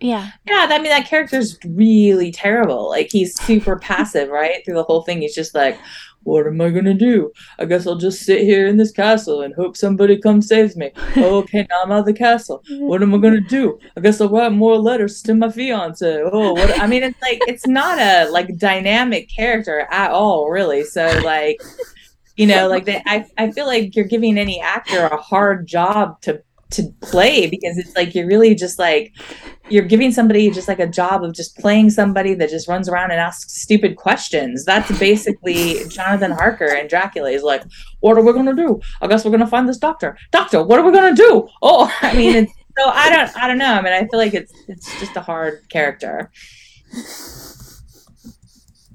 Yeah. 0.00 0.30
Yeah, 0.46 0.66
I 0.70 0.78
mean 0.78 0.90
that 0.90 1.06
character's 1.06 1.58
really 1.64 2.30
terrible. 2.30 2.88
Like 2.88 3.08
he's 3.10 3.40
super 3.40 3.78
passive, 3.80 4.28
right? 4.28 4.64
Through 4.64 4.74
the 4.74 4.84
whole 4.84 5.02
thing, 5.02 5.22
he's 5.22 5.34
just 5.34 5.54
like, 5.54 5.78
"What 6.22 6.46
am 6.46 6.60
I 6.60 6.70
gonna 6.70 6.94
do? 6.94 7.32
I 7.58 7.64
guess 7.64 7.84
I'll 7.86 7.96
just 7.96 8.22
sit 8.22 8.42
here 8.42 8.68
in 8.68 8.76
this 8.76 8.92
castle 8.92 9.42
and 9.42 9.54
hope 9.54 9.76
somebody 9.76 10.16
comes 10.18 10.46
saves 10.46 10.76
me." 10.76 10.92
Oh, 11.16 11.38
okay, 11.42 11.66
now 11.68 11.82
I'm 11.82 11.90
out 11.90 12.00
of 12.00 12.06
the 12.06 12.12
castle. 12.12 12.62
What 12.78 13.02
am 13.02 13.12
I 13.14 13.18
gonna 13.18 13.40
do? 13.40 13.80
I 13.96 14.00
guess 14.00 14.20
I'll 14.20 14.28
write 14.28 14.52
more 14.52 14.78
letters 14.78 15.20
to 15.22 15.34
my 15.34 15.50
fiance. 15.50 16.22
Oh, 16.32 16.52
what? 16.52 16.78
I 16.80 16.86
mean, 16.86 17.02
it's 17.02 17.20
like 17.20 17.40
it's 17.48 17.66
not 17.66 17.98
a 17.98 18.30
like 18.30 18.56
dynamic 18.56 19.28
character 19.34 19.88
at 19.90 20.12
all, 20.12 20.48
really. 20.48 20.84
So 20.84 21.06
like, 21.24 21.60
you 22.36 22.46
know, 22.46 22.68
like 22.68 22.84
they, 22.84 23.02
I 23.06 23.26
I 23.36 23.50
feel 23.50 23.66
like 23.66 23.96
you're 23.96 24.04
giving 24.04 24.38
any 24.38 24.60
actor 24.60 25.06
a 25.06 25.16
hard 25.16 25.66
job 25.66 26.20
to 26.22 26.40
to 26.70 26.82
play 27.00 27.48
because 27.48 27.78
it's 27.78 27.96
like 27.96 28.14
you're 28.14 28.26
really 28.26 28.54
just 28.54 28.78
like 28.78 29.14
you're 29.70 29.84
giving 29.84 30.12
somebody 30.12 30.50
just 30.50 30.68
like 30.68 30.78
a 30.78 30.86
job 30.86 31.24
of 31.24 31.34
just 31.34 31.56
playing 31.56 31.90
somebody 31.90 32.34
that 32.34 32.50
just 32.50 32.68
runs 32.68 32.88
around 32.88 33.10
and 33.10 33.20
asks 33.20 33.60
stupid 33.60 33.96
questions. 33.96 34.64
That's 34.64 34.96
basically 34.98 35.86
Jonathan 35.88 36.30
Harker 36.30 36.66
and 36.66 36.88
Dracula. 36.88 37.30
He's 37.30 37.42
like, 37.42 37.62
what 38.00 38.16
are 38.16 38.22
we 38.22 38.32
gonna 38.32 38.54
do? 38.54 38.80
I 39.00 39.06
guess 39.06 39.24
we're 39.24 39.30
gonna 39.30 39.46
find 39.46 39.68
this 39.68 39.78
doctor. 39.78 40.16
Doctor, 40.30 40.62
what 40.62 40.78
are 40.78 40.84
we 40.84 40.92
gonna 40.92 41.14
do? 41.14 41.48
Oh, 41.62 41.92
I 42.02 42.14
mean, 42.14 42.34
it's, 42.34 42.52
so 42.78 42.88
I 42.88 43.10
don't, 43.10 43.36
I 43.36 43.48
don't 43.48 43.58
know. 43.58 43.74
I 43.74 43.82
mean, 43.82 43.92
I 43.92 44.06
feel 44.06 44.18
like 44.18 44.34
it's 44.34 44.52
it's 44.68 45.00
just 45.00 45.16
a 45.16 45.20
hard 45.20 45.68
character. 45.68 46.30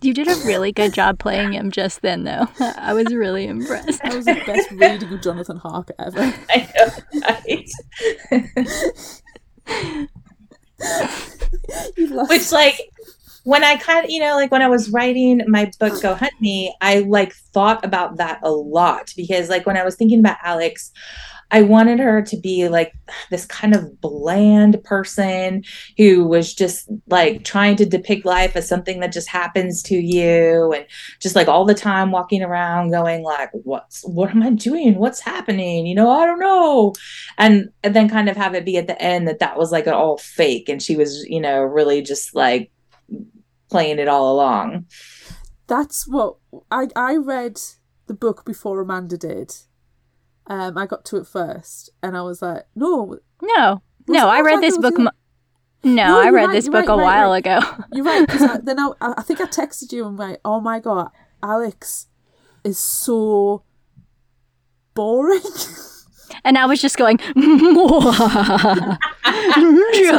You 0.04 0.14
did 0.14 0.28
a 0.28 0.36
really 0.46 0.74
good 0.74 0.94
job 0.94 1.18
playing 1.18 1.54
him 1.54 1.72
just 1.72 2.02
then, 2.02 2.26
though. 2.26 2.48
I 2.60 2.94
was 2.94 3.14
really 3.14 3.48
impressed. 3.48 4.04
That 4.04 4.14
was 4.14 4.26
the 4.26 4.34
best 4.46 4.70
reading 4.72 5.14
of 5.14 5.22
Jonathan 5.22 5.56
Harker 5.58 5.94
ever. 5.98 6.20
I 6.50 6.70
know, 6.76 6.90
right? 9.66 10.10
Which 12.30 12.52
like 12.52 12.80
when 13.44 13.64
I 13.64 13.78
kind 13.78 14.06
of 14.06 14.12
you 14.12 14.20
know 14.20 14.36
like 14.36 14.52
when 14.52 14.62
I 14.62 14.68
was 14.68 14.90
writing 14.90 15.42
my 15.48 15.72
book 15.80 16.02
Go 16.02 16.16
Hunt 16.16 16.34
Me, 16.40 16.74
I 16.82 17.00
like 17.00 17.34
thought 17.34 17.84
about 17.84 18.18
that 18.18 18.40
a 18.44 18.52
lot 18.52 19.14
because 19.16 19.50
like 19.50 19.66
when 19.66 19.78
I 19.78 19.84
was 19.84 19.96
thinking 19.96 20.20
about 20.20 20.38
Alex, 20.44 20.92
I 21.54 21.62
wanted 21.62 22.00
her 22.00 22.24
to 22.24 22.36
be 22.36 22.68
like 22.68 22.94
this 23.30 23.46
kind 23.46 23.76
of 23.76 24.02
bland 24.02 24.84
person 24.84 25.64
who 25.98 26.26
was 26.28 26.52
just 26.52 26.90
like 27.08 27.44
trying 27.44 27.76
to 27.76 27.86
depict 27.86 28.26
life 28.26 28.56
as 28.56 28.68
something 28.68 29.00
that 29.02 29.12
just 29.12 29.30
happens 29.30 29.84
to 29.84 29.96
you 29.96 30.74
and 30.74 30.88
just 31.20 31.36
like 31.36 31.48
all 31.48 31.64
the 31.64 31.76
time 31.76 32.10
walking 32.10 32.42
around 32.42 32.90
going 32.90 33.22
like 33.22 33.52
what's 33.52 34.02
what 34.02 34.32
am 34.32 34.42
I 34.42 34.50
doing? 34.50 34.96
What's 34.96 35.20
happening? 35.20 35.86
You 35.86 35.94
know, 35.94 36.10
I 36.10 36.26
don't 36.26 36.40
know. 36.40 36.96
And, 37.38 37.70
and 37.84 37.96
then 37.96 38.10
kind 38.10 38.30
of 38.30 38.36
have 38.36 38.56
it 38.56 38.66
be 38.66 38.78
at 38.78 38.88
the 38.88 39.00
end 39.00 39.28
that 39.28 39.38
that 39.38 39.56
was 39.56 39.72
like 39.72 39.86
all 39.86 40.18
fake 40.18 40.70
and 40.70 40.82
she 40.82 40.96
was, 40.96 41.24
you 41.26 41.40
know, 41.40 41.62
really 41.62 42.02
just 42.02 42.34
like 42.34 42.72
playing 43.70 44.00
it 44.00 44.08
all 44.08 44.34
along. 44.34 44.88
That's 45.68 46.08
what 46.08 46.38
I 46.72 46.88
I 46.96 47.16
read 47.16 47.62
the 48.08 48.16
book 48.16 48.44
before 48.44 48.82
Amanda 48.82 49.18
did. 49.18 49.54
Um, 50.48 50.78
I 50.78 50.86
got 50.86 51.06
to 51.06 51.18
it 51.18 51.28
first, 51.28 51.90
and 52.02 52.18
I 52.18 52.22
was 52.22 52.42
like, 52.42 52.64
no, 52.76 53.18
No, 53.42 53.82
no, 54.08 54.28
I 54.28 54.42
read 54.42 54.62
this 54.62 54.78
book. 54.78 54.98
Mo- 54.98 55.12
no, 55.84 56.08
No, 56.08 56.22
I 56.22 56.30
read 56.30 56.48
right, 56.48 56.54
this 56.54 56.68
book 56.68 56.88
right, 56.88 56.94
a 56.94 56.98
right, 56.98 57.04
while 57.04 57.34
ago. 57.34 57.60
You're 57.92 58.06
right. 58.06 58.26
I, 58.30 58.58
then 58.64 58.80
I, 58.80 58.92
I 59.02 59.22
think 59.22 59.42
I 59.42 59.46
texted 59.46 59.92
you 59.92 60.06
and 60.06 60.18
like, 60.18 60.40
oh 60.44 60.60
my 60.60 60.80
god, 60.80 61.10
Alex 61.42 62.08
is 62.64 62.80
so 62.80 63.64
boring. 64.94 65.42
And 66.46 66.58
I 66.58 66.66
was 66.66 66.82
just 66.82 66.98
going, 66.98 67.18
just 67.18 67.38
I 67.38 68.98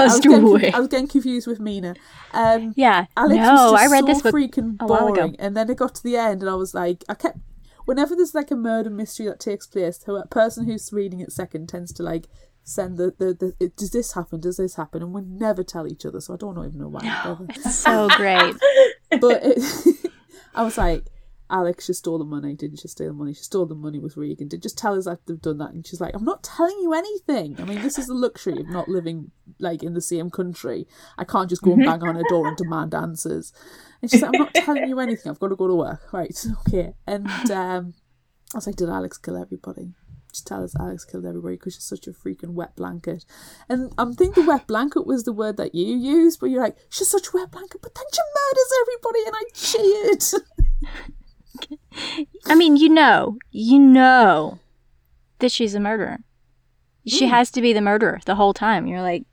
was, 0.06 0.20
getting. 0.20 0.74
I 0.74 0.78
was 0.78 0.88
getting 0.88 1.08
confused 1.08 1.46
with 1.46 1.60
Mina. 1.60 1.94
Um, 2.32 2.72
Yeah, 2.76 3.06
Alex 3.16 3.36
no, 3.36 3.74
I 3.74 3.86
read 3.88 4.00
so 4.00 4.06
this 4.06 4.22
book. 4.22 4.34
freaking 4.34 4.76
a 4.80 4.86
while 4.86 5.08
ago. 5.08 5.16
boring. 5.16 5.36
And 5.38 5.54
then 5.56 5.68
it 5.70 5.76
got 5.76 5.94
to 5.96 6.02
the 6.02 6.16
end, 6.16 6.42
and 6.42 6.50
I 6.50 6.54
was 6.54 6.72
like, 6.72 7.04
I 7.08 7.14
kept. 7.14 7.38
Whenever 7.84 8.16
there's 8.16 8.34
like 8.34 8.50
a 8.50 8.56
murder 8.56 8.90
mystery 8.90 9.26
that 9.26 9.40
takes 9.40 9.66
place, 9.66 9.98
the 9.98 10.24
person 10.30 10.66
who's 10.66 10.92
reading 10.92 11.20
it 11.20 11.32
second 11.32 11.68
tends 11.68 11.92
to 11.94 12.02
like 12.02 12.28
send 12.62 12.96
the 12.96 13.14
the, 13.18 13.34
the 13.34 13.54
it, 13.60 13.76
does 13.76 13.90
this 13.90 14.14
happen? 14.14 14.40
Does 14.40 14.56
this 14.56 14.76
happen? 14.76 15.02
And 15.02 15.12
we 15.12 15.22
never 15.22 15.62
tell 15.62 15.86
each 15.86 16.06
other, 16.06 16.20
so 16.20 16.34
I 16.34 16.36
don't 16.36 16.58
even 16.58 16.78
know 16.78 16.88
why. 16.88 17.00
I 17.02 17.24
bother. 17.24 17.52
So 17.70 18.08
great. 18.16 18.54
but 19.20 19.42
it, 19.44 20.10
I 20.54 20.62
was 20.62 20.78
like, 20.78 21.04
Alex, 21.50 21.86
she 21.86 21.92
stole 21.92 22.18
the 22.18 22.24
money. 22.24 22.54
Didn't 22.54 22.78
she 22.78 22.88
steal 22.88 23.08
the 23.08 23.12
money? 23.12 23.34
She 23.34 23.42
stole 23.42 23.66
the 23.66 23.74
money 23.74 23.98
with 23.98 24.16
Regan. 24.16 24.48
Did 24.48 24.62
just 24.62 24.78
tell 24.78 24.96
us 24.96 25.04
that 25.04 25.26
they've 25.26 25.40
done 25.40 25.58
that. 25.58 25.72
And 25.72 25.86
she's 25.86 26.00
like, 26.00 26.14
I'm 26.14 26.24
not 26.24 26.42
telling 26.42 26.78
you 26.80 26.94
anything. 26.94 27.60
I 27.60 27.64
mean, 27.64 27.82
this 27.82 27.98
is 27.98 28.06
the 28.06 28.14
luxury 28.14 28.58
of 28.58 28.68
not 28.68 28.88
living 28.88 29.30
like 29.58 29.82
in 29.82 29.92
the 29.92 30.00
same 30.00 30.30
country. 30.30 30.86
I 31.18 31.24
can't 31.24 31.50
just 31.50 31.62
go 31.62 31.72
and 31.72 31.84
bang 31.84 32.02
on 32.02 32.16
a 32.16 32.22
door 32.28 32.48
and 32.48 32.56
demand 32.56 32.94
answers. 32.94 33.52
And 34.00 34.10
she's 34.10 34.22
like, 34.22 34.34
I'm 34.34 34.40
not 34.40 34.54
telling 34.54 34.88
you 34.88 34.98
anything. 35.00 35.30
I've 35.30 35.38
got 35.38 35.48
to 35.48 35.56
go 35.56 35.68
to 35.68 35.74
work. 35.74 36.12
Right, 36.12 36.34
okay. 36.68 36.94
And 37.06 37.28
um, 37.50 37.94
I 38.54 38.56
was 38.56 38.66
like, 38.66 38.76
did 38.76 38.88
Alex 38.88 39.18
kill 39.18 39.36
everybody? 39.36 39.92
Just 40.32 40.46
tell 40.46 40.64
us 40.64 40.74
Alex 40.80 41.04
killed 41.04 41.26
everybody 41.26 41.54
because 41.56 41.74
she's 41.74 41.84
such 41.84 42.08
a 42.08 42.10
freaking 42.10 42.54
wet 42.54 42.74
blanket. 42.74 43.24
And 43.68 43.92
I'm 43.98 44.14
thinking 44.14 44.46
wet 44.46 44.66
blanket 44.66 45.06
was 45.06 45.22
the 45.22 45.32
word 45.32 45.58
that 45.58 45.74
you 45.74 45.94
used, 45.94 46.40
but 46.40 46.46
you're 46.46 46.62
like, 46.62 46.76
she's 46.88 47.08
such 47.08 47.28
a 47.28 47.30
wet 47.34 47.52
blanket, 47.52 47.80
but 47.82 47.94
then 47.94 48.04
she 48.12 48.20
murders 48.34 48.72
everybody, 48.82 49.20
and 49.26 49.36
I 49.36 49.44
cheered. 49.54 51.14
I 52.46 52.54
mean, 52.54 52.76
you 52.76 52.88
know, 52.88 53.38
you 53.50 53.78
know 53.78 54.58
that 55.38 55.52
she's 55.52 55.74
a 55.74 55.80
murderer. 55.80 56.18
She 57.06 57.26
hmm. 57.26 57.30
has 57.30 57.50
to 57.52 57.60
be 57.60 57.72
the 57.72 57.80
murderer 57.80 58.20
the 58.24 58.34
whole 58.34 58.54
time. 58.54 58.86
You're 58.86 59.02
like, 59.02 59.24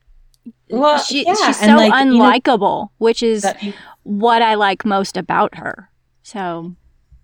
Well, 0.69 0.99
she, 0.99 1.25
yeah, 1.25 1.33
she's 1.33 1.59
so 1.59 1.67
like, 1.67 1.93
you 1.93 2.17
know, 2.17 2.23
unlikable, 2.23 2.89
which 2.97 3.23
is 3.23 3.45
what 4.03 4.41
I 4.41 4.55
like 4.55 4.85
most 4.85 5.17
about 5.17 5.55
her. 5.57 5.89
So, 6.23 6.75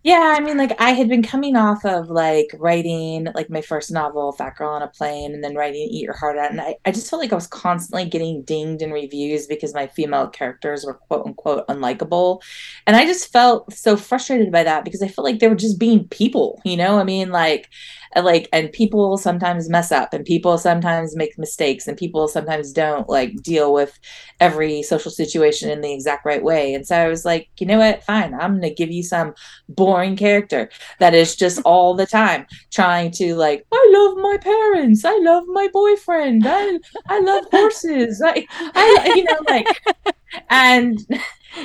Yeah, 0.07 0.35
I 0.37 0.39
mean, 0.39 0.55
like 0.57 0.71
I 0.79 0.91
had 0.91 1.09
been 1.09 1.21
coming 1.21 1.57
off 1.57 1.83
of 1.83 2.09
like 2.09 2.49
writing 2.57 3.27
like 3.35 3.49
my 3.49 3.59
first 3.59 3.91
novel, 3.91 4.31
Fat 4.31 4.55
Girl 4.55 4.69
on 4.69 4.81
a 4.81 4.87
Plane, 4.87 5.33
and 5.33 5.43
then 5.43 5.53
writing 5.53 5.81
Eat 5.81 6.03
Your 6.03 6.15
Heart 6.15 6.37
Out. 6.37 6.49
And 6.49 6.61
I, 6.61 6.75
I 6.85 6.91
just 6.91 7.09
felt 7.09 7.21
like 7.21 7.33
I 7.33 7.35
was 7.35 7.47
constantly 7.47 8.05
getting 8.05 8.41
dinged 8.43 8.81
in 8.81 8.93
reviews 8.93 9.47
because 9.47 9.73
my 9.73 9.87
female 9.87 10.29
characters 10.29 10.85
were 10.85 10.93
quote 10.93 11.25
unquote 11.25 11.67
unlikable. 11.67 12.41
And 12.85 12.95
I 12.95 13.05
just 13.05 13.33
felt 13.33 13.73
so 13.73 13.97
frustrated 13.97 14.49
by 14.49 14.63
that 14.63 14.85
because 14.85 15.01
I 15.01 15.09
felt 15.09 15.25
like 15.25 15.39
they 15.39 15.49
were 15.49 15.55
just 15.55 15.77
being 15.77 16.07
people, 16.07 16.61
you 16.63 16.77
know? 16.77 16.97
I 16.99 17.03
mean, 17.03 17.31
like 17.31 17.67
and, 18.13 18.25
like 18.25 18.49
and 18.53 18.71
people 18.71 19.17
sometimes 19.17 19.69
mess 19.69 19.91
up 19.91 20.13
and 20.13 20.25
people 20.25 20.57
sometimes 20.57 21.15
make 21.15 21.37
mistakes 21.37 21.87
and 21.87 21.97
people 21.97 22.27
sometimes 22.27 22.71
don't 22.71 23.09
like 23.09 23.35
deal 23.41 23.73
with 23.73 23.99
every 24.39 24.83
social 24.83 25.11
situation 25.11 25.69
in 25.69 25.81
the 25.81 25.93
exact 25.93 26.25
right 26.25 26.43
way. 26.43 26.73
And 26.73 26.85
so 26.85 26.95
I 26.95 27.07
was 27.07 27.25
like, 27.25 27.49
you 27.59 27.65
know 27.67 27.79
what? 27.79 28.03
Fine. 28.03 28.33
I'm 28.33 28.59
going 28.59 28.61
to 28.61 28.73
give 28.73 28.91
you 28.91 29.03
some 29.03 29.33
boring 29.69 30.15
character 30.15 30.69
that 30.99 31.13
is 31.13 31.35
just 31.35 31.61
all 31.65 31.93
the 31.95 32.05
time 32.05 32.45
trying 32.71 33.11
to 33.11 33.35
like, 33.35 33.65
I 33.71 33.89
love 33.93 34.17
my 34.17 34.37
parents. 34.41 35.03
I 35.05 35.17
love 35.19 35.43
my 35.47 35.67
boyfriend. 35.73 36.43
I 36.45 36.79
I 37.07 37.19
love 37.19 37.45
horses. 37.51 38.21
I 38.23 38.45
I 38.51 39.13
you 39.15 39.23
know 39.23 39.39
like 39.47 39.67
and 40.49 40.99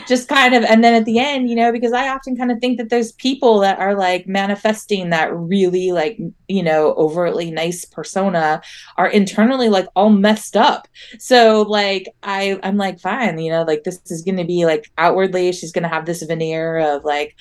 just 0.07 0.29
kind 0.29 0.55
of 0.55 0.65
and 0.65 0.83
then 0.83 0.95
at 0.95 1.05
the 1.05 1.19
end 1.19 1.49
you 1.49 1.57
know 1.57 1.73
because 1.73 1.93
i 1.93 2.09
often 2.09 2.37
kind 2.37 2.51
of 2.51 2.59
think 2.59 2.79
that 2.79 2.89
there's 2.89 3.13
people 3.13 3.61
that 3.61 3.79
are 3.79 3.95
like 3.95 4.27
manifesting 4.27 5.11
that 5.11 5.35
really 5.35 5.93
like 5.93 6.19
you 6.49 6.63
know 6.63 6.95
overtly 6.95 7.51
nice 7.51 7.85
persona 7.85 8.61
are 8.97 9.09
internally 9.09 9.69
like 9.69 9.87
all 9.95 10.11
messed 10.11 10.57
up 10.57 10.89
so 11.19 11.63
like 11.63 12.09
i 12.23 12.59
i'm 12.63 12.77
like 12.77 13.01
fine 13.01 13.39
you 13.39 13.51
know 13.51 13.63
like 13.63 13.85
this 13.85 14.01
is 14.07 14.23
going 14.23 14.37
to 14.37 14.45
be 14.45 14.65
like 14.65 14.91
outwardly 14.99 15.53
she's 15.53 15.73
going 15.73 15.83
to 15.83 15.89
have 15.89 16.07
this 16.07 16.23
veneer 16.23 16.79
of 16.79 17.05
like 17.05 17.37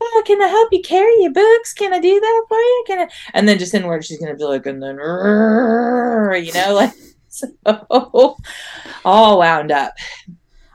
oh, 0.00 0.22
can 0.26 0.42
I 0.42 0.48
help 0.48 0.70
you 0.72 0.82
carry 0.82 1.22
your 1.22 1.32
books? 1.32 1.72
Can 1.72 1.94
I 1.94 1.98
do 1.98 2.20
that 2.20 2.44
for 2.48 2.58
you? 2.58 2.84
Can 2.86 2.98
I? 2.98 3.08
And 3.32 3.48
then 3.48 3.58
just 3.58 3.72
inward, 3.72 4.04
she's 4.04 4.18
gonna 4.18 4.34
be 4.34 4.44
like, 4.44 4.66
and 4.66 4.82
then, 4.82 4.96
you 4.96 6.52
know, 6.52 6.74
like 6.74 6.92
so 7.28 7.48
all 9.04 9.38
wound 9.38 9.72
up. 9.72 9.94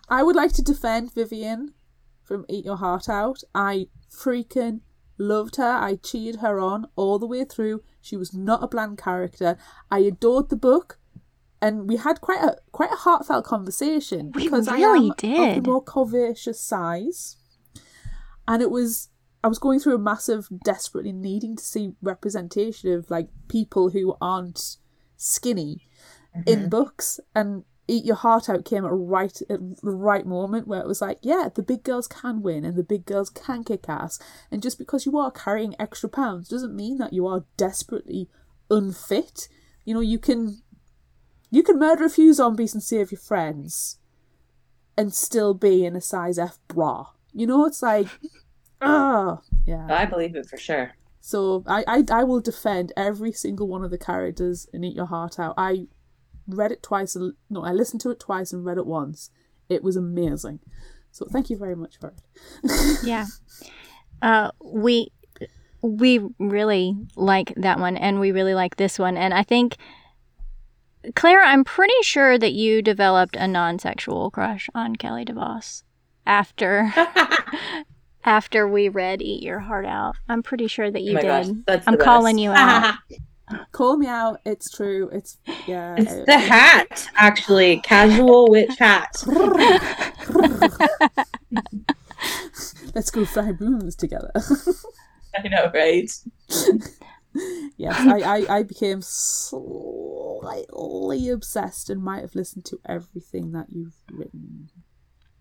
I 0.10 0.24
would 0.24 0.36
like 0.36 0.54
to 0.54 0.62
defend 0.62 1.14
Vivian 1.14 1.74
from 2.24 2.46
Eat 2.50 2.66
Your 2.66 2.78
Heart 2.78 3.10
Out. 3.10 3.44
I 3.54 3.88
freaking 4.12 4.82
loved 5.18 5.58
her. 5.58 5.72
I 5.72 5.96
cheered 5.96 6.38
her 6.38 6.60
on 6.60 6.88
all 6.96 7.20
the 7.20 7.28
way 7.28 7.44
through. 7.44 7.84
She 8.02 8.18
was 8.18 8.34
not 8.34 8.64
a 8.64 8.68
bland 8.68 8.98
character. 8.98 9.58
I 9.92 10.00
adored 10.00 10.50
the 10.50 10.56
book. 10.56 11.00
And 11.62 11.90
we 11.90 11.98
had 11.98 12.22
quite 12.22 12.42
a 12.42 12.56
quite 12.72 12.92
a 12.92 12.96
heartfelt 12.96 13.44
conversation 13.44 14.32
We 14.34 14.44
because 14.44 14.70
I 14.70 14.78
really 14.78 15.08
am 15.08 15.12
of 15.12 15.18
did. 15.18 15.58
the 15.58 15.70
more 15.70 15.84
curvaceous 15.84 16.56
size, 16.56 17.36
and 18.48 18.62
it 18.62 18.72
was 18.72 19.10
I 19.44 19.50
was 19.50 19.60
going 19.60 19.80
through 19.80 19.96
a 19.96 20.00
massive, 20.00 20.48
desperately 20.64 21.12
needing 21.12 21.58
to 21.58 21.64
see 21.64 21.96
representation 22.02 22.94
of 22.94 23.10
like 23.10 23.28
people 23.50 23.90
who 23.90 24.16
aren't 24.22 24.78
skinny 25.18 25.90
in 26.46 26.60
mm-hmm. 26.60 26.70
books 26.70 27.20
and 27.36 27.66
eat 27.90 28.06
your 28.06 28.16
heart 28.16 28.50
out 28.50 28.64
came 28.66 28.86
at 28.86 28.92
right 28.92 29.42
at 29.50 29.60
the 29.60 29.92
right 29.92 30.26
moment 30.26 30.68
where 30.68 30.80
it 30.80 30.88
was 30.88 31.02
like 31.02 31.18
yeah 31.22 31.50
the 31.54 31.64
big 31.64 31.84
girls 31.84 32.08
can 32.08 32.42
win 32.42 32.64
and 32.64 32.78
the 32.78 32.84
big 32.84 33.06
girls 33.06 33.30
can 33.30 33.64
kick 33.64 33.90
ass 33.90 34.20
and 34.52 34.62
just 34.62 34.78
because 34.78 35.06
you 35.06 35.18
are 35.18 35.32
carrying 35.32 35.76
extra 35.80 36.08
pounds 36.08 36.48
doesn't 36.48 36.76
mean 36.76 36.98
that 36.98 37.14
you 37.14 37.26
are 37.26 37.46
desperately 37.58 38.30
unfit 38.70 39.48
you 39.86 39.94
know 39.94 40.00
you 40.00 40.20
can 40.20 40.62
you 41.50 41.64
can 41.64 41.80
murder 41.80 42.06
a 42.06 42.10
few 42.10 42.32
zombies 42.32 42.74
and 42.74 42.84
save 42.84 43.12
your 43.12 43.20
friends 43.20 43.98
and 44.96 45.14
still 45.14 45.54
be 45.54 45.86
in 45.86 45.96
a 45.96 46.02
size 46.02 46.38
f 46.38 46.60
bra 46.68 47.08
you 47.34 47.48
know 47.48 47.66
it's 47.66 47.82
like 47.82 48.08
ah 48.82 49.40
yeah 49.66 49.88
I 49.90 50.06
believe 50.06 50.36
it 50.36 50.48
for 50.48 50.58
sure. 50.58 50.92
so 51.20 51.64
I, 51.66 51.84
I 51.88 52.04
I 52.12 52.24
will 52.24 52.40
defend 52.40 52.94
every 52.96 53.32
single 53.32 53.68
one 53.68 53.84
of 53.84 53.92
the 53.92 53.98
characters 53.98 54.68
and 54.74 54.86
Eat 54.86 54.96
Your 54.96 55.08
Heart 55.08 55.40
Out. 55.40 55.56
I 55.58 55.88
read 56.56 56.72
it 56.72 56.84
twice. 56.84 57.16
and- 57.16 57.34
No, 57.50 57.64
I 57.64 57.72
listened 57.72 58.02
to 58.02 58.10
it 58.12 58.20
twice 58.20 58.52
and 58.54 58.66
read 58.66 58.78
it 58.78 58.86
once. 58.86 59.30
It 59.70 59.84
was 59.84 59.96
amazing. 59.96 60.60
So 61.12 61.26
thank 61.26 61.50
you 61.50 61.58
very 61.58 61.76
much 61.76 61.98
for 62.00 62.14
it. 62.64 63.00
yeah. 63.04 63.26
Uh, 64.22 64.52
we 64.64 65.12
we 65.82 66.20
really 66.40 66.96
like 67.16 67.54
that 67.56 67.80
one, 67.80 67.96
and 67.98 68.20
we 68.20 68.32
really 68.32 68.54
like 68.54 68.76
this 68.76 69.00
one, 69.00 69.16
and 69.18 69.34
I 69.34 69.44
think. 69.44 69.78
Claire, 71.16 71.42
I'm 71.42 71.64
pretty 71.64 71.94
sure 72.02 72.38
that 72.38 72.52
you 72.52 72.82
developed 72.82 73.38
a 73.38 73.48
non-sexual 73.48 74.32
crush 74.32 74.70
on 74.76 74.98
Kelly 74.98 75.24
DeVos 75.24 75.84
after 76.28 76.94
after 78.26 78.68
we 78.68 78.90
read 78.90 79.22
Eat 79.22 79.42
Your 79.42 79.60
Heart 79.60 79.86
Out. 79.86 80.16
I'm 80.28 80.44
pretty 80.44 80.68
sure 80.68 80.92
that 80.92 81.02
you 81.02 81.18
oh 81.18 81.22
did. 81.22 81.66
gosh, 81.66 81.84
I'm 81.88 81.96
the 81.96 82.04
calling 82.04 82.36
best. 82.36 82.44
you 82.44 82.52
out. 82.52 82.96
Call 83.72 83.98
me 83.98 84.08
out. 84.08 84.40
It's 84.46 84.70
true. 84.70 85.10
It's 85.12 85.38
yeah. 85.68 85.96
It's 85.98 86.12
it- 86.14 86.26
the 86.26 86.38
hat, 86.38 87.10
actually. 87.16 87.80
Casual 87.82 88.48
witch 88.50 88.78
hat. 88.78 89.24
Let's 92.96 93.12
go 93.12 93.26
fry 93.26 93.54
moons 93.60 93.96
together. 93.96 94.32
I 95.36 95.48
know, 95.48 95.72
right? 95.74 96.12
yes, 97.78 97.96
I, 98.00 98.20
I, 98.20 98.46
I 98.58 98.64
became 98.64 99.02
slightly 99.02 99.70
obsessed 101.30 101.90
and 101.90 102.02
might 102.04 102.22
have 102.22 102.36
listened 102.36 102.66
to 102.66 102.80
everything 102.88 103.52
that 103.52 103.68
you've 103.70 103.96
written. 104.12 104.70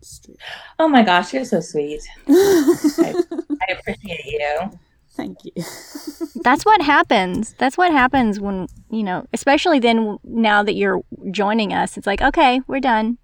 Straight. 0.01 0.37
Oh 0.77 0.87
my 0.87 1.01
gosh, 1.03 1.33
you're 1.33 1.43
so 1.43 1.59
sweet. 1.59 2.01
I, 2.27 3.13
I 3.61 3.73
appreciate 3.73 4.25
you. 4.25 4.71
Thank 5.19 5.39
you. 5.43 5.51
That's 6.43 6.63
what 6.63 6.81
happens. 6.81 7.53
That's 7.57 7.77
what 7.77 7.91
happens 7.91 8.39
when, 8.39 8.67
you 8.89 9.03
know, 9.03 9.25
especially 9.33 9.79
then 9.79 10.17
now 10.23 10.63
that 10.63 10.75
you're 10.75 11.01
joining 11.31 11.73
us. 11.73 11.97
It's 11.97 12.07
like, 12.07 12.21
okay, 12.21 12.61
we're 12.67 12.79
done. 12.79 13.17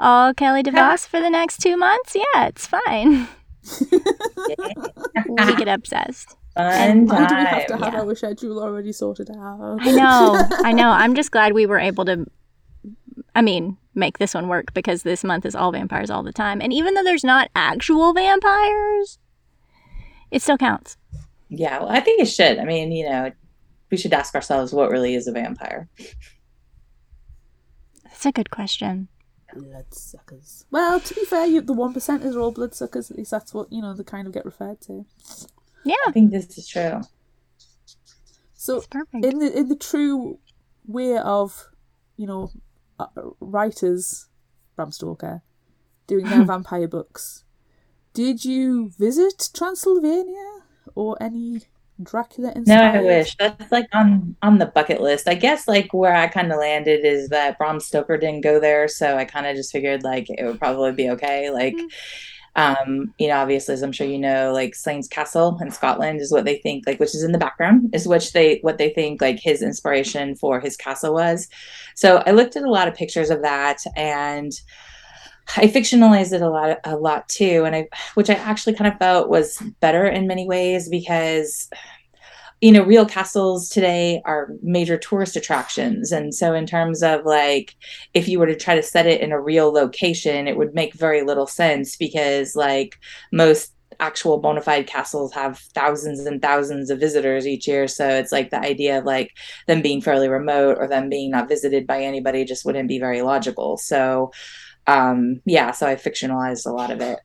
Oh, 0.00 0.34
Kelly 0.36 0.64
DeVos 0.64 1.06
for 1.06 1.20
the 1.20 1.30
next 1.30 1.58
two 1.58 1.76
months? 1.76 2.16
Yeah, 2.16 2.46
it's 2.46 2.66
fine. 2.66 3.28
we 5.28 5.54
get 5.56 5.68
obsessed. 5.68 6.36
Fun 6.56 7.06
Why 7.06 7.26
do 7.26 7.34
we 7.36 7.40
have 7.42 7.66
to 7.66 7.72
time. 7.74 7.92
have 7.92 7.94
our 7.94 8.14
schedule 8.16 8.60
already 8.60 8.92
sorted 8.92 9.30
out? 9.30 9.78
I 9.80 9.92
know. 9.92 10.42
I 10.64 10.72
know. 10.72 10.90
I'm 10.90 11.14
just 11.14 11.30
glad 11.30 11.52
we 11.52 11.66
were 11.66 11.78
able 11.78 12.04
to 12.06 12.26
I 13.34 13.42
mean, 13.42 13.76
make 13.94 14.18
this 14.18 14.34
one 14.34 14.48
work 14.48 14.74
because 14.74 15.04
this 15.04 15.22
month 15.22 15.46
is 15.46 15.54
all 15.54 15.70
vampires 15.70 16.10
all 16.10 16.22
the 16.22 16.32
time. 16.32 16.60
And 16.60 16.72
even 16.72 16.94
though 16.94 17.04
there's 17.04 17.22
not 17.22 17.50
actual 17.54 18.12
vampires, 18.12 19.18
it 20.30 20.42
still 20.42 20.58
counts. 20.58 20.96
Yeah, 21.50 21.80
well, 21.80 21.88
I 21.88 22.00
think 22.00 22.20
it 22.20 22.26
should. 22.26 22.58
I 22.58 22.64
mean, 22.64 22.92
you 22.92 23.08
know, 23.08 23.32
we 23.90 23.96
should 23.96 24.12
ask 24.12 24.34
ourselves 24.34 24.72
what 24.72 24.90
really 24.90 25.14
is 25.14 25.26
a 25.26 25.32
vampire. 25.32 25.88
That's 28.04 28.24
a 28.24 28.32
good 28.32 28.50
question. 28.50 29.08
Bloodsuckers. 29.52 30.64
Well, 30.70 31.00
to 31.00 31.14
be 31.14 31.24
fair, 31.24 31.46
you, 31.46 31.60
the 31.60 31.72
one 31.72 31.92
percenters 31.92 32.36
are 32.36 32.40
all 32.40 32.52
bloodsuckers. 32.52 33.10
At 33.10 33.18
least 33.18 33.32
that's 33.32 33.52
what 33.52 33.72
you 33.72 33.82
know. 33.82 33.94
They 33.94 34.04
kind 34.04 34.28
of 34.28 34.32
get 34.32 34.44
referred 34.44 34.80
to. 34.82 35.04
Yeah, 35.84 35.94
I 36.06 36.12
think 36.12 36.30
this 36.30 36.56
is 36.56 36.68
true. 36.68 37.00
So 38.54 38.84
in 39.12 39.38
the 39.40 39.58
in 39.58 39.68
the 39.68 39.76
true 39.76 40.38
way 40.86 41.18
of 41.18 41.68
you 42.16 42.26
know 42.26 42.52
uh, 43.00 43.06
writers 43.40 44.28
Bram 44.76 44.92
Stoker 44.92 45.42
doing 46.06 46.26
their 46.26 46.44
vampire 46.52 46.86
books 46.86 47.44
did 48.12 48.44
you 48.44 48.90
visit 48.98 49.48
Transylvania 49.54 50.64
or 50.94 51.16
any 51.22 51.60
Dracula 52.02 52.52
No, 52.66 52.80
I 52.80 53.00
wish. 53.02 53.36
That's 53.36 53.70
like 53.70 53.86
on 53.92 54.36
on 54.42 54.58
the 54.58 54.66
bucket 54.66 55.00
list. 55.00 55.28
I 55.28 55.34
guess 55.34 55.68
like 55.68 55.92
where 55.92 56.14
I 56.14 56.28
kind 56.28 56.52
of 56.52 56.58
landed 56.58 57.04
is 57.04 57.28
that 57.28 57.58
Bram 57.58 57.80
Stoker 57.80 58.16
didn't 58.16 58.42
go 58.42 58.58
there, 58.60 58.88
so 58.88 59.16
I 59.16 59.24
kind 59.24 59.46
of 59.46 59.56
just 59.56 59.72
figured 59.72 60.02
like 60.02 60.28
it 60.30 60.44
would 60.44 60.58
probably 60.58 60.92
be 60.92 61.10
okay. 61.10 61.50
Like, 61.50 61.76
um, 62.56 63.12
you 63.18 63.28
know, 63.28 63.36
obviously, 63.36 63.74
as 63.74 63.82
I'm 63.82 63.92
sure 63.92 64.06
you 64.06 64.18
know, 64.18 64.52
like 64.52 64.74
Slains 64.74 65.08
Castle 65.08 65.58
in 65.60 65.70
Scotland 65.70 66.20
is 66.20 66.32
what 66.32 66.44
they 66.44 66.56
think, 66.58 66.86
like, 66.86 67.00
which 67.00 67.14
is 67.14 67.22
in 67.22 67.32
the 67.32 67.38
background, 67.38 67.90
is 67.94 68.08
which 68.08 68.32
they 68.32 68.58
what 68.62 68.78
they 68.78 68.90
think 68.90 69.20
like 69.20 69.38
his 69.38 69.62
inspiration 69.62 70.34
for 70.36 70.60
his 70.60 70.76
castle 70.76 71.14
was. 71.14 71.48
So 71.94 72.22
I 72.26 72.30
looked 72.30 72.56
at 72.56 72.62
a 72.62 72.70
lot 72.70 72.88
of 72.88 72.94
pictures 72.94 73.30
of 73.30 73.42
that 73.42 73.78
and. 73.96 74.52
I 75.56 75.66
fictionalized 75.66 76.32
it 76.32 76.42
a 76.42 76.50
lot, 76.50 76.78
a 76.84 76.96
lot 76.96 77.28
too, 77.28 77.64
and 77.64 77.74
I, 77.74 77.88
which 78.14 78.30
I 78.30 78.34
actually 78.34 78.74
kind 78.74 78.92
of 78.92 78.98
felt 78.98 79.28
was 79.28 79.58
better 79.80 80.06
in 80.06 80.26
many 80.26 80.46
ways 80.46 80.88
because, 80.88 81.68
you 82.60 82.72
know, 82.72 82.82
real 82.82 83.06
castles 83.06 83.68
today 83.68 84.22
are 84.24 84.50
major 84.62 84.98
tourist 84.98 85.36
attractions, 85.36 86.12
and 86.12 86.34
so 86.34 86.54
in 86.54 86.66
terms 86.66 87.02
of 87.02 87.24
like, 87.24 87.74
if 88.14 88.28
you 88.28 88.38
were 88.38 88.46
to 88.46 88.56
try 88.56 88.74
to 88.74 88.82
set 88.82 89.06
it 89.06 89.20
in 89.20 89.32
a 89.32 89.40
real 89.40 89.72
location, 89.72 90.46
it 90.46 90.56
would 90.56 90.74
make 90.74 90.94
very 90.94 91.22
little 91.22 91.46
sense 91.46 91.96
because 91.96 92.54
like 92.54 92.98
most 93.32 93.74
actual 93.98 94.38
bona 94.38 94.60
fide 94.62 94.86
castles 94.86 95.32
have 95.34 95.58
thousands 95.74 96.20
and 96.20 96.40
thousands 96.40 96.90
of 96.90 96.98
visitors 96.98 97.46
each 97.46 97.68
year. 97.68 97.86
So 97.86 98.08
it's 98.08 98.32
like 98.32 98.50
the 98.50 98.60
idea 98.60 98.98
of 98.98 99.04
like 99.04 99.36
them 99.66 99.82
being 99.82 100.00
fairly 100.00 100.28
remote 100.28 100.78
or 100.78 100.88
them 100.88 101.08
being 101.08 101.30
not 101.30 101.48
visited 101.48 101.86
by 101.86 102.02
anybody 102.02 102.44
just 102.44 102.64
wouldn't 102.64 102.88
be 102.88 102.98
very 102.98 103.20
logical. 103.22 103.76
So 103.76 104.32
um 104.90 105.40
yeah 105.44 105.70
so 105.70 105.86
i 105.86 105.94
fictionalized 105.94 106.66
a 106.66 106.70
lot 106.70 106.90
of 106.90 107.00
it 107.00 107.18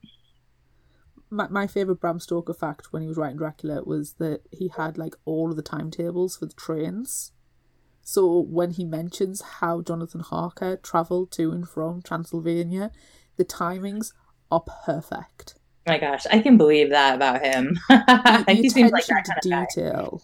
my, 1.28 1.48
my 1.48 1.66
favorite 1.66 2.00
Bram 2.00 2.20
Stoker 2.20 2.54
fact 2.54 2.92
when 2.92 3.02
he 3.02 3.08
was 3.08 3.16
writing 3.16 3.36
Dracula 3.36 3.82
was 3.82 4.14
that 4.14 4.42
he 4.52 4.70
had 4.76 4.96
like 4.96 5.14
all 5.24 5.50
of 5.50 5.56
the 5.56 5.62
timetables 5.62 6.36
for 6.36 6.46
the 6.46 6.54
trains. 6.54 7.32
So 8.02 8.38
when 8.38 8.70
he 8.70 8.84
mentions 8.84 9.42
how 9.42 9.82
Jonathan 9.82 10.20
Harker 10.20 10.76
traveled 10.76 11.32
to 11.32 11.50
and 11.50 11.68
from 11.68 12.00
Transylvania, 12.00 12.92
the 13.36 13.44
timings 13.44 14.12
are 14.50 14.62
perfect. 14.84 15.54
my 15.86 15.98
gosh 15.98 16.24
i 16.30 16.38
can 16.40 16.56
believe 16.56 16.90
that 16.90 17.14
about 17.16 17.44
him 17.44 17.76
The, 17.88 18.44
the 18.46 18.52
he 18.54 18.68
seems 18.70 18.92
like 18.92 19.06
that 19.06 19.24
to 19.24 19.30
kind 19.30 19.44
of 19.44 19.50
guy 19.50 19.66
detail, 19.66 20.22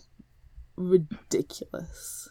ridiculous. 0.76 2.28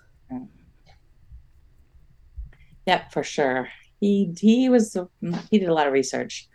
Yep, 2.88 3.12
for 3.12 3.24
sure. 3.24 3.70
He 4.02 4.34
he 4.38 4.68
was 4.68 4.98
he 5.50 5.60
did 5.60 5.70
a 5.70 5.74
lot 5.74 5.88
of 5.88 5.94
research. 5.94 6.50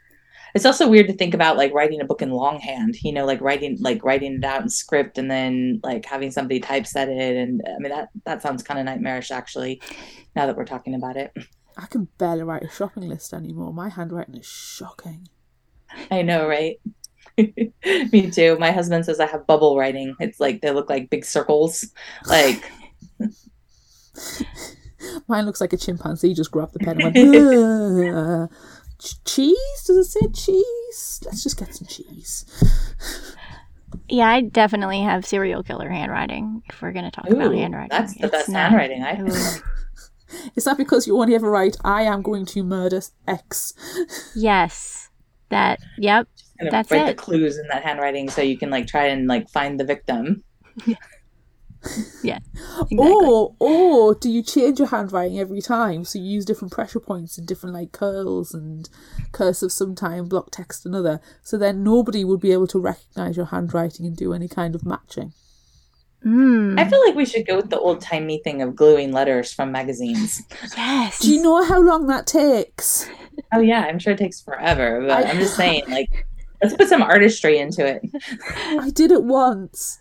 It's 0.54 0.66
also 0.66 0.88
weird 0.88 1.06
to 1.08 1.12
think 1.14 1.32
about 1.32 1.56
like 1.56 1.72
writing 1.72 2.00
a 2.00 2.04
book 2.04 2.22
in 2.22 2.30
longhand, 2.30 2.96
you 3.02 3.12
know, 3.12 3.24
like 3.24 3.40
writing 3.40 3.78
like 3.80 4.04
writing 4.04 4.34
it 4.34 4.44
out 4.44 4.62
in 4.62 4.68
script 4.68 5.16
and 5.16 5.30
then 5.30 5.80
like 5.82 6.04
having 6.04 6.30
somebody 6.30 6.60
typeset 6.60 7.08
it 7.08 7.36
and 7.36 7.62
uh, 7.66 7.70
I 7.70 7.78
mean 7.78 7.92
that 7.92 8.08
that 8.24 8.42
sounds 8.42 8.62
kind 8.62 8.80
of 8.80 8.86
nightmarish 8.86 9.30
actually 9.30 9.80
now 10.34 10.46
that 10.46 10.56
we're 10.56 10.64
talking 10.64 10.94
about 10.94 11.16
it. 11.16 11.32
I 11.76 11.86
can 11.86 12.08
barely 12.18 12.42
write 12.42 12.64
a 12.64 12.70
shopping 12.70 13.08
list 13.08 13.32
anymore. 13.32 13.72
My 13.72 13.90
handwriting 13.90 14.36
is 14.36 14.46
shocking. 14.46 15.28
I 16.10 16.22
know, 16.22 16.48
right? 16.48 16.80
Me 18.12 18.30
too. 18.30 18.56
My 18.58 18.72
husband 18.72 19.04
says 19.04 19.20
I 19.20 19.26
have 19.26 19.46
bubble 19.46 19.76
writing. 19.76 20.14
It's 20.18 20.40
like 20.40 20.62
they 20.62 20.70
look 20.72 20.90
like 20.90 21.10
big 21.10 21.24
circles. 21.24 21.86
Like 22.26 22.68
Mine 25.28 25.46
looks 25.46 25.60
like 25.60 25.72
a 25.72 25.76
chimpanzee 25.76 26.34
just 26.34 26.50
grabbed 26.50 26.72
the 26.74 26.78
pen 26.78 27.00
and 27.00 27.14
went, 27.14 28.14
"Ugh. 28.16 28.50
Ch- 28.98 29.24
cheese? 29.24 29.84
Does 29.86 29.96
it 29.98 30.04
say 30.04 30.28
cheese? 30.32 31.20
Let's 31.24 31.42
just 31.42 31.58
get 31.58 31.74
some 31.74 31.86
cheese. 31.86 32.44
Yeah, 34.08 34.28
I 34.28 34.40
definitely 34.40 35.00
have 35.02 35.26
serial 35.26 35.62
killer 35.62 35.88
handwriting. 35.88 36.62
If 36.68 36.80
we're 36.80 36.92
gonna 36.92 37.10
talk 37.10 37.28
about 37.28 37.54
handwriting, 37.54 37.88
that's 37.90 38.14
the 38.14 38.24
It's 38.24 38.30
best 38.32 38.48
not- 38.48 38.70
handwriting 38.70 39.02
I 39.02 39.20
Ooh. 39.20 39.62
Is 40.56 40.64
that 40.64 40.76
because 40.76 41.06
you 41.06 41.18
only 41.20 41.34
ever 41.34 41.50
write, 41.50 41.76
I 41.84 42.02
am 42.02 42.20
going 42.22 42.46
to 42.46 42.64
murder 42.64 43.00
X? 43.28 43.74
Yes, 44.34 45.08
that. 45.50 45.78
Yep. 45.98 46.26
That's 46.70 46.90
write 46.90 47.06
the 47.06 47.14
clues 47.14 47.58
in 47.58 47.68
that 47.68 47.84
handwriting 47.84 48.28
so 48.28 48.42
you 48.42 48.58
can 48.58 48.70
like 48.70 48.86
try 48.86 49.06
and 49.06 49.28
like 49.28 49.48
find 49.50 49.78
the 49.78 49.84
victim. 49.84 50.42
Exactly. 51.86 52.98
Or, 52.98 53.54
or 53.58 54.14
do 54.14 54.28
you 54.30 54.42
change 54.42 54.78
your 54.78 54.88
handwriting 54.88 55.38
every 55.38 55.60
time? 55.60 56.04
So 56.04 56.18
you 56.18 56.26
use 56.26 56.44
different 56.44 56.72
pressure 56.72 57.00
points 57.00 57.38
and 57.38 57.46
different 57.46 57.74
like 57.74 57.92
curls 57.92 58.52
and 58.54 58.88
cursive 59.32 59.72
sometime, 59.72 60.28
block 60.28 60.50
text 60.50 60.84
another. 60.86 61.20
So 61.42 61.56
then 61.56 61.82
nobody 61.84 62.24
would 62.24 62.40
be 62.40 62.52
able 62.52 62.66
to 62.68 62.78
recognize 62.78 63.36
your 63.36 63.46
handwriting 63.46 64.06
and 64.06 64.16
do 64.16 64.32
any 64.32 64.48
kind 64.48 64.74
of 64.74 64.84
matching. 64.84 65.32
Mm, 66.24 66.78
I 66.80 66.88
feel 66.88 67.00
like 67.06 67.14
we 67.14 67.24
should 67.26 67.46
go 67.46 67.56
with 67.56 67.70
the 67.70 67.78
old 67.78 68.00
timey 68.00 68.38
thing 68.42 68.60
of 68.62 68.74
gluing 68.74 69.12
letters 69.12 69.52
from 69.52 69.70
magazines. 69.70 70.42
yes. 70.76 71.20
Do 71.20 71.32
you 71.32 71.42
know 71.42 71.64
how 71.64 71.80
long 71.80 72.06
that 72.08 72.26
takes? 72.26 73.08
Oh 73.54 73.60
yeah, 73.60 73.82
I'm 73.82 73.98
sure 73.98 74.14
it 74.14 74.18
takes 74.18 74.40
forever, 74.40 75.02
but 75.02 75.10
I- 75.24 75.30
I'm 75.30 75.38
just 75.38 75.54
saying, 75.62 75.84
like, 75.88 76.26
let's 76.62 76.74
put 76.74 76.88
some 76.88 77.02
artistry 77.02 77.58
into 77.58 77.86
it. 77.86 78.02
I 78.80 78.90
did 78.90 79.12
it 79.12 79.22
once 79.22 79.98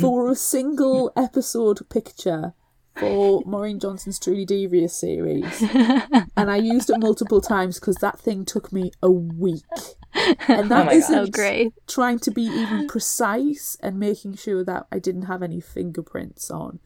for 0.00 0.30
a 0.30 0.34
single 0.34 1.12
episode 1.16 1.88
picture 1.88 2.54
for 2.98 3.42
Maureen 3.46 3.78
Johnson's 3.78 4.18
Truly 4.18 4.44
Devious 4.44 4.94
series. 4.94 5.62
And 6.36 6.52
I 6.52 6.56
used 6.56 6.88
it 6.88 6.98
multiple 7.00 7.40
times 7.40 7.80
because 7.80 7.96
that 7.96 8.18
thing 8.18 8.44
took 8.44 8.72
me 8.72 8.92
a 9.02 9.10
week. 9.10 9.64
And 10.46 10.70
that 10.70 10.88
oh 10.88 10.92
isn't 10.92 11.14
so 11.14 11.22
oh, 11.22 11.26
great. 11.26 11.72
trying 11.88 12.20
to 12.20 12.30
be 12.30 12.42
even 12.42 12.86
precise 12.86 13.76
and 13.82 13.98
making 13.98 14.36
sure 14.36 14.64
that 14.64 14.86
I 14.92 15.00
didn't 15.00 15.22
have 15.22 15.42
any 15.42 15.60
fingerprints 15.60 16.48
on. 16.50 16.78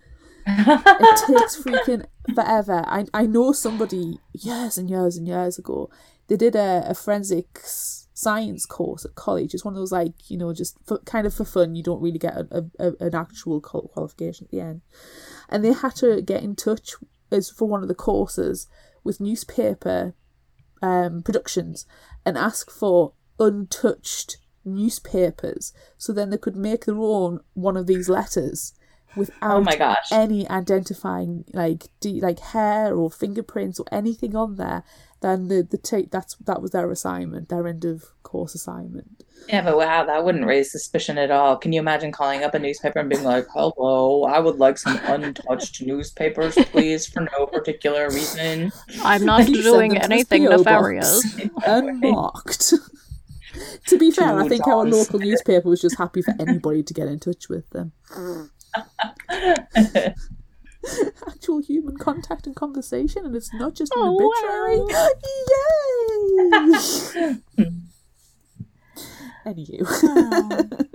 It 0.46 1.26
takes 1.26 1.62
freaking 1.62 2.06
forever. 2.34 2.82
I, 2.86 3.04
I 3.12 3.26
know 3.26 3.52
somebody 3.52 4.18
years 4.32 4.78
and 4.78 4.88
years 4.88 5.16
and 5.16 5.28
years 5.28 5.58
ago, 5.58 5.90
they 6.28 6.36
did 6.36 6.56
a, 6.56 6.84
a 6.86 6.94
forensics 6.94 8.01
science 8.22 8.66
course 8.66 9.04
at 9.04 9.14
college. 9.14 9.52
It's 9.52 9.64
one 9.64 9.74
of 9.74 9.78
those 9.80 9.92
like, 9.92 10.30
you 10.30 10.38
know, 10.38 10.52
just 10.52 10.76
for, 10.86 10.98
kind 11.00 11.26
of 11.26 11.34
for 11.34 11.44
fun. 11.44 11.74
You 11.74 11.82
don't 11.82 12.00
really 12.00 12.18
get 12.18 12.36
a, 12.36 12.64
a, 12.78 12.92
an 13.00 13.14
actual 13.14 13.60
qualification 13.60 14.46
at 14.46 14.50
the 14.50 14.60
end. 14.60 14.82
And 15.48 15.64
they 15.64 15.72
had 15.72 15.96
to 15.96 16.22
get 16.22 16.42
in 16.42 16.54
touch 16.54 16.94
as 17.30 17.50
for 17.50 17.66
one 17.68 17.82
of 17.82 17.88
the 17.88 17.94
courses 17.94 18.68
with 19.04 19.20
newspaper 19.20 20.14
um, 20.82 21.22
productions 21.22 21.86
and 22.24 22.38
ask 22.38 22.70
for 22.70 23.14
untouched 23.38 24.36
newspapers 24.64 25.72
so 25.98 26.12
then 26.12 26.30
they 26.30 26.38
could 26.38 26.56
make 26.56 26.84
their 26.84 26.98
own 26.98 27.40
one 27.54 27.76
of 27.76 27.86
these 27.86 28.08
letters 28.08 28.74
without 29.16 29.56
Oh 29.56 29.60
my 29.60 29.76
gosh. 29.76 30.10
any 30.12 30.48
identifying 30.48 31.44
like 31.52 31.88
de- 32.00 32.20
like 32.20 32.38
hair 32.38 32.94
or 32.94 33.10
fingerprints 33.10 33.80
or 33.80 33.86
anything 33.90 34.36
on 34.36 34.56
there 34.56 34.84
then 35.22 35.48
the 35.48 35.62
the 35.62 35.78
ta- 35.78 36.08
that's 36.10 36.36
that 36.36 36.60
was 36.60 36.72
their 36.72 36.90
assignment 36.90 37.48
their 37.48 37.66
end 37.66 37.84
of 37.84 38.04
course 38.22 38.54
assignment 38.54 39.22
Yeah, 39.48 39.62
but 39.62 39.76
wow, 39.76 40.04
that 40.04 40.24
wouldn't 40.24 40.46
raise 40.46 40.70
suspicion 40.70 41.18
at 41.18 41.32
all. 41.32 41.56
Can 41.56 41.72
you 41.72 41.80
imagine 41.80 42.12
calling 42.12 42.44
up 42.44 42.54
a 42.54 42.60
newspaper 42.60 43.00
and 43.00 43.08
being 43.08 43.24
like, 43.24 43.46
"Hello, 43.52 44.22
I 44.22 44.38
would 44.38 44.58
like 44.58 44.78
some 44.78 45.00
untouched 45.02 45.82
newspapers, 45.82 46.54
please, 46.70 47.08
for 47.08 47.26
no 47.32 47.46
particular 47.46 48.08
reason." 48.08 48.70
I'm 49.02 49.24
not 49.24 49.46
doing 49.46 49.94
them 49.94 50.02
to 50.02 50.08
this 50.08 50.30
anything 50.30 50.44
nefarious. 50.44 51.24
unmarked 51.66 52.72
to 53.86 53.98
be 53.98 54.10
fair 54.10 54.38
i 54.38 54.42
Two 54.44 54.48
think 54.48 54.66
our 54.66 54.84
local 54.84 55.18
newspaper 55.18 55.68
was 55.68 55.80
just 55.80 55.98
happy 55.98 56.22
for 56.22 56.34
anybody 56.40 56.82
to 56.82 56.94
get 56.94 57.08
in 57.08 57.18
touch 57.18 57.48
with 57.48 57.68
them 57.70 57.92
actual 61.28 61.60
human 61.60 61.96
contact 61.96 62.46
and 62.46 62.56
conversation 62.56 63.24
and 63.24 63.36
it's 63.36 63.52
not 63.54 63.74
just 63.74 63.92
an 63.94 64.00
Oh, 64.02 64.16
obituary 64.16 64.80
yay 67.66 67.72
anywho 69.46 70.88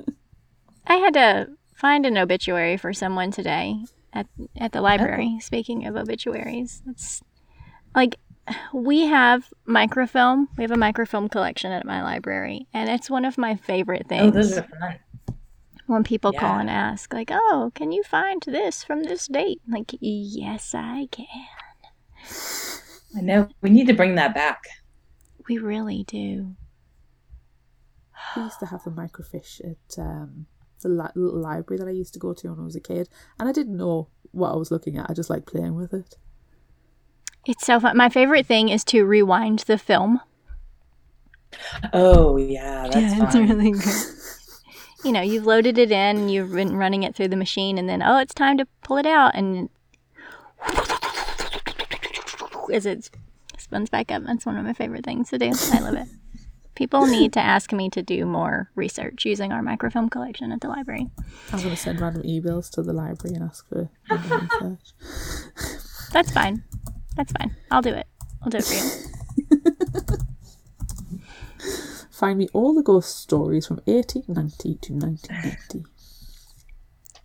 I 0.89 0.95
had 0.95 1.13
to 1.15 1.49
find 1.75 2.05
an 2.05 2.17
obituary 2.17 2.77
for 2.77 2.93
someone 2.93 3.31
today 3.31 3.75
at 4.13 4.27
at 4.57 4.71
the 4.71 4.79
library. 4.81 5.33
Oh. 5.35 5.39
Speaking 5.41 5.85
of 5.85 5.95
obituaries, 5.97 6.81
it's 6.87 7.21
like 7.93 8.15
we 8.73 9.01
have 9.05 9.51
microfilm. 9.65 10.47
We 10.57 10.63
have 10.63 10.71
a 10.71 10.77
microfilm 10.77 11.27
collection 11.29 11.71
at 11.73 11.85
my 11.85 12.01
library, 12.01 12.67
and 12.73 12.89
it's 12.89 13.09
one 13.09 13.25
of 13.25 13.37
my 13.37 13.55
favorite 13.55 14.07
things. 14.07 14.27
Oh, 14.27 14.31
those 14.31 14.57
are 14.57 14.67
fun. 14.79 14.99
When 15.87 16.03
people 16.03 16.31
call 16.33 16.59
and 16.59 16.69
ask, 16.69 17.13
like, 17.13 17.31
"Oh, 17.33 17.71
can 17.73 17.91
you 17.91 18.03
find 18.03 18.43
this 18.45 18.83
from 18.83 19.03
this 19.03 19.27
date?" 19.27 19.61
Like, 19.67 19.95
yes, 19.99 20.75
I 20.75 21.07
can. 21.11 21.25
I 23.15 23.21
know. 23.21 23.49
We 23.61 23.69
need 23.69 23.87
to 23.87 23.93
bring 23.93 24.15
that 24.15 24.33
back. 24.33 24.63
We 25.47 25.57
really 25.57 26.03
do. 26.03 26.55
We 28.35 28.43
used 28.43 28.59
to 28.59 28.65
have 28.67 28.83
the 28.83 28.91
microfiche 28.91 29.61
at 29.61 29.97
um, 29.99 30.47
the 30.81 30.89
li- 30.89 31.09
little 31.15 31.39
library 31.39 31.79
that 31.79 31.87
I 31.87 31.91
used 31.91 32.13
to 32.13 32.19
go 32.19 32.33
to 32.33 32.49
when 32.49 32.59
I 32.59 32.63
was 32.63 32.75
a 32.75 32.81
kid, 32.81 33.09
and 33.39 33.47
I 33.47 33.51
didn't 33.51 33.77
know 33.77 34.09
what 34.31 34.51
I 34.51 34.55
was 34.55 34.71
looking 34.71 34.97
at. 34.97 35.09
I 35.09 35.13
just 35.13 35.29
liked 35.29 35.47
playing 35.47 35.75
with 35.75 35.93
it. 35.93 36.15
It's 37.45 37.65
so 37.65 37.79
fun. 37.79 37.95
My 37.95 38.09
favorite 38.09 38.45
thing 38.45 38.69
is 38.69 38.83
to 38.85 39.05
rewind 39.05 39.59
the 39.59 39.77
film. 39.77 40.19
Oh 41.93 42.35
yeah, 42.35 42.89
that's 42.91 43.33
fun. 43.33 43.47
really 43.47 43.71
good. 43.71 43.83
you 45.03 45.11
know, 45.11 45.21
you've 45.21 45.45
loaded 45.45 45.77
it 45.77 45.91
in, 45.91 46.17
and 46.17 46.31
you've 46.31 46.51
been 46.51 46.75
running 46.77 47.03
it 47.03 47.15
through 47.15 47.29
the 47.29 47.35
machine, 47.35 47.77
and 47.77 47.87
then 47.87 48.01
oh, 48.01 48.17
it's 48.19 48.33
time 48.33 48.57
to 48.57 48.67
pull 48.83 48.97
it 48.97 49.05
out, 49.05 49.35
and 49.35 49.69
as 52.73 52.85
it 52.85 53.09
spins 53.57 53.89
back 53.89 54.11
up, 54.11 54.23
that's 54.25 54.45
one 54.45 54.57
of 54.57 54.65
my 54.65 54.73
favorite 54.73 55.05
things 55.05 55.29
to 55.29 55.37
do. 55.37 55.51
I 55.73 55.79
love 55.79 55.95
it. 55.95 56.07
People 56.75 57.07
need 57.07 57.33
to 57.33 57.39
ask 57.39 57.73
me 57.73 57.89
to 57.89 58.03
do 58.03 58.23
more 58.25 58.69
research 58.75 59.25
using 59.25 59.51
our 59.51 59.63
microfilm 59.63 60.09
collection 60.09 60.51
at 60.51 60.61
the 60.61 60.67
library. 60.67 61.09
I'm 61.51 61.59
going 61.59 61.71
to 61.71 61.75
send 61.75 61.99
random 61.99 62.21
emails 62.21 62.69
to 62.71 62.83
the 62.83 62.93
library 62.93 63.35
and 63.35 63.45
ask 63.45 63.67
for 63.67 63.89
research. 64.11 64.93
That's 66.11 66.31
fine. 66.31 66.63
That's 67.15 67.31
fine. 67.31 67.55
I'll 67.71 67.81
do 67.81 67.95
it. 67.95 68.05
I'll 68.43 68.51
do 68.51 68.59
it 68.59 68.65
for 68.65 68.75
you. 68.75 69.16
Find 72.17 72.39
me 72.39 72.47
all 72.51 72.73
the 72.73 72.81
ghost 72.81 73.15
stories 73.15 73.67
from 73.67 73.79
1890 73.85 74.79
to 74.87 74.93
1990. 74.93 75.85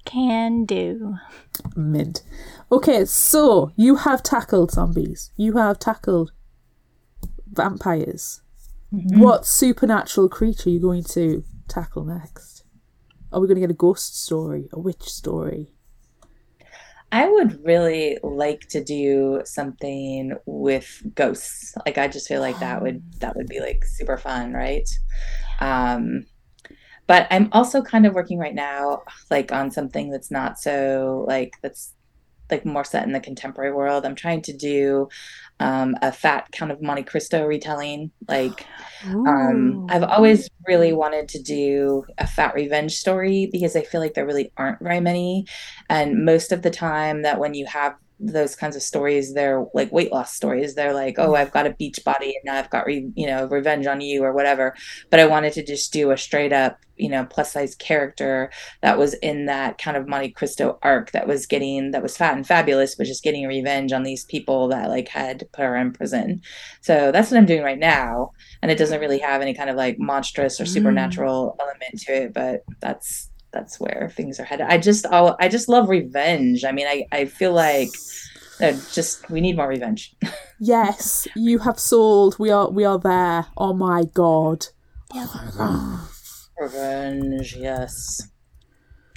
Can 0.05 0.66
do. 0.66 1.16
Mint. 1.74 2.22
Okay, 2.70 3.07
so 3.07 3.72
you 3.74 3.97
have 3.97 4.22
tackled 4.22 4.70
zombies. 4.70 5.30
You 5.34 5.57
have 5.57 5.78
tackled 5.78 6.32
vampires. 7.51 8.43
Mm-hmm. 8.93 9.18
What 9.18 9.47
supernatural 9.47 10.28
creature 10.28 10.68
are 10.68 10.72
you 10.74 10.80
going 10.80 11.05
to 11.05 11.43
tackle 11.68 12.05
next? 12.05 12.64
Are 13.32 13.40
we 13.40 13.47
going 13.47 13.57
to 13.57 13.62
get 13.62 13.70
a 13.70 13.74
ghost 13.74 14.22
story, 14.22 14.68
a 14.74 14.78
witch 14.78 15.05
story? 15.05 15.72
I 17.13 17.29
would 17.29 17.63
really 17.65 18.19
like 18.23 18.63
to 18.71 18.83
do 18.83 19.43
something 19.45 20.35
with 20.47 21.03
ghosts. 21.15 21.75
Like 21.85 21.99
I 21.99 22.09
just 22.09 22.27
feel 22.27 22.41
like 22.41 22.59
that 22.61 22.81
would 22.83 23.03
that 23.21 23.37
would 23.37 23.49
be 23.49 23.61
like 23.61 23.85
super 23.85 24.17
fun, 24.17 24.55
right? 24.55 24.89
Um 25.61 26.27
but 27.07 27.27
I'm 27.31 27.51
also 27.53 27.83
kind 27.83 28.07
of 28.07 28.15
working 28.15 28.39
right 28.39 28.55
now 28.55 29.03
like 29.31 29.53
on 29.53 29.71
something 29.71 30.11
that's 30.11 30.31
not 30.31 30.59
so 30.59 31.27
like 31.29 31.53
that's 31.63 31.93
like 32.53 32.65
more 32.65 32.85
set 32.85 33.05
in 33.07 33.13
the 33.13 33.21
contemporary 33.21 33.73
world. 33.73 34.07
I'm 34.07 34.15
trying 34.15 34.43
to 34.43 34.53
do 34.53 35.09
um 35.61 35.97
a 36.03 36.13
fat 36.13 36.51
kind 36.53 36.73
of 36.73 36.81
Monte 36.83 37.05
Cristo 37.05 37.45
retelling 37.47 38.13
like 38.29 38.67
um, 39.05 39.87
I've 39.89 40.05
always 40.05 40.49
really 40.67 40.93
wanted 40.93 41.29
to 41.31 41.43
do 41.43 42.05
a 42.19 42.27
fat 42.27 42.55
revenge 42.55 42.95
story 42.95 43.49
because 43.51 43.75
I 43.77 43.83
feel 43.83 44.01
like 44.01 44.15
there 44.15 44.27
really 44.27 44.53
aren't 44.57 44.81
very 44.81 45.01
many. 45.01 45.47
And 45.89 46.25
most 46.25 46.53
of 46.53 46.63
the 46.63 46.71
time, 46.71 47.23
that 47.23 47.41
when 47.41 47.55
you 47.55 47.67
have 47.67 47.97
those 48.23 48.55
kinds 48.55 48.77
of 48.77 48.83
stories, 48.83 49.35
they're 49.35 49.66
like 49.75 49.91
weight 49.93 50.12
loss 50.12 50.33
stories. 50.33 50.75
They're 50.75 50.95
like, 50.95 51.16
oh, 51.18 51.35
I've 51.35 51.51
got 51.51 51.66
a 51.66 51.75
beach 51.75 52.01
body 52.05 52.35
and 52.37 52.45
now 52.45 52.57
I've 52.57 52.70
got, 52.70 52.87
re- 52.87 53.11
you 53.14 53.27
know, 53.27 53.47
revenge 53.47 53.87
on 53.87 54.01
you 54.01 54.23
or 54.23 54.33
whatever. 54.33 54.75
But 55.11 55.20
I 55.20 55.27
wanted 55.27 55.53
to 55.55 55.64
just 55.64 55.93
do 55.93 56.12
a 56.12 56.16
straight 56.16 56.53
up, 56.53 56.79
you 56.97 57.09
know, 57.09 57.25
plus 57.25 57.53
size 57.53 57.75
character 57.75 58.53
that 58.81 58.99
was 58.99 59.14
in 59.14 59.47
that 59.47 59.79
kind 59.79 59.97
of 59.97 60.07
Monte 60.07 60.31
Cristo 60.31 60.79
arc 60.83 61.11
that 61.11 61.27
was 61.27 61.47
getting, 61.47 61.91
that 61.91 62.03
was 62.03 62.16
fat 62.16 62.37
and 62.37 62.47
fabulous, 62.47 62.95
but 62.95 63.07
just 63.07 63.25
getting 63.25 63.47
revenge 63.47 63.93
on 63.93 64.05
these 64.05 64.25
people 64.25 64.68
that 64.68 64.89
like 64.89 65.09
had 65.09 65.49
put 65.53 65.64
her 65.64 65.77
in 65.77 65.93
prison. 65.93 66.43
So 66.81 67.11
that's 67.11 67.31
what 67.31 67.39
I'm 67.39 67.47
doing 67.47 67.64
right 67.64 67.79
now 67.79 68.31
and 68.62 68.70
it 68.70 68.79
doesn't 68.79 69.01
really 69.01 69.18
have 69.18 69.43
any 69.43 69.53
kind 69.53 69.68
of 69.68 69.77
like 69.77 69.99
monstrous 69.99 70.61
or 70.61 70.64
mm. 70.64 70.68
supernatural 70.68 71.57
element 71.61 72.01
to 72.01 72.12
it 72.12 72.33
but 72.33 72.62
that's 72.81 73.29
that's 73.53 73.79
where 73.79 74.11
things 74.15 74.41
are 74.41 74.45
headed 74.45 74.67
i 74.69 74.79
just 74.79 75.07
I'll, 75.07 75.37
i 75.39 75.49
just 75.49 75.69
love 75.69 75.89
revenge 75.89 76.65
i 76.65 76.73
mean 76.73 76.87
i 76.87 77.07
i 77.13 77.25
feel 77.27 77.53
like 77.53 77.91
uh, 78.61 78.73
just 78.93 79.29
we 79.31 79.41
need 79.41 79.57
more 79.57 79.69
revenge 79.69 80.15
Yes, 80.65 81.27
you 81.35 81.59
have 81.59 81.81
sold. 81.81 82.39
We 82.39 82.53
are 82.53 82.71
we 82.71 82.85
are 82.85 82.97
there. 82.97 83.47
Oh 83.57 83.73
my 83.75 84.05
god. 84.15 84.67
revenge 86.57 87.57
yes 87.57 88.29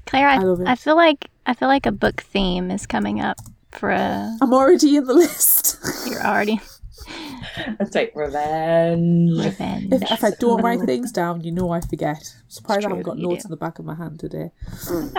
Claire, 0.07 0.27
I, 0.27 0.35
I 0.37 0.39
love 0.39 0.61
it. 0.61 0.67
I 0.67 0.73
feel 0.73 0.95
like 0.95 1.29
I 1.45 1.53
feel 1.53 1.67
like 1.67 1.85
a 1.85 1.91
book 1.91 2.21
theme 2.21 2.71
is 2.71 2.87
coming 2.87 3.21
up 3.21 3.37
for 3.71 3.91
a. 3.91 4.35
I'm 4.41 4.55
already 4.55 4.95
in 4.95 5.05
the 5.05 5.13
list. 5.13 5.77
You're 6.09 6.25
already 6.25 6.59
that's 7.79 7.95
right 7.95 8.11
revenge 8.15 9.37
revenge. 9.39 9.93
if, 9.93 10.11
if 10.11 10.23
I 10.23 10.31
don't 10.39 10.61
write 10.61 10.79
things 10.85 11.11
down, 11.11 11.41
you 11.41 11.51
know 11.51 11.71
I 11.71 11.81
forget. 11.81 12.17
I'm 12.17 12.49
surprised 12.49 12.85
I 12.85 12.89
haven't 12.89 13.03
got 13.03 13.17
notes 13.17 13.43
do. 13.43 13.47
in 13.47 13.51
the 13.51 13.57
back 13.57 13.79
of 13.79 13.85
my 13.85 13.95
hand 13.95 14.19
today. 14.19 14.51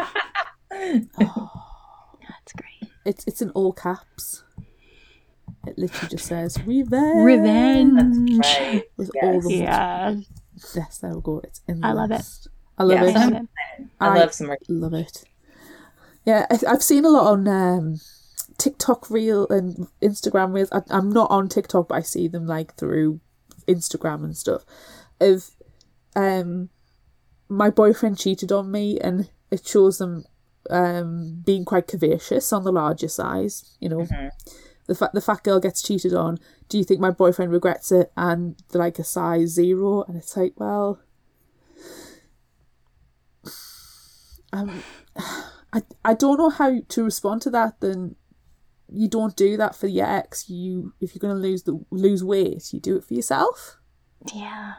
That's 0.70 2.52
great. 2.54 2.90
It's 3.04 3.24
it's 3.26 3.42
in 3.42 3.50
all 3.50 3.72
caps. 3.72 4.42
It 5.66 5.78
literally 5.78 6.08
just 6.08 6.26
says 6.26 6.58
revenge. 6.64 7.24
Revenge. 7.24 8.38
right 8.38 8.84
With 8.96 9.10
all 9.22 9.40
the 9.40 9.52
Yeah, 9.54 10.14
yes, 10.74 10.98
there 10.98 11.12
we 11.14 11.20
go. 11.22 11.40
It's 11.44 11.60
in. 11.66 11.80
The 11.80 11.86
I 11.88 11.92
love 11.92 12.10
it. 12.12 12.22
I 12.78 12.82
love 12.84 12.98
Yeah, 13.02 13.04
it. 13.08 13.12
so- 13.14 13.18
love 13.20 13.32
it. 13.32 13.48
i 14.00 14.06
I- 14.08 14.18
love 14.18 14.32
some 14.32 14.50
re- 14.50 14.56
Love 14.68 14.94
it. 14.94 15.24
Yeah, 16.24 16.46
I, 16.50 16.58
I've 16.68 16.82
seen 16.82 17.04
a 17.04 17.08
lot 17.08 17.32
on 17.32 17.46
um, 17.48 18.00
TikTok 18.58 19.10
reel 19.10 19.46
and 19.48 19.88
Instagram 20.02 20.52
reels. 20.54 20.68
I, 20.72 20.82
I'm 20.90 21.10
not 21.10 21.30
on 21.30 21.48
TikTok, 21.48 21.88
but 21.88 21.96
I 21.96 22.00
see 22.02 22.28
them 22.28 22.46
like 22.46 22.74
through 22.76 23.20
Instagram 23.66 24.24
and 24.24 24.36
stuff. 24.36 24.64
Of 25.20 25.50
um, 26.14 26.68
my 27.48 27.70
boyfriend 27.70 28.18
cheated 28.18 28.52
on 28.52 28.70
me, 28.70 28.98
and 29.00 29.28
it 29.50 29.66
shows 29.66 29.98
them 29.98 30.24
um 30.68 31.42
being 31.44 31.64
quite 31.64 31.86
curvaceous 31.86 32.52
on 32.52 32.64
the 32.64 32.72
larger 32.72 33.08
size. 33.08 33.76
You 33.80 33.88
know, 33.88 33.98
Mhm. 34.00 34.30
the 34.86 34.94
fat 34.94 35.12
the 35.12 35.20
fat 35.20 35.42
girl 35.44 35.60
gets 35.60 35.82
cheated 35.82 36.14
on. 36.14 36.38
Do 36.68 36.78
you 36.78 36.84
think 36.84 37.00
my 37.00 37.10
boyfriend 37.10 37.52
regrets 37.52 37.92
it? 37.92 38.10
And 38.16 38.56
they're 38.68 38.80
like 38.80 38.98
a 38.98 39.04
size 39.04 39.50
zero, 39.50 40.02
and 40.02 40.16
it's 40.16 40.36
like, 40.36 40.54
well. 40.56 40.98
Um, 44.52 44.82
I 45.72 45.82
I 46.04 46.14
don't 46.14 46.38
know 46.38 46.50
how 46.50 46.80
to 46.80 47.04
respond 47.04 47.42
to 47.42 47.50
that. 47.50 47.80
Then 47.80 48.16
you 48.88 49.08
don't 49.08 49.36
do 49.36 49.56
that 49.56 49.74
for 49.76 49.86
your 49.88 50.06
ex. 50.06 50.48
You 50.48 50.92
if 51.00 51.14
you're 51.14 51.20
gonna 51.20 51.34
lose 51.40 51.64
the 51.64 51.78
lose 51.90 52.24
weight, 52.24 52.72
you 52.72 52.80
do 52.80 52.96
it 52.96 53.04
for 53.04 53.14
yourself. 53.14 53.78
Yeah. 54.34 54.74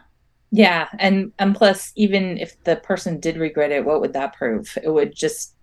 yeah 0.51 0.88
and 0.99 1.32
and 1.39 1.55
plus 1.55 1.91
even 1.95 2.38
if 2.38 2.62
the 2.64 2.78
person 2.78 3.20
did 3.20 3.38
regret 3.38 3.72
it 3.72 3.86
what 3.86 4.01
would 4.01 4.14
that 4.14 4.34
prove 4.36 4.78
it 4.84 4.89
would 4.89 5.16
just 5.16 5.55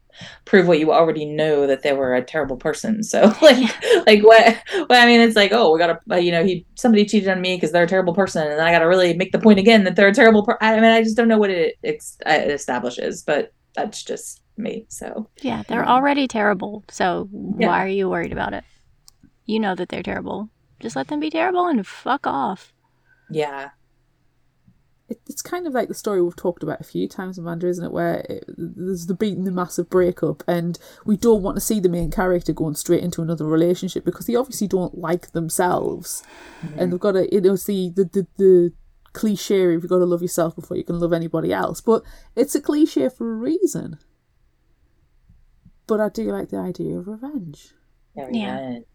prove 0.45 0.69
what 0.69 0.79
you 0.79 0.93
already 0.93 1.25
know 1.25 1.67
that 1.67 1.83
they 1.83 1.93
were 1.93 2.15
a 2.15 2.23
terrible 2.23 2.57
person 2.57 3.03
so 3.03 3.33
like 3.43 4.07
like 4.07 4.23
what 4.23 4.57
well 4.89 5.03
i 5.03 5.07
mean 5.07 5.21
it's 5.21 5.37
like 5.37 5.53
oh 5.53 5.73
we 5.73 5.79
gotta 5.79 5.99
uh, 6.11 6.17
you 6.17 6.31
know 6.31 6.45
he 6.45 6.67
somebody 6.77 7.05
cheated 7.05 7.29
on 7.29 7.41
me 7.41 7.57
because 7.57 7.73
they're 7.73 7.85
a 7.85 7.89
terrible 7.89 8.15
person 8.15 8.47
and 8.51 8.61
i 8.61 8.71
gotta 8.71 8.87
really 8.89 9.15
make 9.15 9.33
the 9.33 9.39
point 9.39 9.59
again 9.59 9.85
that 9.85 9.97
they're 9.97 10.09
a 10.09 10.15
terrible 10.15 10.45
per- 10.45 10.59
i 10.61 10.75
mean 10.77 10.85
i 10.85 11.03
just 11.03 11.17
don't 11.17 11.29
know 11.29 11.39
what 11.39 11.51
it, 11.51 11.77
ex- 11.83 12.19
uh, 12.27 12.31
it 12.31 12.51
establishes 12.51 13.23
but 13.23 13.53
that's 13.75 14.03
just 14.05 14.43
me 14.57 14.87
so 14.89 15.29
Yeah, 15.43 15.63
they're 15.69 15.83
um, 15.85 15.89
already 15.89 16.29
terrible. 16.29 16.85
So 16.91 17.29
Yeah. 17.33 17.69
why 17.69 17.85
are 17.85 17.89
you 17.89 18.09
worried 18.09 18.33
about 18.33 18.53
it? 18.55 18.65
You 19.47 19.61
know 19.61 19.75
that 19.75 19.89
they're 19.89 20.03
terrible. 20.03 20.49
Just 20.81 20.97
let 20.97 21.09
them 21.09 21.21
be 21.21 21.31
terrible 21.31 21.67
and 21.67 21.87
fuck 21.87 22.27
off. 22.27 22.73
yeah 23.31 23.71
It, 25.09 25.21
it's 25.29 25.43
kind 25.43 25.67
of 25.67 25.75
like 25.75 25.89
the 25.89 25.95
story 25.95 26.23
we've 26.23 26.37
talked 26.37 26.63
about 26.63 26.81
a 26.81 26.85
few 26.85 27.09
times, 27.09 27.37
Amanda, 27.37 27.67
isn't 27.67 27.85
it? 27.85 27.93
Where 27.93 28.25
it, 28.29 28.45
there's 28.57 29.07
the 29.07 29.15
beating 29.15 29.45
the 29.45 29.51
massive 29.51 29.91
breakup, 29.91 30.43
and 30.49 30.79
we 31.05 31.17
don't 31.17 31.43
want 31.43 31.57
to 31.57 31.61
see 31.61 31.79
the 31.79 31.91
main 31.91 32.11
character 32.11 32.53
going 32.55 32.75
straight 32.75 33.03
into 33.03 33.21
another 33.21 33.45
relationship 33.45 34.05
because 34.05 34.27
they 34.27 34.35
obviously 34.35 34.67
don't 34.67 34.97
like 34.97 35.33
themselves, 35.33 36.23
mm-hmm. 36.63 36.79
and 36.79 36.93
they've 36.93 37.01
got 37.01 37.13
to, 37.13 37.29
you 37.35 37.41
know, 37.43 37.57
see 37.57 37.91
the 37.91 38.05
the, 38.05 38.27
the 38.39 38.73
cliche 39.13 39.75
of 39.75 39.83
you've 39.83 39.89
got 39.89 39.99
to 39.99 40.07
love 40.07 40.23
yourself 40.23 40.55
before 40.57 40.77
you 40.77 40.85
can 40.85 40.99
love 40.99 41.13
anybody 41.13 41.53
else. 41.53 41.81
But 41.81 42.03
it's 42.35 42.55
a 42.55 42.61
cliche 42.61 43.09
for 43.11 43.31
a 43.31 43.37
reason. 43.37 43.99
But 45.87 46.01
I 46.01 46.09
do 46.09 46.25
like 46.33 46.49
the 46.49 46.59
idea 46.59 46.99
of 46.99 47.09
revenge. 47.09 47.73
Yeah, 48.17 48.29
Yeah. 48.31 48.57
revenge. 48.61 48.87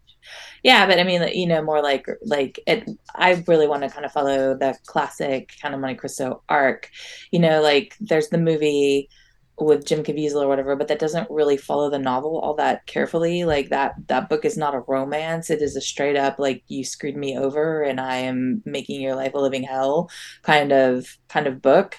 Yeah, 0.62 0.86
but 0.86 0.98
I 0.98 1.04
mean, 1.04 1.26
you 1.34 1.46
know, 1.46 1.62
more 1.62 1.82
like 1.82 2.06
like 2.24 2.60
it. 2.66 2.88
I 3.14 3.42
really 3.48 3.66
want 3.66 3.82
to 3.82 3.88
kind 3.88 4.04
of 4.04 4.12
follow 4.12 4.54
the 4.56 4.76
classic 4.86 5.52
kind 5.62 5.74
of 5.74 5.80
Monte 5.80 5.96
Cristo 5.96 6.42
arc. 6.48 6.90
You 7.30 7.38
know, 7.40 7.62
like 7.62 7.96
there's 8.00 8.28
the 8.28 8.38
movie 8.38 9.08
with 9.66 9.86
Jim 9.86 10.02
Caviezel 10.02 10.42
or 10.42 10.48
whatever, 10.48 10.76
but 10.76 10.88
that 10.88 10.98
doesn't 10.98 11.30
really 11.30 11.56
follow 11.56 11.90
the 11.90 11.98
novel 11.98 12.38
all 12.40 12.54
that 12.54 12.86
carefully. 12.86 13.44
Like 13.44 13.68
that 13.70 13.94
that 14.08 14.28
book 14.28 14.44
is 14.44 14.56
not 14.56 14.74
a 14.74 14.80
romance. 14.86 15.50
It 15.50 15.62
is 15.62 15.76
a 15.76 15.80
straight 15.80 16.16
up 16.16 16.38
like 16.38 16.62
you 16.68 16.84
screwed 16.84 17.16
me 17.16 17.36
over 17.36 17.82
and 17.82 18.00
I 18.00 18.16
am 18.16 18.62
making 18.64 19.00
your 19.00 19.14
life 19.14 19.34
a 19.34 19.38
living 19.38 19.62
hell 19.62 20.10
kind 20.42 20.72
of 20.72 21.16
kind 21.28 21.46
of 21.46 21.62
book. 21.62 21.96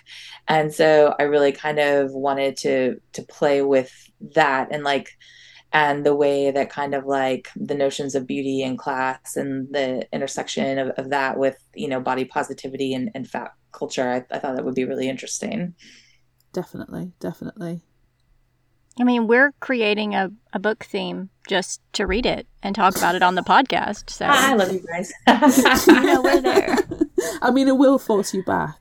And 0.47 0.73
so 0.73 1.15
I 1.19 1.23
really 1.23 1.51
kind 1.51 1.79
of 1.79 2.11
wanted 2.11 2.57
to 2.57 2.99
to 3.13 3.23
play 3.23 3.61
with 3.61 3.91
that 4.35 4.69
and 4.71 4.83
like 4.83 5.09
and 5.73 6.05
the 6.05 6.15
way 6.15 6.51
that 6.51 6.69
kind 6.69 6.93
of 6.93 7.05
like 7.05 7.49
the 7.55 7.75
notions 7.75 8.15
of 8.15 8.27
beauty 8.27 8.61
and 8.61 8.77
class 8.77 9.35
and 9.35 9.73
the 9.73 10.07
intersection 10.11 10.77
of, 10.77 10.89
of 10.97 11.09
that 11.11 11.37
with 11.37 11.57
you 11.73 11.87
know 11.87 11.99
body 11.99 12.25
positivity 12.25 12.93
and, 12.93 13.09
and 13.15 13.27
fat 13.27 13.51
culture 13.71 14.07
I, 14.09 14.35
I 14.35 14.39
thought 14.39 14.55
that 14.55 14.65
would 14.65 14.75
be 14.75 14.85
really 14.85 15.07
interesting 15.07 15.73
Definitely, 16.53 17.13
definitely. 17.19 17.81
I 18.99 19.03
mean, 19.05 19.25
we're 19.27 19.53
creating 19.61 20.15
a, 20.15 20.31
a 20.53 20.59
book 20.59 20.83
theme 20.83 21.29
just 21.47 21.81
to 21.93 22.05
read 22.05 22.25
it 22.25 22.45
and 22.61 22.75
talk 22.75 22.97
about 22.97 23.15
it 23.15 23.23
on 23.23 23.35
the 23.35 23.41
podcast. 23.41 24.09
So 24.09 24.25
I 24.25 24.53
love 24.53 24.71
you 24.73 24.81
guys. 24.85 25.11
you 25.87 26.01
know 26.01 26.21
we're 26.21 26.41
there. 26.41 26.75
I 27.41 27.51
mean, 27.51 27.67
it 27.69 27.77
will 27.77 27.97
force 27.97 28.33
you 28.33 28.43
back. 28.43 28.77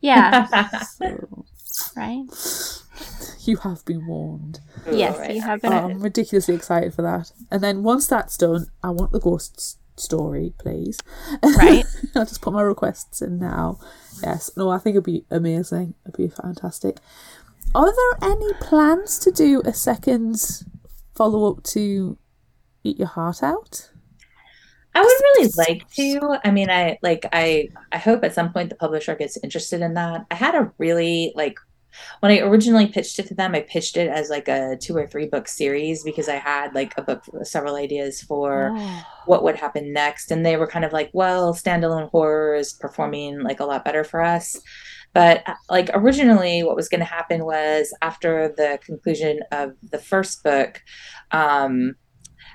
Yeah. 0.00 0.68
So 1.76 1.96
right. 1.96 2.24
you 3.40 3.56
have 3.56 3.84
been 3.84 4.06
warned. 4.06 4.60
Yes, 4.88 5.18
Right. 5.18 5.34
you 5.34 5.40
have 5.42 5.60
been. 5.60 5.72
Oh, 5.72 5.88
I'm 5.88 5.98
ridiculously 6.00 6.54
excited 6.54 6.94
for 6.94 7.02
that. 7.02 7.32
And 7.50 7.64
then 7.64 7.82
once 7.82 8.06
that's 8.06 8.36
done, 8.36 8.68
I 8.80 8.90
want 8.90 9.10
the 9.10 9.18
ghost 9.18 9.54
s- 9.58 9.76
story, 9.96 10.52
please. 10.58 10.98
Right. 11.42 11.84
I'll 12.14 12.24
just 12.24 12.42
put 12.42 12.52
my 12.52 12.62
requests 12.62 13.22
in 13.22 13.38
now. 13.38 13.78
Yes. 14.22 14.50
No, 14.56 14.70
I 14.70 14.78
think 14.78 14.94
it'd 14.94 15.04
be 15.04 15.24
amazing. 15.30 15.94
It'd 16.04 16.16
be 16.16 16.28
fantastic. 16.28 16.98
Are 17.74 17.86
there 17.86 18.30
any 18.30 18.52
plans 18.60 19.18
to 19.20 19.30
do 19.30 19.62
a 19.64 19.72
second 19.72 20.62
follow 21.14 21.50
up 21.50 21.62
to 21.64 22.18
Eat 22.84 22.98
Your 22.98 23.08
Heart 23.08 23.42
Out? 23.42 23.90
I 24.94 25.00
would 25.00 25.08
really 25.08 25.50
like 25.56 25.90
to. 25.94 26.38
I 26.44 26.50
mean, 26.52 26.70
I 26.70 26.98
like 27.02 27.26
I 27.32 27.68
I 27.90 27.98
hope 27.98 28.22
at 28.22 28.34
some 28.34 28.52
point 28.52 28.70
the 28.70 28.76
publisher 28.76 29.16
gets 29.16 29.36
interested 29.42 29.80
in 29.80 29.94
that. 29.94 30.24
I 30.30 30.34
had 30.36 30.54
a 30.54 30.72
really 30.78 31.32
like 31.34 31.58
when 32.20 32.32
I 32.32 32.38
originally 32.40 32.86
pitched 32.86 33.18
it 33.18 33.26
to 33.28 33.34
them, 33.34 33.54
I 33.54 33.60
pitched 33.60 33.96
it 33.96 34.08
as 34.08 34.30
like 34.30 34.48
a 34.48 34.76
two 34.80 34.96
or 34.96 35.06
three 35.06 35.26
book 35.26 35.48
series 35.48 36.02
because 36.02 36.28
I 36.28 36.36
had 36.36 36.74
like 36.74 36.94
a 36.96 37.02
book 37.02 37.24
several 37.42 37.76
ideas 37.76 38.22
for 38.22 38.72
Oh. 38.74 39.02
what 39.26 39.42
would 39.42 39.56
happen 39.56 39.92
next. 39.92 40.30
And 40.30 40.44
they 40.44 40.56
were 40.56 40.66
kind 40.66 40.84
of 40.84 40.92
like, 40.92 41.10
well, 41.12 41.54
standalone 41.54 42.10
horror 42.10 42.54
is 42.54 42.72
performing 42.72 43.40
like 43.42 43.60
a 43.60 43.64
lot 43.64 43.84
better 43.84 44.04
for 44.04 44.22
us. 44.22 44.60
But 45.12 45.42
uh, 45.48 45.54
like 45.70 45.90
originally, 45.94 46.62
what 46.64 46.74
was 46.76 46.88
going 46.88 46.98
to 47.00 47.04
happen 47.04 47.44
was 47.44 47.94
after 48.02 48.48
the 48.56 48.80
conclusion 48.84 49.40
of 49.52 49.74
the 49.90 49.98
first 49.98 50.42
book, 50.42 50.82
um, 51.30 51.94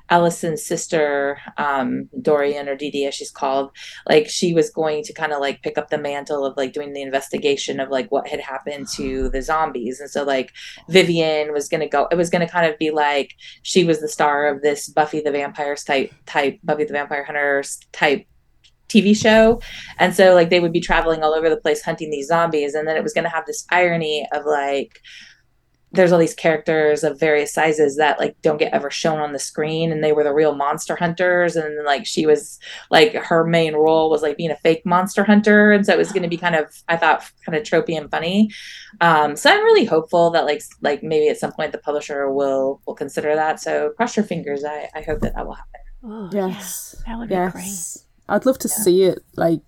Allison's 0.10 0.66
sister, 0.66 1.39
um, 1.57 2.10
Dorian 2.22 2.68
or 2.68 2.76
Dee 2.76 3.05
as 3.05 3.14
she's 3.14 3.32
called, 3.32 3.72
like 4.07 4.30
she 4.30 4.53
was 4.53 4.70
going 4.70 5.03
to 5.03 5.14
kind 5.14 5.32
of 5.32 5.39
like 5.39 5.62
pick 5.62 5.78
up 5.78 5.89
the 5.89 5.97
mantle 5.97 6.45
of 6.45 6.57
like 6.57 6.74
doing 6.74 6.93
the 6.93 7.01
investigation 7.01 7.80
of 7.80 7.89
like 7.89 8.12
what 8.12 8.28
had 8.28 8.39
happened 8.39 8.88
to 8.95 9.30
the 9.30 9.41
zombies. 9.41 9.99
And 9.99 10.10
so 10.10 10.24
like 10.24 10.51
Vivian 10.89 11.53
was 11.53 11.70
gonna 11.70 11.88
go 11.88 12.07
it 12.12 12.16
was 12.16 12.30
gonna 12.30 12.49
kind 12.49 12.72
of 12.72 12.78
be 12.78 12.91
like 12.91 13.34
she 13.64 13.84
was 13.84 14.01
the 14.01 14.07
star 14.07 14.47
of 14.47 14.62
this 14.62 14.89
Buffy 14.89 15.22
the 15.22 15.32
Vampires 15.32 15.84
type 15.84 16.12
type 16.26 16.60
Buffy 16.64 16.86
the 16.86 16.93
Vampire 16.93 17.24
Hunters 17.24 17.80
type 17.91 18.26
TV 18.89 19.16
show. 19.16 19.62
And 19.99 20.16
so 20.16 20.34
like 20.34 20.49
they 20.49 20.60
would 20.60 20.74
be 20.74 20.82
traveling 20.82 21.24
all 21.24 21.34
over 21.34 21.49
the 21.49 21.57
place 21.57 21.82
hunting 21.82 22.10
these 22.10 22.28
zombies. 22.28 22.74
And 22.74 22.88
then 22.88 22.97
it 22.97 23.03
was 23.03 23.14
gonna 23.14 23.30
have 23.30 23.45
this 23.45 23.66
irony 23.72 24.28
of 24.34 24.45
like 24.45 24.99
there's 25.92 26.12
all 26.12 26.20
these 26.20 26.36
characters 26.36 27.04
of 27.04 27.20
various 27.20 27.52
sizes 27.54 27.96
that 27.98 28.20
like 28.20 28.36
don't 28.44 28.58
get 28.60 28.72
ever 28.74 28.92
shown 28.92 29.20
on 29.20 29.34
the 29.34 29.40
screen 29.40 29.92
and 29.92 30.04
they 30.04 30.12
were 30.12 30.24
the 30.24 30.34
real 30.34 30.54
monster 30.54 30.96
hunters 30.96 31.56
and 31.56 31.84
like 31.84 32.06
she 32.06 32.26
was 32.28 32.60
like 32.92 33.14
her 33.16 33.44
main 33.44 33.74
role 33.74 34.10
was 34.10 34.22
like 34.22 34.38
being 34.38 34.52
a 34.52 34.56
fake 34.58 34.86
monster 34.86 35.24
hunter 35.24 35.72
and 35.72 35.86
so 35.86 35.92
it 35.94 35.98
was 35.98 36.12
going 36.12 36.22
to 36.22 36.30
be 36.30 36.38
kind 36.38 36.56
of 36.56 36.66
i 36.90 36.96
thought 36.96 37.24
kind 37.46 37.56
of 37.58 37.64
tropey 37.64 37.98
and 37.98 38.12
funny 38.12 38.50
um 39.02 39.36
so 39.36 39.50
i'm 39.50 39.64
really 39.64 39.86
hopeful 39.86 40.30
that 40.30 40.46
like 40.46 40.62
like 40.82 41.02
maybe 41.02 41.28
at 41.28 41.38
some 41.40 41.52
point 41.52 41.72
the 41.72 41.78
publisher 41.80 42.32
will 42.32 42.82
will 42.86 42.94
consider 42.96 43.34
that 43.36 43.60
so 43.60 43.90
cross 43.98 44.16
your 44.16 44.26
fingers 44.26 44.64
i 44.64 44.88
i 44.94 45.02
hope 45.02 45.20
that 45.22 45.34
that 45.36 45.46
will 45.48 45.54
happen 45.56 45.72
Oh, 46.02 46.30
Yes. 46.32 46.96
yeah, 47.06 47.12
that 47.14 47.20
would 47.20 47.28
be 47.30 47.36
great. 47.36 47.66
Yes. 47.66 48.06
I'd 48.30 48.46
love 48.46 48.58
to 48.60 48.70
see 48.70 49.04
it 49.04 49.20
like 49.36 49.60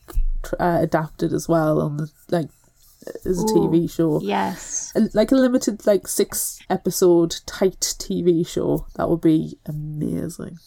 uh, 0.59 0.77
adapted 0.81 1.33
as 1.33 1.49
well 1.49 1.81
on 1.81 1.97
the 1.97 2.07
like 2.29 2.47
as 3.25 3.39
a 3.39 3.43
Ooh. 3.43 3.69
TV 3.69 3.89
show. 3.89 4.21
Yes. 4.21 4.93
Like 5.13 5.31
a 5.31 5.35
limited 5.35 5.85
like 5.85 6.07
six 6.07 6.59
episode 6.69 7.35
tight 7.45 7.95
TV 7.99 8.47
show. 8.47 8.85
That 8.95 9.09
would 9.09 9.21
be 9.21 9.57
amazing. 9.65 10.57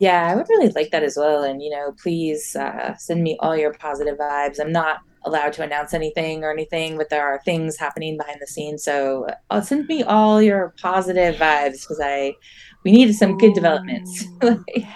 Yeah, 0.00 0.30
I 0.30 0.34
would 0.34 0.48
really 0.48 0.70
like 0.70 0.90
that 0.92 1.02
as 1.02 1.16
well. 1.18 1.42
And, 1.42 1.62
you 1.62 1.68
know, 1.68 1.92
please 2.02 2.56
uh, 2.56 2.96
send 2.96 3.22
me 3.22 3.36
all 3.40 3.54
your 3.54 3.74
positive 3.74 4.16
vibes. 4.16 4.58
I'm 4.58 4.72
not 4.72 5.00
allowed 5.26 5.52
to 5.52 5.62
announce 5.62 5.92
anything 5.92 6.42
or 6.42 6.50
anything, 6.50 6.96
but 6.96 7.10
there 7.10 7.22
are 7.22 7.42
things 7.44 7.76
happening 7.76 8.16
behind 8.16 8.38
the 8.40 8.46
scenes. 8.46 8.82
So 8.82 9.26
uh, 9.50 9.60
send 9.60 9.86
me 9.88 10.02
all 10.02 10.40
your 10.40 10.74
positive 10.80 11.36
vibes 11.36 11.82
because 11.82 12.00
I, 12.02 12.34
we 12.82 12.92
needed 12.92 13.14
some 13.14 13.36
good 13.36 13.52
developments. 13.54 14.24
Like. 14.42 14.86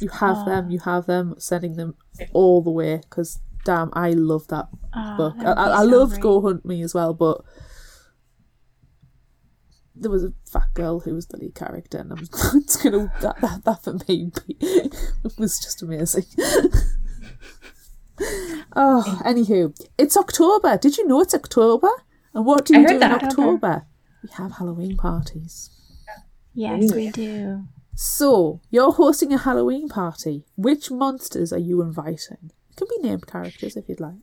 You 0.00 0.08
have 0.08 0.46
them. 0.46 0.70
You 0.70 0.78
have 0.78 1.04
them. 1.04 1.34
Sending 1.38 1.76
them 1.76 1.94
all 2.32 2.62
the 2.62 2.70
way 2.70 2.96
because 2.96 3.40
damn, 3.68 3.90
I 3.92 4.12
love 4.12 4.48
that 4.48 4.68
oh, 4.96 5.16
book. 5.18 5.34
I, 5.40 5.44
that 5.44 5.56
would 5.58 5.62
I, 5.62 5.80
I 5.80 5.82
so 5.82 5.90
love. 5.90 6.20
Go 6.20 6.40
Hunt 6.40 6.64
Me 6.64 6.80
as 6.82 6.94
well, 6.94 7.12
but 7.12 7.42
there 9.94 10.10
was 10.10 10.24
a 10.24 10.32
fat 10.50 10.72
girl 10.72 11.00
who 11.00 11.12
was 11.14 11.26
the 11.26 11.36
lead 11.36 11.54
character, 11.54 11.98
and 11.98 12.12
I'm 12.12 12.18
it's 12.54 12.82
gonna 12.82 13.12
that 13.20 13.38
that, 13.42 13.64
that 13.66 13.84
for 13.84 13.98
me 14.08 14.32
was 15.38 15.60
just 15.60 15.82
amazing. 15.82 16.24
oh, 18.74 19.20
anywho, 19.26 19.78
it's 19.98 20.16
October. 20.16 20.78
Did 20.78 20.96
you 20.96 21.06
know 21.06 21.20
it's 21.20 21.34
October? 21.34 21.90
And 22.32 22.46
what 22.46 22.64
do 22.64 22.74
you 22.74 22.86
heard 22.86 23.00
do 23.00 23.06
in. 23.06 23.12
October? 23.12 23.86
We 24.22 24.30
have 24.32 24.52
Halloween 24.52 24.96
parties. 24.96 25.68
Yes, 26.54 26.90
Ooh. 26.90 26.96
we 26.96 27.10
do. 27.10 27.64
So 27.94 28.62
you're 28.70 28.92
hosting 28.92 29.34
a 29.34 29.38
Halloween 29.38 29.90
party. 29.90 30.46
Which 30.56 30.90
monsters 30.90 31.52
are 31.52 31.58
you 31.58 31.82
inviting? 31.82 32.52
Can 32.78 32.86
be 33.02 33.08
named 33.08 33.26
characters 33.26 33.76
if 33.76 33.88
you'd 33.88 34.00
like. 34.00 34.14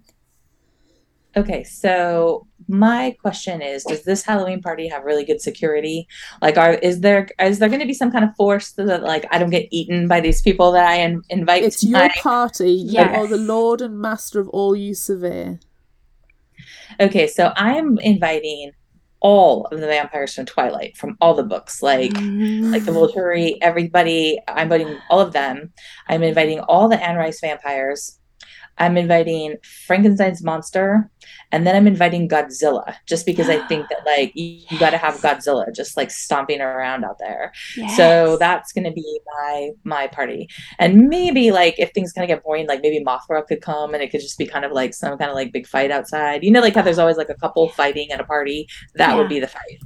Okay, 1.37 1.65
so 1.65 2.47
my 2.69 3.13
question 3.21 3.61
is, 3.61 3.83
does 3.83 4.03
this 4.03 4.23
Halloween 4.23 4.61
party 4.61 4.87
have 4.87 5.03
really 5.03 5.25
good 5.25 5.41
security? 5.41 6.07
Like, 6.41 6.57
are 6.57 6.75
is 6.75 7.01
there 7.01 7.27
is 7.39 7.59
there 7.59 7.67
going 7.67 7.81
to 7.81 7.85
be 7.85 7.93
some 7.93 8.11
kind 8.11 8.23
of 8.23 8.33
force 8.37 8.73
so 8.73 8.85
that 8.85 9.03
like 9.03 9.25
I 9.31 9.37
don't 9.37 9.49
get 9.49 9.67
eaten 9.71 10.07
by 10.07 10.21
these 10.21 10.41
people 10.41 10.71
that 10.71 10.87
I 10.87 10.95
in, 11.01 11.21
invite? 11.29 11.63
It's 11.63 11.81
to 11.81 11.87
your 11.87 11.99
my- 11.99 12.13
party. 12.17 12.71
You 12.71 12.93
Yes. 12.93 13.17
are 13.17 13.27
the 13.27 13.37
lord 13.37 13.81
and 13.81 13.99
master 13.99 14.39
of 14.39 14.47
all 14.49 14.73
you 14.75 14.95
survey. 14.95 15.59
Okay, 17.01 17.27
so 17.27 17.51
I'm 17.57 17.97
inviting 17.99 18.71
all 19.19 19.65
of 19.65 19.81
the 19.81 19.87
vampires 19.87 20.33
from 20.33 20.45
Twilight, 20.45 20.95
from 20.95 21.17
all 21.19 21.33
the 21.33 21.43
books, 21.43 21.81
like 21.81 22.11
mm. 22.11 22.71
like 22.71 22.85
the 22.85 22.91
Volturi, 22.91 23.57
everybody. 23.61 24.39
I'm 24.47 24.71
inviting 24.71 24.97
all 25.09 25.19
of 25.19 25.33
them. 25.33 25.73
I'm 26.07 26.23
inviting 26.23 26.61
all 26.61 26.87
the 26.87 27.03
Anne 27.03 27.17
Rice 27.17 27.41
vampires. 27.41 28.19
I'm 28.77 28.97
inviting 28.97 29.55
Frankenstein's 29.87 30.43
monster, 30.43 31.09
and 31.51 31.65
then 31.65 31.75
I'm 31.75 31.87
inviting 31.87 32.27
Godzilla, 32.27 32.95
just 33.07 33.25
because 33.25 33.49
I 33.49 33.65
think 33.67 33.87
that 33.89 33.99
like 34.05 34.33
you, 34.35 34.61
you 34.69 34.77
got 34.79 34.89
to 34.89 34.97
have 34.97 35.15
Godzilla 35.15 35.73
just 35.73 35.95
like 35.95 36.11
stomping 36.11 36.59
around 36.61 37.05
out 37.05 37.17
there. 37.19 37.53
So 37.95 38.35
that's 38.37 38.73
gonna 38.73 38.91
be 38.91 39.19
my 39.39 39.69
my 39.83 40.07
party, 40.07 40.49
and 40.79 41.07
maybe 41.07 41.51
like 41.51 41.75
if 41.79 41.91
things 41.93 42.11
kind 42.11 42.23
of 42.29 42.35
get 42.35 42.43
boring, 42.43 42.67
like 42.67 42.81
maybe 42.81 43.03
Mothra 43.03 43.47
could 43.47 43.61
come, 43.61 43.93
and 43.93 44.03
it 44.03 44.11
could 44.11 44.21
just 44.21 44.37
be 44.37 44.45
kind 44.45 44.65
of 44.65 44.71
like 44.71 44.93
some 44.93 45.17
kind 45.17 45.29
of 45.29 45.35
like 45.35 45.53
big 45.53 45.67
fight 45.67 45.91
outside. 45.91 46.43
You 46.43 46.51
know, 46.51 46.59
like 46.61 46.75
how 46.75 46.81
there's 46.81 46.99
always 46.99 47.17
like 47.17 47.29
a 47.29 47.35
couple 47.35 47.69
fighting 47.69 48.11
at 48.11 48.19
a 48.19 48.25
party. 48.25 48.67
That 48.95 49.11
Yeah. 49.11 49.15
would 49.15 49.29
be 49.29 49.39
the 49.39 49.47
fight. 49.47 49.79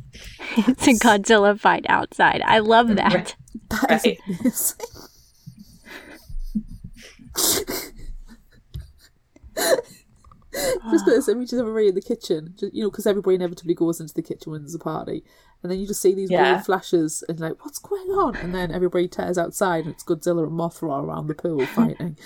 it's 0.67 0.87
a 0.87 0.93
Godzilla 0.93 1.59
fight 1.59 1.85
outside. 1.89 2.41
I 2.45 2.59
love 2.59 2.87
that. 2.95 3.35
That 3.69 4.03
is 4.05 4.75
Right. 7.35 7.83
amazing. 9.59 9.79
just 10.91 11.05
got 11.05 11.11
this 11.11 11.27
image 11.29 11.53
of 11.53 11.59
everybody 11.59 11.89
in 11.89 11.95
the 11.95 12.01
kitchen, 12.01 12.55
just, 12.59 12.73
you 12.73 12.83
know, 12.83 12.89
because 12.89 13.05
everybody 13.05 13.35
inevitably 13.35 13.73
goes 13.75 13.99
into 13.99 14.13
the 14.13 14.21
kitchen 14.21 14.51
when 14.51 14.61
there's 14.61 14.73
a 14.75 14.79
party, 14.79 15.23
and 15.61 15.71
then 15.71 15.79
you 15.79 15.85
just 15.85 16.01
see 16.01 16.13
these 16.15 16.31
Yeah. 16.31 16.53
weird 16.53 16.65
flashes 16.65 17.23
and 17.29 17.39
like, 17.39 17.63
what's 17.63 17.77
going 17.79 18.09
on? 18.09 18.35
And 18.37 18.55
then 18.55 18.71
everybody 18.71 19.07
tears 19.07 19.37
outside, 19.37 19.85
and 19.85 19.93
it's 19.93 20.03
Godzilla 20.03 20.43
and 20.43 20.51
Mothra 20.53 21.03
around 21.03 21.27
the 21.27 21.35
pool 21.35 21.65
fighting. 21.67 22.17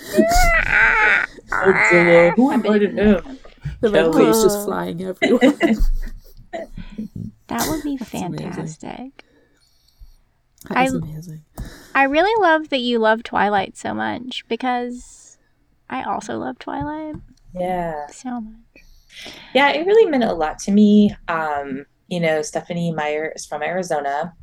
Godzilla, 1.50 2.32
who 2.36 2.50
invited 2.52 2.98
him? 2.98 3.38
The 3.80 3.90
red 3.90 4.12
Kelly. 4.12 4.24
cape's 4.26 4.42
just 4.42 4.64
flying 4.64 5.02
everywhere. 5.02 5.52
That 7.48 7.68
would 7.68 7.82
be 7.82 7.96
amazing. 7.96 8.36
fantastic. 8.38 9.24
That 10.70 10.86
is 10.86 10.94
I- 10.94 10.96
amazing. 10.96 11.44
I 11.94 12.04
really 12.04 12.32
love 12.42 12.70
that 12.70 12.78
you 12.80 12.98
love 12.98 13.22
Twilight 13.22 13.76
so 13.76 13.92
much 13.92 14.44
because 14.48 15.23
I 15.88 16.02
also 16.04 16.38
love 16.38 16.58
Twilight 16.58 17.16
Yeah. 17.54 18.06
so 18.08 18.40
much. 18.40 18.54
Yeah, 19.54 19.70
it 19.70 19.86
really 19.86 20.10
meant 20.10 20.24
a 20.24 20.32
lot 20.32 20.58
to 20.60 20.72
me. 20.72 21.14
Um, 21.28 21.86
you 22.08 22.20
know, 22.20 22.42
Stephenie 22.42 22.92
Meyer 22.92 23.32
is 23.34 23.46
from 23.46 23.62
Arizona. 23.62 24.34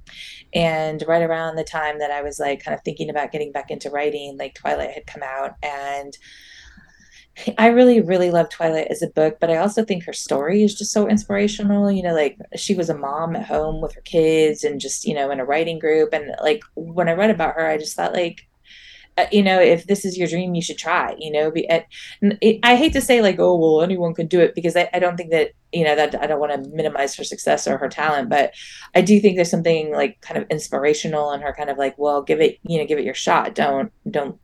And 0.53 1.03
right 1.07 1.21
around 1.21 1.55
the 1.55 1.63
time 1.63 1.99
that 1.99 2.11
I 2.11 2.21
was 2.21 2.39
like 2.39 2.63
kind 2.63 2.75
of 2.75 2.83
thinking 2.83 3.09
about 3.09 3.31
getting 3.31 3.51
back 3.51 3.69
into 3.71 3.89
writing, 3.89 4.37
like 4.37 4.55
Twilight 4.55 4.91
had 4.91 5.07
come 5.07 5.23
out. 5.23 5.55
And 5.63 6.17
I 7.57 7.67
really, 7.67 8.01
really 8.01 8.29
love 8.29 8.49
Twilight 8.49 8.87
as 8.89 9.01
a 9.01 9.07
book, 9.07 9.37
but 9.39 9.49
I 9.49 9.57
also 9.57 9.85
think 9.85 10.03
her 10.05 10.13
story 10.13 10.63
is 10.63 10.75
just 10.75 10.91
so 10.91 11.07
inspirational. 11.07 11.89
You 11.91 12.03
know, 12.03 12.13
like 12.13 12.37
she 12.55 12.75
was 12.75 12.89
a 12.89 12.97
mom 12.97 13.35
at 13.35 13.45
home 13.45 13.81
with 13.81 13.93
her 13.95 14.01
kids 14.01 14.63
and 14.63 14.79
just, 14.81 15.05
you 15.05 15.13
know, 15.13 15.31
in 15.31 15.39
a 15.39 15.45
writing 15.45 15.79
group. 15.79 16.13
And 16.13 16.33
like 16.41 16.61
when 16.75 17.07
I 17.09 17.13
read 17.13 17.29
about 17.29 17.55
her, 17.55 17.65
I 17.65 17.77
just 17.77 17.95
thought, 17.95 18.13
like, 18.13 18.47
Uh, 19.21 19.27
you 19.31 19.43
know, 19.43 19.59
if 19.61 19.85
this 19.85 20.03
is 20.03 20.17
your 20.17 20.27
dream, 20.27 20.55
you 20.55 20.61
should 20.63 20.77
try, 20.77 21.15
you 21.19 21.31
know, 21.31 21.51
be, 21.51 21.67
it, 21.69 22.59
I 22.63 22.75
hate 22.75 22.93
to 22.93 23.01
say 23.01 23.21
like, 23.21 23.37
oh, 23.37 23.55
well, 23.55 23.83
anyone 23.83 24.15
can 24.15 24.25
do 24.25 24.39
it 24.39 24.55
because 24.55 24.75
I, 24.75 24.89
I 24.93 24.99
don't 24.99 25.15
think 25.15 25.29
that, 25.29 25.51
you 25.71 25.83
know, 25.83 25.95
that 25.95 26.15
I 26.19 26.25
don't 26.25 26.39
want 26.39 26.51
to 26.53 26.69
minimize 26.71 27.13
her 27.15 27.23
success 27.23 27.67
or 27.67 27.77
her 27.77 27.87
talent, 27.87 28.29
but 28.29 28.53
I 28.95 29.01
do 29.01 29.19
think 29.19 29.35
there's 29.35 29.51
something 29.51 29.93
like 29.93 30.19
kind 30.21 30.41
of 30.41 30.49
inspirational 30.49 31.33
in 31.33 31.41
her 31.41 31.53
kind 31.53 31.69
of 31.69 31.77
like, 31.77 31.95
well, 31.99 32.23
give 32.23 32.41
it, 32.41 32.57
you 32.63 32.79
know, 32.79 32.87
give 32.87 32.97
it 32.97 33.05
your 33.05 33.13
shot. 33.13 33.53
Don't, 33.53 33.91
don't, 34.09 34.39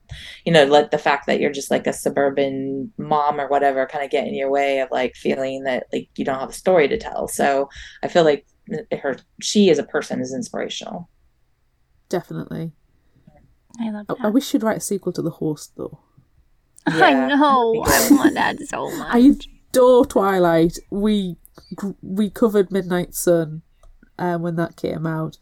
you 0.46 0.54
know, 0.54 0.66
let 0.66 0.92
the 0.92 1.00
fact 1.00 1.26
that 1.26 1.40
you're 1.40 1.52
just 1.52 1.72
like 1.72 1.88
a 1.88 1.94
suburban 1.94 2.94
mom 2.98 3.42
or 3.42 3.48
whatever 3.48 3.88
kind 3.88 4.06
of 4.06 4.12
get 4.12 4.28
in 4.28 4.36
your 4.36 4.52
way 4.52 4.80
of 4.80 4.90
like 4.92 5.16
feeling 5.16 5.64
that 5.64 5.88
like 5.92 6.08
you 6.18 6.24
don't 6.24 6.40
have 6.40 6.50
a 6.50 6.54
story 6.54 6.88
to 6.88 7.00
tell. 7.00 7.28
So 7.28 7.68
I 8.04 8.10
feel 8.10 8.26
like 8.26 8.46
her, 9.02 9.18
she 9.42 9.72
as 9.72 9.80
a 9.80 9.84
person 9.84 10.22
is 10.22 10.36
inspirational. 10.36 11.10
Definitely. 12.10 12.74
I 13.80 13.90
love 13.92 14.08
that. 14.08 14.18
I, 14.22 14.28
I 14.28 14.30
wish 14.30 14.54
you'd 14.54 14.64
write 14.64 14.78
a 14.78 14.82
sequel 14.82 15.12
to 15.14 15.22
The 15.22 15.32
Host, 15.32 15.74
though. 15.76 16.00
Yeah. 16.90 17.04
I 17.06 17.28
know. 17.28 17.84
I 17.86 18.08
want 18.12 18.34
that 18.36 18.60
so 18.62 18.90
much. 18.98 19.14
I 19.14 19.36
adore 19.72 20.06
Twilight. 20.06 20.78
We 20.90 21.36
we 22.02 22.30
covered 22.30 22.72
Midnight 22.72 23.14
Sun 23.14 23.62
um, 24.18 24.42
when 24.42 24.56
that 24.56 24.78
came 24.78 25.06
out, 25.06 25.38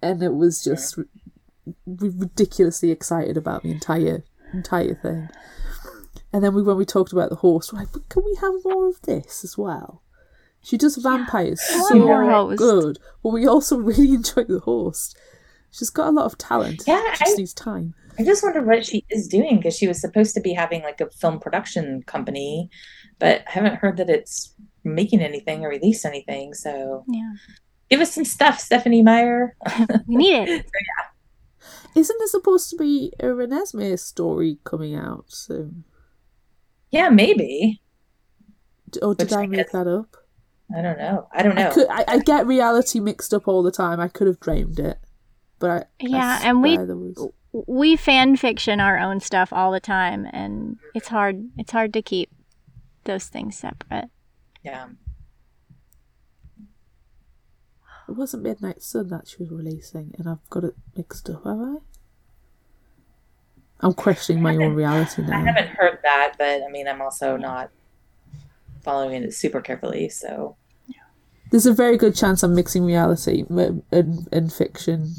and 0.00 0.22
it 0.22 0.32
was 0.34 0.64
just 0.64 0.96
r- 0.98 1.04
ridiculously 1.86 2.90
excited 2.90 3.36
about 3.36 3.64
the 3.64 3.70
entire 3.70 4.24
entire 4.54 4.94
thing. 4.94 5.28
And 6.32 6.42
then 6.42 6.54
we 6.54 6.62
when 6.62 6.78
we 6.78 6.86
talked 6.86 7.12
about 7.12 7.28
the 7.28 7.36
Host, 7.36 7.72
we're 7.72 7.80
like, 7.80 7.92
but 7.92 8.08
can 8.08 8.24
we 8.24 8.34
have 8.40 8.54
more 8.64 8.88
of 8.88 9.02
this 9.02 9.44
as 9.44 9.58
well? 9.58 10.02
She 10.62 10.76
does 10.76 10.96
vampires 10.96 11.60
yeah, 11.70 11.82
so 11.88 12.56
good, 12.56 12.98
but 13.22 13.30
we 13.30 13.46
also 13.46 13.76
really 13.78 14.14
enjoy 14.14 14.44
the 14.44 14.60
Host. 14.60 15.16
She's 15.70 15.90
got 15.90 16.08
a 16.08 16.10
lot 16.10 16.26
of 16.26 16.38
talent. 16.38 16.82
Yeah, 16.86 17.02
she 17.14 17.24
just 17.24 17.36
I, 17.36 17.36
needs 17.36 17.54
time. 17.54 17.94
I 18.18 18.24
just 18.24 18.42
wonder 18.42 18.62
what 18.62 18.84
she 18.84 19.04
is 19.10 19.28
doing 19.28 19.56
because 19.56 19.76
she 19.76 19.86
was 19.86 20.00
supposed 20.00 20.34
to 20.34 20.40
be 20.40 20.52
having 20.52 20.82
like 20.82 21.00
a 21.00 21.10
film 21.10 21.38
production 21.38 22.02
company, 22.04 22.70
but 23.18 23.42
I 23.46 23.50
haven't 23.52 23.76
heard 23.76 23.96
that 23.98 24.10
it's 24.10 24.54
making 24.84 25.20
anything 25.20 25.64
or 25.64 25.68
released 25.68 26.04
anything. 26.04 26.54
So 26.54 27.04
yeah, 27.08 27.32
give 27.90 28.00
us 28.00 28.14
some 28.14 28.24
stuff, 28.24 28.58
Stephenie 28.58 29.02
Meyer. 29.02 29.56
we 30.06 30.16
need 30.16 30.48
it. 30.48 30.62
so, 30.66 30.70
yeah. 30.74 32.00
Isn't 32.00 32.18
there 32.18 32.28
supposed 32.28 32.70
to 32.70 32.76
be 32.76 33.12
a 33.20 33.26
Renesmee 33.26 33.98
story 33.98 34.58
coming 34.64 34.94
out 34.94 35.26
soon? 35.28 35.84
Yeah, 36.90 37.08
maybe. 37.08 37.80
Or 39.02 39.14
did 39.14 39.30
Which 39.30 39.36
I 39.36 39.46
make 39.46 39.70
that 39.72 39.86
up? 39.86 40.16
I 40.74 40.82
don't 40.82 40.98
know. 40.98 41.28
I 41.32 41.42
don't 41.42 41.54
know. 41.54 41.70
I, 41.70 41.72
could, 41.72 41.88
I, 41.88 42.04
I, 42.08 42.18
get 42.18 42.46
reality 42.46 43.00
mixed 43.00 43.32
up 43.32 43.48
all 43.48 43.62
the 43.62 43.70
time. 43.70 44.00
I 44.00 44.08
could 44.08 44.26
have 44.26 44.40
dreamed 44.40 44.78
it. 44.78 44.98
But 45.58 45.70
I, 45.70 45.84
yeah, 46.00 46.40
and 46.44 46.62
we 46.62 46.78
was... 46.78 47.28
we 47.52 47.96
fan 47.96 48.36
fiction 48.36 48.80
our 48.80 48.98
own 48.98 49.20
stuff 49.20 49.52
all 49.52 49.72
the 49.72 49.80
time, 49.80 50.26
and 50.32 50.78
it's 50.94 51.08
hard. 51.08 51.48
It's 51.58 51.72
hard 51.72 51.92
to 51.94 52.02
keep 52.02 52.30
those 53.04 53.26
things 53.26 53.56
separate. 53.56 54.10
Yeah. 54.62 54.88
It 58.08 58.12
wasn't 58.12 58.44
Midnight 58.44 58.82
Sun 58.82 59.08
that 59.08 59.28
she 59.28 59.36
was 59.40 59.50
releasing, 59.50 60.14
and 60.18 60.28
I've 60.28 60.48
got 60.48 60.64
it 60.64 60.74
mixed 60.96 61.28
up, 61.28 61.44
have 61.44 61.60
I? 61.60 61.76
I'm 63.80 63.94
questioning 63.94 64.42
my 64.42 64.56
own 64.56 64.74
reality 64.74 65.22
now. 65.22 65.40
I 65.40 65.44
haven't 65.44 65.76
heard 65.76 65.98
that, 66.02 66.34
but 66.38 66.62
I 66.62 66.68
mean, 66.70 66.88
I'm 66.88 67.02
also 67.02 67.36
not 67.36 67.70
following 68.82 69.22
it 69.22 69.34
super 69.34 69.60
carefully, 69.60 70.08
so. 70.08 70.56
There's 71.50 71.66
a 71.66 71.72
very 71.72 71.96
good 71.96 72.14
chance 72.14 72.42
I'm 72.42 72.54
mixing 72.54 72.84
reality 72.84 73.44
and, 73.48 73.82
and 74.32 74.52
fiction 74.52 75.14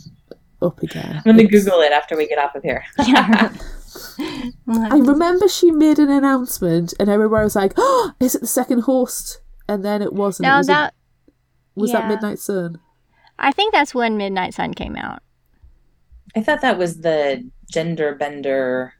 up 0.61 0.81
again. 0.81 1.17
I'm 1.17 1.23
gonna 1.23 1.43
it's... 1.43 1.51
Google 1.51 1.81
it 1.81 1.91
after 1.91 2.17
we 2.17 2.27
get 2.27 2.39
off 2.39 2.55
of 2.55 2.63
here. 2.63 2.83
yeah. 3.07 3.53
I 4.67 4.97
remember 4.97 5.47
she 5.47 5.71
made 5.71 5.99
an 5.99 6.09
announcement, 6.09 6.93
and 6.99 7.09
everywhere 7.09 7.43
was 7.43 7.55
like, 7.55 7.73
"Oh, 7.77 8.13
is 8.19 8.35
it 8.35 8.41
the 8.41 8.47
second 8.47 8.81
host?" 8.81 9.41
And 9.67 9.83
then 9.83 10.01
it 10.01 10.13
wasn't. 10.13 10.47
No, 10.47 10.55
it 10.55 10.57
was 10.59 10.67
that 10.67 10.93
a, 11.27 11.31
was 11.79 11.91
yeah. 11.91 12.01
that 12.01 12.07
Midnight 12.07 12.39
Sun. 12.39 12.79
I 13.37 13.51
think 13.51 13.73
that's 13.73 13.95
when 13.95 14.17
Midnight 14.17 14.53
Sun 14.53 14.73
came 14.73 14.95
out. 14.95 15.21
I 16.35 16.41
thought 16.41 16.61
that 16.61 16.77
was 16.77 17.01
the 17.01 17.49
gender 17.71 18.15
bender 18.15 18.93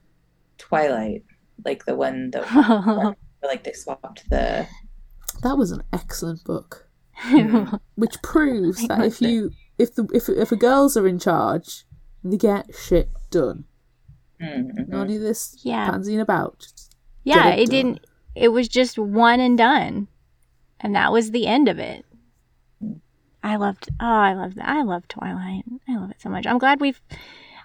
Twilight, 0.58 1.24
like 1.64 1.84
the 1.84 1.94
one 1.94 2.30
that 2.30 3.16
like 3.42 3.64
they 3.64 3.72
swapped 3.72 4.28
the. 4.30 4.66
That 5.42 5.56
was 5.56 5.70
an 5.70 5.82
excellent 5.92 6.44
book, 6.44 6.88
mm. 7.24 7.80
which 7.94 8.20
proves 8.22 8.86
that 8.88 9.04
if 9.04 9.22
you 9.22 9.50
if 9.80 9.94
the 9.94 10.08
if 10.12 10.28
if 10.28 10.50
the 10.50 10.56
girls 10.56 10.96
are 10.96 11.06
in 11.06 11.18
charge, 11.18 11.84
they 12.22 12.36
get 12.36 12.74
shit 12.74 13.08
done. 13.30 13.64
Mm-hmm. 14.40 14.90
None 14.90 15.10
of 15.10 15.20
this 15.20 15.58
yeah. 15.62 15.90
pansying 15.90 16.20
about. 16.20 16.66
Yeah, 17.24 17.50
it, 17.50 17.60
it 17.60 17.70
didn't. 17.70 18.06
It 18.34 18.48
was 18.48 18.68
just 18.68 18.98
one 18.98 19.40
and 19.40 19.58
done, 19.58 20.08
and 20.80 20.94
that 20.94 21.12
was 21.12 21.30
the 21.30 21.46
end 21.46 21.68
of 21.68 21.78
it. 21.78 22.04
I 23.42 23.56
loved. 23.56 23.88
Oh, 24.00 24.06
I 24.06 24.34
loved 24.34 24.56
that. 24.56 24.68
I 24.68 24.82
love 24.82 25.08
Twilight. 25.08 25.64
I 25.88 25.96
love 25.96 26.10
it 26.10 26.20
so 26.20 26.28
much. 26.28 26.46
I'm 26.46 26.58
glad 26.58 26.80
we've, 26.80 27.00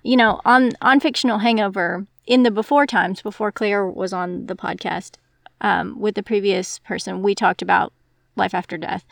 you 0.04 0.16
know, 0.16 0.42
on 0.46 0.72
on 0.82 1.00
fictional 1.00 1.40
Hangover 1.40 2.08
in 2.26 2.44
the 2.44 2.52
before 2.52 2.86
times 2.86 3.22
before 3.22 3.52
Claire 3.52 3.88
was 3.88 4.14
on 4.14 4.48
the 4.48 4.56
podcast 4.56 5.16
um, 5.62 6.00
with 6.00 6.16
the 6.16 6.24
previous 6.24 6.80
person, 6.80 7.22
we 7.22 7.36
talked 7.36 7.62
about 7.62 7.94
life 8.36 8.54
after 8.54 8.78
death, 8.78 9.06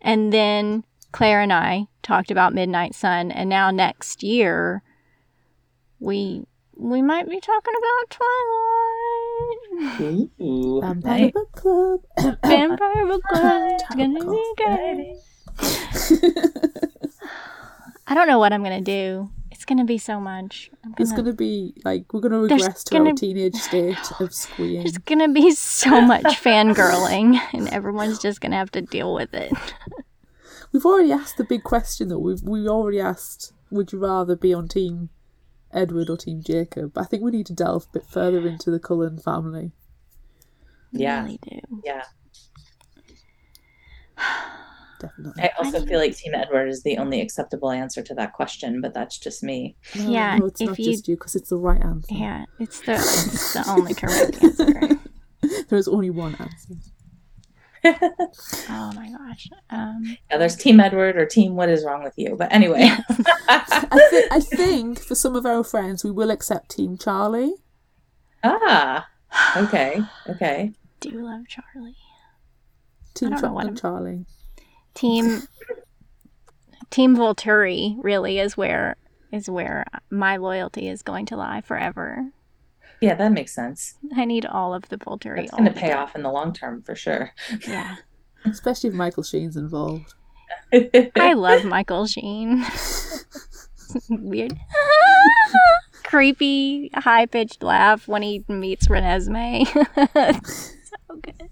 and 0.00 0.32
then 0.32 0.84
Claire 1.12 1.40
and 1.40 1.52
I 1.52 1.86
talked 2.08 2.30
about 2.30 2.54
Midnight 2.54 2.94
Sun, 2.94 3.30
and 3.30 3.50
now 3.50 3.70
next 3.70 4.22
year 4.22 4.82
we 6.00 6.46
we 6.74 7.02
might 7.02 7.28
be 7.28 7.38
talking 7.38 7.74
about 7.76 8.16
Twilight. 10.00 10.30
Ooh, 10.40 10.80
Vampire 10.80 11.30
Book 11.30 11.52
Club. 11.52 12.00
Vampire 12.44 13.06
Book 13.06 13.22
Club. 13.28 13.72
It's 13.72 13.94
gonna 13.94 14.30
be 14.30 14.54
great. 14.56 15.16
I 18.06 18.14
don't 18.14 18.26
know 18.26 18.38
what 18.38 18.54
I'm 18.54 18.62
gonna 18.62 18.80
do. 18.80 19.28
It's 19.50 19.66
gonna 19.66 19.84
be 19.84 19.98
so 19.98 20.18
much. 20.18 20.70
Gonna, 20.82 20.94
it's 20.98 21.12
gonna 21.12 21.34
be 21.34 21.74
like 21.84 22.10
we're 22.14 22.20
gonna 22.20 22.38
regress 22.38 22.84
to 22.84 22.92
gonna, 22.92 23.10
our 23.10 23.16
teenage 23.16 23.56
state 23.56 23.98
of 24.20 24.32
squeeing. 24.32 24.82
There's 24.82 24.96
gonna 24.96 25.28
be 25.28 25.50
so 25.50 26.00
much 26.00 26.24
fangirling, 26.42 27.38
and 27.52 27.68
everyone's 27.68 28.18
just 28.18 28.40
gonna 28.40 28.56
have 28.56 28.70
to 28.70 28.80
deal 28.80 29.12
with 29.12 29.34
it. 29.34 29.52
We've 30.72 30.84
already 30.84 31.12
asked 31.12 31.36
the 31.36 31.44
big 31.44 31.62
question 31.62 32.08
though. 32.08 32.18
We've 32.18 32.42
we 32.42 32.68
already 32.68 33.00
asked, 33.00 33.52
would 33.70 33.92
you 33.92 33.98
rather 33.98 34.36
be 34.36 34.52
on 34.52 34.68
team 34.68 35.10
Edward 35.72 36.10
or 36.10 36.16
team 36.16 36.42
Jacob? 36.42 36.96
I 36.96 37.04
think 37.04 37.22
we 37.22 37.30
need 37.30 37.46
to 37.46 37.54
delve 37.54 37.86
a 37.90 37.98
bit 37.98 38.06
further 38.06 38.46
into 38.46 38.70
the 38.70 38.78
Cullen 38.78 39.18
family. 39.18 39.72
Yeah, 40.92 41.22
really 41.22 41.38
do. 41.42 41.60
Yeah. 41.84 42.04
Definitely. 45.00 45.44
I 45.44 45.50
also 45.58 45.86
feel 45.86 46.00
like 46.00 46.16
Team 46.16 46.34
Edward 46.34 46.68
is 46.68 46.82
the 46.82 46.98
only 46.98 47.20
acceptable 47.20 47.70
answer 47.70 48.02
to 48.02 48.14
that 48.14 48.32
question, 48.32 48.80
but 48.80 48.94
that's 48.94 49.16
just 49.16 49.44
me. 49.44 49.76
No, 49.94 50.10
yeah, 50.10 50.36
no, 50.38 50.46
it's 50.46 50.60
not 50.60 50.76
you, 50.76 50.84
just 50.86 51.06
you 51.06 51.14
because 51.14 51.36
it's 51.36 51.50
the 51.50 51.56
right 51.56 51.80
answer. 51.80 52.12
Yeah, 52.12 52.44
it's 52.58 52.80
the 52.80 52.94
it's 52.94 53.52
the 53.52 53.64
only 53.68 53.94
correct 53.94 54.42
answer. 54.42 54.98
there 55.68 55.78
is 55.78 55.86
only 55.86 56.10
one 56.10 56.34
answer. 56.34 56.74
Oh 57.84 58.92
my 58.94 59.10
gosh. 59.10 59.48
Um, 59.70 60.16
yeah, 60.30 60.36
there's 60.38 60.56
Team 60.56 60.80
Edward 60.80 61.16
or 61.16 61.26
Team 61.26 61.54
What 61.56 61.68
is 61.68 61.84
Wrong 61.84 62.02
with 62.02 62.14
You. 62.16 62.36
But 62.36 62.52
anyway. 62.52 62.90
I, 63.48 64.08
th- 64.10 64.28
I 64.30 64.40
think 64.40 64.98
for 65.00 65.14
some 65.14 65.36
of 65.36 65.46
our 65.46 65.64
friends, 65.64 66.04
we 66.04 66.10
will 66.10 66.30
accept 66.30 66.70
Team 66.70 66.96
Charlie. 66.98 67.54
Ah, 68.44 69.08
okay. 69.56 70.00
Okay. 70.28 70.72
Do 71.00 71.10
love 71.10 71.46
Charlie. 71.48 71.96
Team 73.14 73.36
Chocolate 73.36 73.76
Charlie. 73.76 74.24
Team 74.94 75.42
Team 76.90 77.16
Volturi 77.16 77.96
really 78.00 78.38
is 78.38 78.56
where 78.56 78.96
is 79.32 79.48
where 79.50 79.84
my 80.10 80.36
loyalty 80.36 80.88
is 80.88 81.02
going 81.02 81.26
to 81.26 81.36
lie 81.36 81.60
forever. 81.60 82.32
Yeah, 83.00 83.14
that 83.14 83.32
makes 83.32 83.54
sense. 83.54 83.94
I 84.16 84.24
need 84.24 84.44
all 84.44 84.74
of 84.74 84.88
the 84.88 84.98
Volturi. 84.98 85.44
It's 85.44 85.50
going 85.52 85.64
to 85.64 85.70
pay 85.72 85.92
off 85.92 86.16
in 86.16 86.22
the 86.22 86.30
long 86.30 86.52
term 86.52 86.82
for 86.82 86.94
sure. 86.94 87.32
Yeah. 87.66 87.96
Especially 88.44 88.88
if 88.88 88.94
Michael 88.94 89.22
Sheen's 89.22 89.56
involved. 89.56 90.14
I 90.72 91.32
love 91.34 91.64
Michael 91.64 92.06
Sheen. 92.06 92.64
Weird. 94.10 94.58
Creepy, 96.04 96.90
high 96.94 97.26
pitched 97.26 97.62
laugh 97.62 98.08
when 98.08 98.22
he 98.22 98.44
meets 98.48 98.88
Renesmee. 98.88 99.66
so 99.66 101.20
good. 101.22 101.50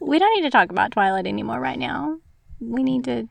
we 0.00 0.18
don't 0.18 0.34
need 0.36 0.42
to 0.42 0.50
talk 0.50 0.70
about 0.70 0.92
Twilight 0.92 1.26
anymore 1.26 1.60
right 1.60 1.78
now. 1.78 2.18
We 2.60 2.82
need 2.82 3.04
to. 3.04 3.28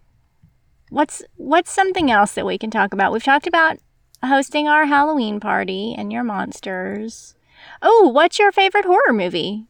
What's 0.89 1.22
what's 1.36 1.72
something 1.72 2.11
else 2.11 2.34
that 2.34 2.45
we 2.45 2.57
can 2.57 2.69
talk 2.72 2.93
about? 2.93 3.13
We've 3.13 3.24
talked 3.24 3.47
about 3.47 3.78
hosting 4.24 4.67
our 4.67 4.86
Halloween 4.86 5.39
party 5.39 5.95
and 5.97 6.11
your 6.11 6.24
monsters. 6.24 7.36
Oh, 7.82 8.09
what's 8.09 8.39
your 8.39 8.51
favorite 8.51 8.86
horror 8.86 9.13
movie? 9.13 9.67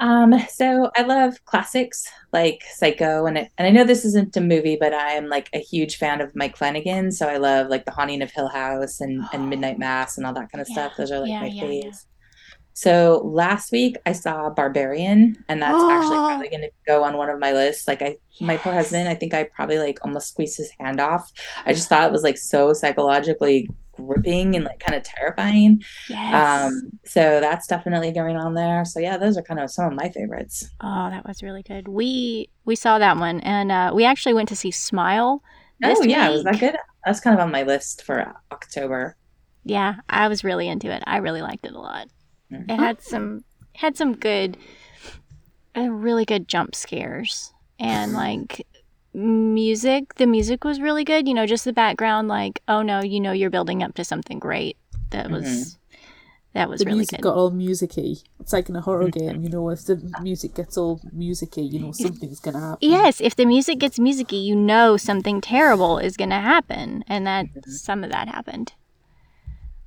Um, 0.00 0.34
so 0.48 0.90
I 0.96 1.02
love 1.02 1.44
classics 1.44 2.06
like 2.32 2.62
Psycho, 2.74 3.26
and 3.26 3.38
it, 3.38 3.50
and 3.56 3.66
I 3.68 3.70
know 3.70 3.84
this 3.84 4.04
isn't 4.04 4.36
a 4.36 4.40
movie, 4.40 4.76
but 4.78 4.92
I 4.92 5.12
am 5.12 5.28
like 5.28 5.48
a 5.54 5.58
huge 5.60 5.96
fan 5.96 6.20
of 6.20 6.34
Mike 6.34 6.56
Flanagan. 6.56 7.12
So 7.12 7.28
I 7.28 7.36
love 7.36 7.68
like 7.68 7.84
The 7.84 7.92
Haunting 7.92 8.22
of 8.22 8.32
Hill 8.32 8.48
House 8.48 9.00
and 9.00 9.28
and 9.32 9.48
Midnight 9.48 9.78
Mass 9.78 10.16
and 10.16 10.26
all 10.26 10.34
that 10.34 10.50
kind 10.50 10.60
of 10.60 10.66
Yeah, 10.66 10.68
stuff. 10.68 10.96
Those 10.96 11.12
are 11.12 11.20
like 11.20 11.36
yeah, 11.40 11.40
my 11.40 11.50
yeah, 11.50 11.62
faves. 11.62 12.06
So 12.78 13.22
last 13.24 13.72
week 13.72 13.96
I 14.04 14.12
saw 14.12 14.50
Barbarian, 14.50 15.42
and 15.48 15.62
that's 15.62 15.82
actually 15.82 16.16
Oh. 16.18 16.26
probably 16.28 16.48
going 16.50 16.60
to 16.60 16.70
go 16.86 17.02
on 17.04 17.16
one 17.16 17.30
of 17.30 17.38
my 17.38 17.52
lists. 17.52 17.88
Like 17.88 18.02
I, 18.02 18.16
my 18.38 18.58
poor 18.58 18.74
husband, 18.74 19.08
I 19.08 19.14
think 19.14 19.32
I 19.32 19.44
probably 19.44 19.78
like 19.78 19.98
almost 20.04 20.28
squeezed 20.28 20.58
his 20.58 20.70
hand 20.78 21.00
off. 21.00 21.32
I 21.64 21.72
just 21.72 21.88
thought 21.88 22.06
it 22.06 22.12
was 22.12 22.22
like 22.22 22.36
so 22.36 22.74
psychologically 22.74 23.70
gripping 23.92 24.54
and 24.56 24.66
like 24.66 24.78
kind 24.78 24.94
of 24.94 25.02
terrifying. 25.04 25.82
Yes. 26.10 26.34
Um, 26.70 26.90
so 27.06 27.40
that's 27.40 27.66
definitely 27.66 28.12
going 28.12 28.36
on 28.36 28.52
there. 28.52 28.84
So 28.84 29.00
yeah, 29.00 29.16
those 29.16 29.38
are 29.38 29.42
kind 29.42 29.58
of 29.58 29.70
some 29.70 29.86
of 29.86 29.94
my 29.94 30.10
favorites. 30.10 30.68
oh, 30.82 31.08
that 31.08 31.26
was 31.26 31.42
really 31.42 31.62
good. 31.62 31.88
We 31.88 32.50
we 32.66 32.76
saw 32.76 32.98
that 32.98 33.16
one, 33.16 33.40
and 33.40 33.72
uh, 33.72 33.92
we 33.94 34.04
actually 34.04 34.34
went 34.34 34.50
to 34.50 34.56
see 34.56 34.70
Smile. 34.70 35.42
This 35.80 35.98
oh 35.98 36.04
yeah, 36.04 36.28
was 36.28 36.44
that 36.44 36.60
good? 36.60 36.76
That's 37.06 37.20
kind 37.20 37.32
of 37.38 37.42
on 37.42 37.50
my 37.50 37.62
list 37.62 38.02
for 38.02 38.34
October. 38.52 39.16
Yeah, 39.64 39.94
I 40.10 40.28
was 40.28 40.44
really 40.44 40.68
into 40.68 40.90
it. 40.94 41.02
I 41.06 41.16
really 41.18 41.40
liked 41.40 41.64
it 41.64 41.72
a 41.72 41.80
lot. 41.80 42.08
Mhm. 42.52 42.70
It 42.70 42.78
had 42.78 43.02
some 43.02 43.44
had 43.74 43.96
some 43.96 44.14
good, 44.14 44.56
uh, 45.76 45.88
really 45.90 46.24
good 46.24 46.48
jump 46.48 46.74
scares 46.74 47.52
and 47.78 48.12
like 48.24 48.66
music. 49.12 50.14
The 50.14 50.26
music 50.26 50.64
was 50.64 50.80
really 50.80 51.04
good. 51.04 51.26
You 51.28 51.34
know, 51.34 51.46
just 51.46 51.64
the 51.64 51.72
background. 51.72 52.28
Like, 52.28 52.62
oh 52.68 52.82
no, 52.82 53.02
you 53.02 53.20
know, 53.20 53.32
you're 53.32 53.50
building 53.50 53.82
up 53.82 53.94
to 53.94 54.04
something 54.04 54.38
great. 54.38 54.76
That 55.10 55.30
was 55.30 55.78
that 56.54 56.70
was 56.70 56.80
the 56.80 56.86
really 56.86 56.98
music 56.98 57.18
good. 57.18 57.22
got 57.24 57.36
all 57.36 57.50
musicy. 57.50 58.22
It's 58.40 58.52
like 58.52 58.68
in 58.70 58.76
a 58.76 58.80
horror 58.80 59.08
game, 59.10 59.42
you 59.42 59.50
know, 59.50 59.68
if 59.68 59.84
the 59.84 59.96
music 60.22 60.54
gets 60.54 60.78
all 60.78 61.00
musicy, 61.12 61.62
you 61.62 61.80
know, 61.80 61.92
something's 61.92 62.40
gonna 62.40 62.60
happen. 62.60 62.78
Yes, 62.88 63.20
if 63.20 63.36
the 63.36 63.44
music 63.44 63.78
gets 63.78 63.98
musicy, 63.98 64.36
you 64.36 64.56
know 64.56 64.96
something 64.96 65.40
terrible 65.42 65.98
is 65.98 66.16
going 66.16 66.30
to 66.30 66.36
happen, 66.40 67.04
and 67.08 67.26
that 67.26 67.46
Mhm. 67.46 67.68
some 67.68 68.02
of 68.04 68.10
that 68.10 68.28
happened. 68.28 68.72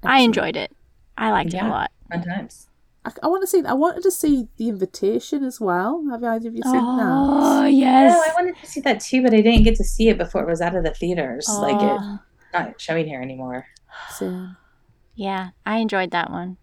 I 0.03 0.20
enjoyed 0.20 0.55
it. 0.55 0.72
I 1.18 1.32
liked 1.32 1.53
it 1.53 1.62
a 1.64 1.68
lot. 1.68 1.91
Fun 2.12 2.24
times. 2.24 2.68
I, 3.05 3.12
I 3.24 3.28
want 3.28 3.41
to 3.43 3.47
see. 3.47 3.64
I 3.66 3.74
wanted 3.74 4.03
to 4.03 4.12
see 4.12 4.47
the 4.57 4.70
invitation 4.70 5.43
as 5.43 5.60
well. 5.62 6.05
Have 6.12 6.24
either 6.24 6.49
of 6.49 6.55
you 6.55 6.62
seen 6.64 6.76
Oh 6.76 6.97
that? 6.97 7.05
Oh 7.62 7.66
yes. 7.66 8.14
Oh, 8.16 8.30
I 8.30 8.34
wanted 8.41 8.57
to 8.57 8.68
see 8.68 8.82
that 8.82 8.99
too, 8.99 9.22
but 9.24 9.34
I 9.34 9.41
didn't 9.41 9.64
get 9.64 9.76
to 9.78 9.84
see 9.84 10.10
it 10.10 10.18
before 10.18 10.41
it 10.43 10.47
was 10.47 10.62
out 10.62 10.76
of 10.76 10.84
the 10.84 10.93
theaters. 10.93 11.47
Like 11.49 11.78
Oh. 11.80 12.20
it's 12.36 12.53
not 12.53 12.80
showing 12.82 13.07
here 13.07 13.22
anymore. 13.22 13.66
Same. 14.12 14.57
Yeah, 15.16 15.49
I 15.66 15.78
enjoyed 15.78 16.12
that 16.12 16.30
one. 16.32 16.57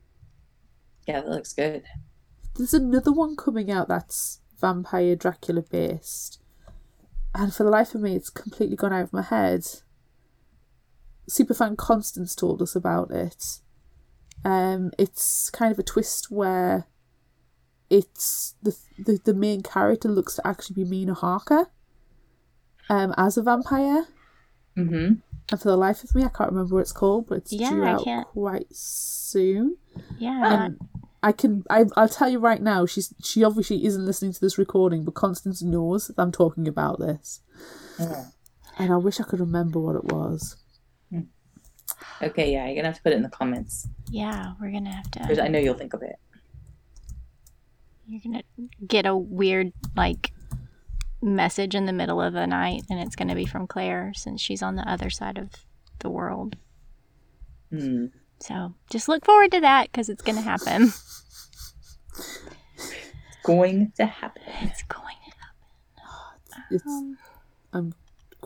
Yeah, 1.07 1.21
that 1.21 1.29
looks 1.31 1.53
good. 1.53 1.85
There's 2.57 2.75
another 2.75 3.13
one 3.13 3.37
coming 3.37 3.71
out 3.71 3.89
that's 3.89 4.41
vampire 4.61 5.15
Dracula 5.17 5.63
based, 5.63 6.41
and 7.35 7.53
for 7.55 7.65
the 7.65 7.71
life 7.71 7.95
of 7.95 8.01
me, 8.01 8.15
it's 8.17 8.31
completely 8.31 8.77
gone 8.77 8.93
out 8.93 9.03
of 9.05 9.13
my 9.13 9.23
head. 9.23 9.65
Superfan 11.31 11.77
Constance 11.77 12.35
told 12.35 12.63
us 12.63 12.77
about 12.77 13.11
it. 13.11 13.61
Um, 14.47 14.93
it's 14.97 15.51
kind 15.51 15.73
of 15.73 15.79
a 15.79 15.83
twist 15.83 16.31
where 16.31 16.87
it's 17.91 18.55
the 18.63 18.77
the, 18.99 19.19
the 19.25 19.35
main 19.35 19.63
character 19.63 20.09
looks 20.09 20.35
to 20.37 20.47
actually 20.47 20.75
be 20.85 20.89
Mina 20.91 21.15
Harker, 21.15 21.67
um, 22.89 23.13
as 23.17 23.37
a 23.37 23.43
vampire. 23.43 24.07
Mm-hmm. 24.77 25.15
And 25.51 25.61
for 25.61 25.69
the 25.69 25.77
life 25.77 26.03
of 26.05 26.15
me, 26.15 26.23
I 26.25 26.29
can't 26.29 26.51
remember 26.51 26.75
what 26.75 26.81
it's 26.83 26.93
called, 26.93 27.29
but 27.29 27.39
it's 27.39 27.53
Yeah, 27.53 27.71
due 27.71 27.85
out 27.85 28.27
quite 28.33 28.67
soon. 28.75 29.77
Yeah. 30.19 30.41
I'm 30.45 30.63
Um, 30.63 30.79
I 31.23 31.33
can. 31.33 31.65
I, 31.71 31.87
I'll 31.97 32.09
tell 32.09 32.29
you 32.29 32.39
right 32.39 32.63
now. 32.63 32.87
She's 32.87 33.13
she 33.23 33.43
obviously 33.43 33.85
isn't 33.85 34.05
listening 34.05 34.33
to 34.33 34.41
this 34.41 34.59
recording, 34.59 35.05
but 35.05 35.15
Constance 35.15 35.63
knows 35.63 36.07
that 36.07 36.19
I'm 36.21 36.31
talking 36.31 36.69
about 36.69 37.01
this, 37.01 37.41
Yeah. 37.99 38.27
and 38.79 38.93
I 38.93 38.97
wish 38.97 39.19
I 39.19 39.25
could 39.25 39.41
remember 39.41 39.81
what 39.81 39.97
it 39.97 40.05
was. 40.05 40.57
Okay, 42.23 42.53
yeah, 42.53 42.67
you're 42.67 42.77
gonna 42.77 42.89
have 42.89 42.97
to 42.97 43.03
put 43.03 43.13
it 43.13 43.17
in 43.17 43.23
the 43.23 43.29
comments. 43.29 43.89
yeah, 44.11 44.53
we're 44.61 44.71
gonna 44.73 44.95
have 44.95 45.11
Because 45.11 45.39
to. 45.39 45.45
I 45.45 45.49
know 45.49 45.59
you'll 45.59 45.75
think 45.75 45.95
of 45.95 46.03
it. 46.03 46.17
You're 48.07 48.21
gonna 48.23 48.43
get 48.87 49.07
a 49.07 49.17
weird 49.17 49.73
like 49.97 50.33
message 51.23 51.75
in 51.75 51.87
the 51.87 51.93
middle 51.93 52.21
of 52.23 52.33
the 52.35 52.47
night, 52.47 52.83
and 52.91 53.01
it's 53.01 53.17
gonna 53.17 53.35
be 53.35 53.47
from 53.47 53.67
Claire 53.67 54.13
since 54.15 54.41
she's 54.41 54.63
on 54.63 54.77
the 54.77 54.89
other 54.89 55.11
side 55.11 55.39
of 55.39 55.51
the 55.99 56.09
world. 56.11 56.57
Hmm. 57.71 58.07
So 58.41 58.75
just 58.91 59.09
look 59.09 59.25
forward 59.25 59.51
to 59.53 59.61
that 59.61 59.91
because 59.91 60.09
it's 60.09 60.23
gonna 60.23 60.43
happen. 60.43 60.85
It's 60.85 62.43
Going 63.45 63.93
to 63.97 64.07
happen. 64.07 64.43
It's 64.63 64.83
going. 64.85 65.17
To 65.25 65.37
happen. 65.39 66.05
Oh, 66.05 66.33
it's. 66.71 66.87
Um, 66.87 67.19
I'm 67.73 67.95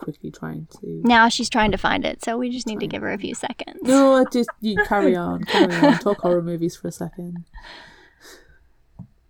quickly 0.01 0.31
trying 0.31 0.67
to. 0.79 1.01
now 1.03 1.29
she's 1.29 1.49
trying 1.49 1.71
to 1.71 1.77
find 1.77 2.05
it, 2.05 2.23
so 2.23 2.37
we 2.37 2.49
just 2.49 2.67
need 2.67 2.79
to 2.79 2.87
give 2.87 3.01
her 3.01 3.11
a 3.11 3.17
few 3.17 3.35
seconds. 3.35 3.79
No, 3.83 4.15
I 4.15 4.23
just 4.31 4.49
you 4.59 4.75
carry 4.87 5.15
on, 5.15 5.43
carry 5.43 5.73
on. 5.75 5.99
Talk 5.99 6.21
horror 6.21 6.41
movies 6.41 6.75
for 6.75 6.87
a 6.87 6.91
second, 6.91 7.45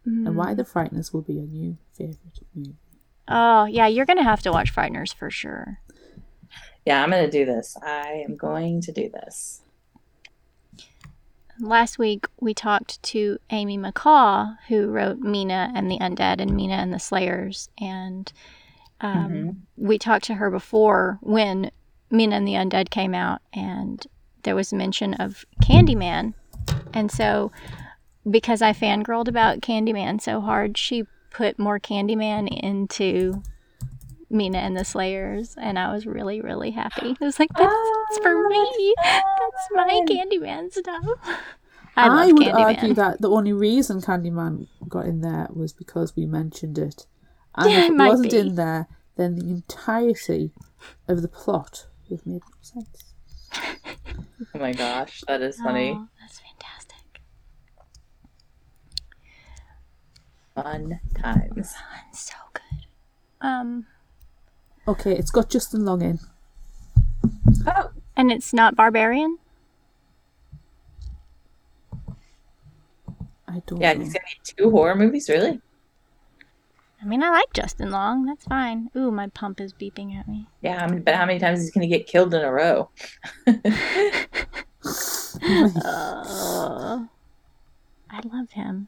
mm. 0.07 0.27
and 0.27 0.35
Why 0.35 0.53
the 0.53 0.63
Frighteners 0.63 1.13
will 1.13 1.21
be 1.21 1.33
your 1.33 1.45
new 1.45 1.77
favorite 1.93 2.39
movie. 2.55 2.75
Oh 3.27 3.65
yeah, 3.65 3.87
you're 3.87 4.05
gonna 4.05 4.23
have 4.23 4.41
to 4.43 4.51
watch 4.51 4.73
Frighteners 4.73 5.13
for 5.13 5.29
sure. 5.29 5.79
Yeah, 6.85 7.03
I'm 7.03 7.11
gonna 7.11 7.29
do 7.29 7.45
this. 7.45 7.77
I 7.81 8.23
am 8.27 8.35
going 8.35 8.81
to 8.81 8.91
do 8.91 9.09
this. 9.09 9.61
Last 11.59 11.99
week 11.99 12.25
we 12.39 12.55
talked 12.55 13.01
to 13.03 13.37
Amy 13.51 13.77
McCaw, 13.77 14.57
who 14.67 14.87
wrote 14.87 15.19
Mina 15.19 15.71
and 15.75 15.91
the 15.91 15.99
Undead 15.99 16.41
and 16.41 16.55
Mina 16.55 16.73
and 16.73 16.91
the 16.91 16.99
Slayers, 16.99 17.69
and 17.79 18.33
um, 19.01 19.31
Mhm. 19.31 19.55
we 19.77 19.97
talked 19.97 20.25
to 20.25 20.35
her 20.35 20.49
before 20.49 21.17
when 21.21 21.71
Mina 22.09 22.35
and 22.35 22.47
the 22.47 22.53
Undead 22.53 22.89
came 22.89 23.13
out, 23.13 23.41
and 23.53 24.05
there 24.43 24.55
was 24.55 24.71
mention 24.73 25.13
of 25.15 25.45
Candyman, 25.61 26.33
and 26.93 27.11
so 27.11 27.51
because 28.29 28.61
I 28.61 28.73
fangirled 28.73 29.27
about 29.27 29.61
Candyman 29.61 30.21
so 30.21 30.41
hard, 30.41 30.77
she 30.77 31.05
put 31.31 31.57
more 31.57 31.79
Candyman 31.79 32.47
into 32.61 33.41
Mina 34.29 34.59
and 34.59 34.77
the 34.77 34.85
Slayers, 34.85 35.55
and 35.59 35.79
I 35.79 35.91
was 35.93 36.05
really, 36.05 36.39
really 36.41 36.71
happy. 36.71 37.11
It 37.11 37.19
was 37.19 37.39
like 37.39 37.49
that's, 37.57 37.73
that's 38.09 38.19
for 38.23 38.47
me. 38.47 38.93
That's 39.03 39.67
my 39.73 40.01
Candyman 40.07 40.71
stuff. 40.71 41.05
I 41.97 42.07
love 42.07 42.31
would 42.33 42.41
Candyman. 42.47 42.53
argue 42.63 42.93
that 42.93 43.21
the 43.21 43.29
only 43.29 43.51
reason 43.53 43.99
Candyman 44.01 44.67
got 44.87 45.05
in 45.05 45.21
there 45.21 45.47
was 45.53 45.73
because 45.73 46.15
we 46.15 46.25
mentioned 46.25 46.77
it, 46.77 47.05
and 47.55 47.69
Yeah, 47.71 47.77
if 47.79 47.83
it 47.85 47.91
it 47.91 47.95
might 47.95 48.07
wasn't 48.09 48.31
be. 48.31 48.37
in 48.37 48.55
there, 48.55 48.87
then 49.15 49.35
the 49.35 49.49
entirety 49.49 50.51
of 51.07 51.21
the 51.21 51.27
plot 51.27 51.87
would 52.09 52.19
have 52.19 52.25
made 52.25 52.41
no 52.41 52.57
sense. 52.61 53.13
Oh 54.53 54.59
my 54.59 54.73
gosh, 54.73 55.23
that 55.27 55.41
is 55.41 55.57
funny. 55.57 55.91
Oh, 55.95 56.07
that's 56.19 56.39
fantastic. 56.39 57.21
Fun 60.55 60.99
times. 61.21 61.55
That's 61.55 62.19
so 62.19 62.33
good. 62.53 62.85
Um, 63.39 63.85
Okay, 64.87 65.15
it's 65.15 65.31
got 65.31 65.49
Justin 65.49 65.85
Long 65.85 66.01
in. 66.01 66.19
Oh, 67.67 67.91
and 68.17 68.31
it's 68.31 68.51
not 68.51 68.75
Barbarian. 68.75 69.37
I 73.47 73.61
don't. 73.65 73.79
yeah, 73.81 73.93
know. 73.93 73.99
he's 74.03 74.13
gonna 74.13 74.25
be 74.25 74.39
two 74.43 74.71
horror 74.71 74.95
movies, 74.95 75.29
really? 75.29 75.61
I 77.01 77.05
mean, 77.05 77.23
I 77.23 77.29
like 77.29 77.51
Justin 77.53 77.89
Long. 77.89 78.25
That's 78.25 78.45
fine. 78.45 78.89
Ooh, 78.95 79.09
my 79.11 79.27
pump 79.27 79.59
is 79.59 79.73
beeping 79.73 80.15
at 80.15 80.27
me. 80.27 80.47
Yeah, 80.61 80.83
I 80.83 80.87
mean, 80.87 81.01
but 81.01 81.15
how 81.15 81.25
many 81.25 81.39
times 81.39 81.59
is 81.59 81.67
he 81.67 81.71
gonna 81.71 81.87
get 81.87 82.05
killed 82.05 82.33
in 82.33 82.41
a 82.41 82.51
row? 82.51 82.89
Uh, 85.43 87.05
I 88.09 88.19
love 88.25 88.51
him. 88.51 88.87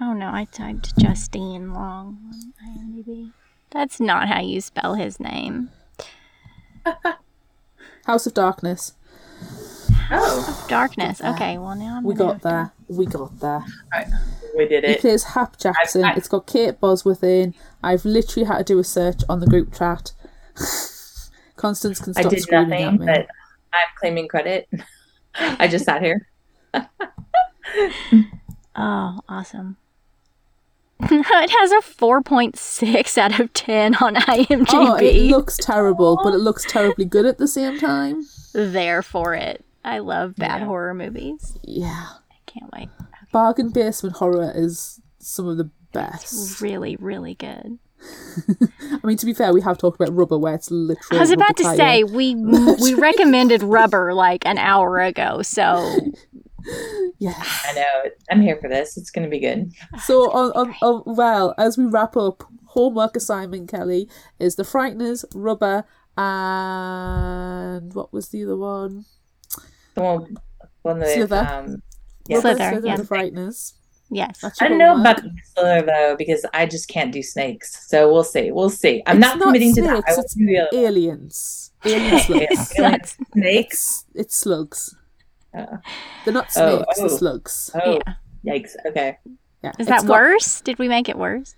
Oh 0.00 0.12
no, 0.12 0.30
I 0.32 0.44
typed 0.44 0.96
Justine 0.98 1.72
Long 1.72 2.18
on 2.30 2.52
IMDb. 2.68 3.32
That's 3.70 4.00
not 4.00 4.28
how 4.28 4.40
you 4.40 4.60
spell 4.60 4.94
his 4.94 5.18
name. 5.18 5.70
House 8.06 8.26
of 8.26 8.34
Darkness. 8.34 8.94
Oh, 10.10 10.66
Darkness. 10.68 11.20
Okay, 11.20 11.58
well 11.58 11.74
now 11.74 11.96
I'm 11.98 12.04
We 12.04 12.14
got 12.14 12.34
have 12.34 12.42
to- 12.42 12.48
there. 12.48 12.72
We 12.88 13.06
got 13.06 13.40
there. 13.40 13.64
Right. 13.92 14.06
we 14.56 14.66
did 14.66 14.84
He 14.84 14.92
it. 14.92 15.00
plays 15.00 15.24
Hap 15.24 15.58
Jackson. 15.58 16.04
I- 16.04 16.14
It's 16.14 16.28
got 16.28 16.46
Kate 16.46 16.80
Bosworth 16.80 17.22
in. 17.22 17.54
I've 17.82 18.04
literally 18.04 18.46
had 18.46 18.58
to 18.58 18.64
do 18.64 18.78
a 18.78 18.84
search 18.84 19.22
on 19.28 19.40
the 19.40 19.46
group 19.46 19.74
chat. 19.74 20.12
Constance 21.56 22.00
can 22.00 22.14
I 22.16 22.20
stop 22.22 22.30
did 22.30 22.40
screaming 22.42 22.68
nothing, 22.70 22.84
at 22.86 22.92
me. 23.00 23.06
but 23.06 23.26
I'm 23.72 23.86
claiming 23.98 24.28
credit. 24.28 24.68
I 25.34 25.68
just 25.68 25.84
sat 25.84 26.02
here. 26.02 26.26
Oh, 28.80 29.18
awesome. 29.28 29.76
it 31.00 31.50
has 31.50 31.72
a 31.72 31.76
4.6 31.80 33.18
out 33.18 33.40
of 33.40 33.52
10 33.52 33.96
on 33.96 34.14
IMDb. 34.14 34.66
Oh, 34.70 34.94
it 34.94 35.22
looks 35.30 35.56
terrible, 35.56 36.18
but 36.22 36.32
it 36.32 36.38
looks 36.38 36.64
terribly 36.64 37.04
good 37.04 37.26
at 37.26 37.38
the 37.38 37.48
same 37.48 37.78
time. 37.78 38.24
there 38.52 39.02
for 39.02 39.34
it. 39.34 39.64
I 39.84 39.98
love 39.98 40.34
bad 40.36 40.60
Yeah. 40.60 40.66
horror 40.66 40.94
movies. 40.94 41.56
Yeah. 41.62 42.06
I 42.30 42.36
can't 42.46 42.70
wait. 42.72 42.88
Bargain 43.32 43.70
basement 43.70 44.16
horror 44.16 44.52
is 44.54 45.00
some 45.18 45.46
of 45.48 45.56
the 45.58 45.70
best. 45.92 46.60
Really, 46.60 46.96
really 46.96 47.34
good. 47.34 47.78
I 49.02 49.06
mean, 49.06 49.16
to 49.16 49.26
be 49.26 49.34
fair, 49.34 49.52
we 49.52 49.60
have 49.62 49.76
talked 49.78 50.00
about 50.00 50.14
rubber 50.14 50.38
where 50.38 50.54
it's 50.54 50.70
literally. 50.70 51.18
I 51.18 51.20
was 51.20 51.30
about 51.32 51.56
to 51.56 51.64
tire. 51.64 51.76
say 51.76 52.04
we 52.04 52.34
we 52.82 52.94
recommended 52.94 53.62
rubber 53.62 54.14
like 54.14 54.46
an 54.46 54.56
hour 54.58 55.00
ago, 55.00 55.42
so 55.42 55.98
Yeah, 57.18 57.32
I 57.36 57.72
know. 57.72 58.10
I'm 58.30 58.40
here 58.40 58.56
for 58.60 58.68
this. 58.68 58.96
It's 58.96 59.10
going 59.10 59.24
to 59.24 59.30
be 59.30 59.40
good. 59.40 59.72
So, 60.04 60.30
on, 60.32 60.52
on, 60.52 60.74
on, 60.82 61.02
well, 61.16 61.54
as 61.58 61.76
we 61.78 61.86
wrap 61.86 62.16
up, 62.16 62.44
homework 62.66 63.16
assignment, 63.16 63.68
Kelly, 63.70 64.08
is 64.38 64.56
The 64.56 64.62
Frighteners, 64.64 65.24
Rubber, 65.34 65.84
and 66.16 67.94
what 67.94 68.12
was 68.12 68.28
the 68.28 68.44
other 68.44 68.56
one? 68.56 69.06
The 69.98 70.04
one, 70.04 70.36
one 70.82 70.98
that, 71.00 71.14
Slither. 71.14 71.36
um, 71.50 71.82
yeah. 72.28 72.36
Rubber, 72.36 72.48
Slither, 72.56 72.70
Slither, 72.70 72.86
yeah. 72.86 72.96
The 72.96 73.02
Frighteners. 73.02 73.72
yes. 74.10 74.44
I 74.60 74.68
don't 74.68 74.78
know 74.78 74.94
homework. 74.94 75.18
about 75.18 75.22
the 75.24 75.30
Slither 75.54 75.86
though 75.86 76.16
because 76.16 76.46
I 76.54 76.66
just 76.66 76.88
can't 76.88 77.12
do 77.12 77.22
snakes. 77.22 77.88
So 77.88 78.12
we'll 78.12 78.24
see. 78.24 78.50
We'll 78.52 78.70
see. 78.70 79.02
I'm 79.06 79.16
It's 79.18 79.26
not, 79.26 79.38
not 79.38 79.44
committing 79.46 79.74
to 79.74 79.82
that. 79.82 79.88
snakes, 80.04 80.18
I 80.18 80.20
it's 80.20 80.34
do 80.34 80.46
the 80.46 80.58
other. 80.58 80.68
Aliens. 80.72 81.72
Alien 81.84 82.18
slugs. 82.20 82.74
That's- 82.76 83.16
snakes. 83.32 84.04
it's, 84.14 84.20
it's 84.20 84.36
slugs. 84.38 84.94
Oh. 85.54 85.78
They're 86.24 86.34
not 86.34 86.46
Oh, 86.56 86.78
snakes, 86.84 86.98
oh. 86.98 87.08
they're 87.08 87.18
slugs. 87.18 87.70
Oh, 87.74 88.00
Yeah. 88.44 88.54
yikes. 88.54 88.70
Okay. 88.86 89.18
Yeah. 89.64 89.70
Is 89.70 89.74
It's 89.80 89.88
that 89.88 90.00
got- 90.02 90.10
worse? 90.10 90.60
Did 90.60 90.78
we 90.78 90.88
make 90.88 91.08
it 91.08 91.16
worse? 91.18 91.54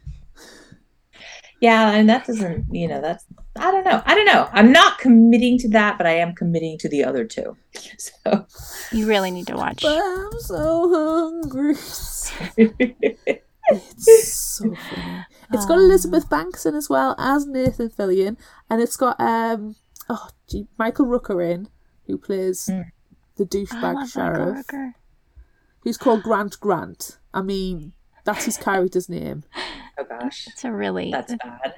Yeah, 1.61 1.91
and 1.91 2.09
that 2.09 2.27
doesn't, 2.27 2.67
you 2.75 2.89
know, 2.89 3.01
that's, 3.03 3.25
I 3.57 3.71
don't 3.71 3.85
know. 3.85 4.03
I 4.07 4.15
don't 4.15 4.25
know. 4.25 4.49
I'm 4.53 4.73
not 4.73 4.99
committing 4.99 5.59
to 5.59 5.69
that, 5.71 5.99
but 5.99 6.07
I 6.07 6.13
am 6.13 6.35
committing 6.35 6.79
to 6.79 6.89
the 6.89 7.05
other 7.05 7.25
two. 7.25 7.57
So, 7.99 8.47
You 8.93 9.07
really 9.07 9.31
need 9.31 9.47
to 9.49 9.57
watch. 9.57 9.83
But 9.83 9.99
I'm 10.03 10.41
so 10.41 10.89
hungry. 11.43 11.75
It's 13.73 14.33
so 14.35 14.75
funny. 14.75 15.25
It's 15.53 15.65
got 15.67 15.75
Um, 15.79 15.85
Elizabeth 15.85 16.29
Banks 16.29 16.67
in 16.67 16.75
as 16.75 16.89
well 16.89 17.15
as 17.19 17.47
Nathan 17.47 17.89
Fillion, 17.91 18.37
and 18.69 18.81
it's 18.83 18.97
got 18.97 19.21
um 19.21 19.77
oh 20.09 20.29
gee, 20.49 20.67
Michael 20.79 21.07
Rooker 21.07 21.41
in 21.49 21.69
who 22.07 22.19
plays 22.19 22.67
Hmm. 22.67 22.81
the 23.37 23.45
I 23.45 23.47
douchebag 23.47 23.83
love 23.83 23.95
Michael 23.95 24.07
sheriff, 24.09 24.67
Rooker. 24.67 24.93
who's 25.85 25.97
called 25.99 26.23
Grant 26.25 26.59
Grant. 26.59 27.19
I 27.33 27.43
mean, 27.43 27.93
that's 28.25 28.45
his 28.45 28.57
character's 28.57 29.09
name. 29.09 29.45
oh 29.99 30.05
gosh, 30.05 30.47
It's 30.49 30.65
a 30.65 30.73
really 30.73 31.11
that's 31.11 31.35
bad. 31.35 31.75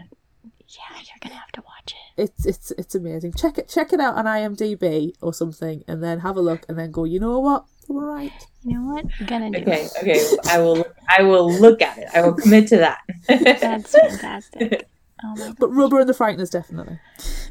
yeah. 0.69 0.97
You're 0.99 1.19
gonna 1.21 1.35
have 1.41 1.53
to 1.53 1.63
watch 1.63 1.95
it. 2.17 2.23
It's 2.23 2.47
it's 2.47 2.71
it's 2.73 2.95
amazing. 2.95 3.33
Check 3.35 3.59
it 3.59 3.69
check 3.69 3.93
it 3.93 4.01
out 4.01 4.17
on 4.17 4.25
IMDb 4.27 5.13
or 5.21 5.33
something, 5.35 5.85
and 5.89 6.03
then 6.03 6.21
have 6.21 6.37
a 6.37 6.41
look, 6.41 6.65
and 6.69 6.79
then 6.79 6.91
go. 6.91 7.05
You 7.05 7.21
know 7.21 7.39
what? 7.41 7.65
All 7.89 8.01
right. 8.01 8.33
You 8.65 8.79
know 8.79 8.93
what? 8.95 9.05
I'm 9.21 9.27
gonna 9.27 9.51
do 9.51 9.59
Okay, 9.59 9.83
it. 9.85 9.93
okay. 10.01 10.21
I 10.51 10.59
will, 10.59 10.85
I 11.09 11.23
will 11.23 11.53
look 11.53 11.83
at 11.83 11.99
it. 11.99 12.09
I 12.15 12.23
will 12.23 12.35
commit 12.35 12.69
to 12.69 12.77
that. 12.79 13.01
That's 13.29 13.93
fantastic. 13.97 14.89
Oh 15.25 15.37
my. 15.37 15.55
But 15.57 15.69
Rubber 15.69 16.01
and 16.01 16.09
the 16.09 16.15
Frighteners 16.15 16.51
definitely. 16.51 16.99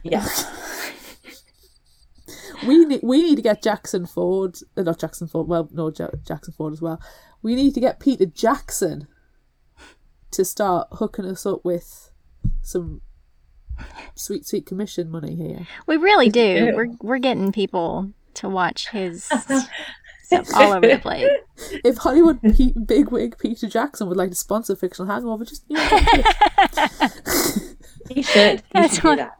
yeah. 0.03 0.25
We 2.67 2.85
need 2.85 2.99
we 3.03 3.21
need 3.23 3.35
to 3.37 3.41
get 3.41 3.61
Jackson 3.63 4.05
Ford, 4.05 4.57
uh, 4.77 4.83
not 4.83 4.99
Jackson 4.99 5.27
Ford. 5.27 5.47
Well, 5.47 5.69
no, 5.71 5.91
ja- 5.97 6.09
Jackson 6.25 6.53
Ford 6.53 6.73
as 6.73 6.81
well. 6.81 7.01
We 7.41 7.55
need 7.55 7.73
to 7.73 7.79
get 7.79 7.99
Peter 7.99 8.25
Jackson 8.25 9.07
to 10.31 10.45
start 10.45 10.87
hooking 10.93 11.25
us 11.25 11.45
up 11.45 11.65
with 11.65 12.11
some 12.61 13.01
sweet, 14.15 14.45
sweet 14.45 14.65
commission 14.65 15.09
money 15.09 15.35
here. 15.35 15.67
We 15.87 15.97
really 15.97 16.29
do. 16.29 16.67
do. 16.71 16.75
We're 16.75 16.87
we're 17.01 17.17
getting 17.19 17.51
people 17.51 18.11
to 18.35 18.47
watch 18.47 18.89
his 18.89 19.23
stuff 20.23 20.47
all 20.55 20.73
over 20.73 20.87
the 20.87 20.99
place. 21.01 21.27
If 21.83 21.97
Hollywood 21.97 22.41
Pe- 22.41 22.73
bigwig 22.85 23.37
Peter 23.39 23.67
Jackson 23.67 24.07
would 24.07 24.17
like 24.17 24.29
to 24.29 24.35
sponsor 24.35 24.75
Fictional 24.75 25.11
Hangover, 25.11 25.43
just 25.45 25.63
you 25.67 25.77
know, 25.77 25.89
He 28.09 28.21
should. 28.23 28.59
He 28.59 28.63
That's 28.73 28.93
should 28.95 29.01
do 29.03 29.07
what- 29.09 29.17
that. 29.17 29.37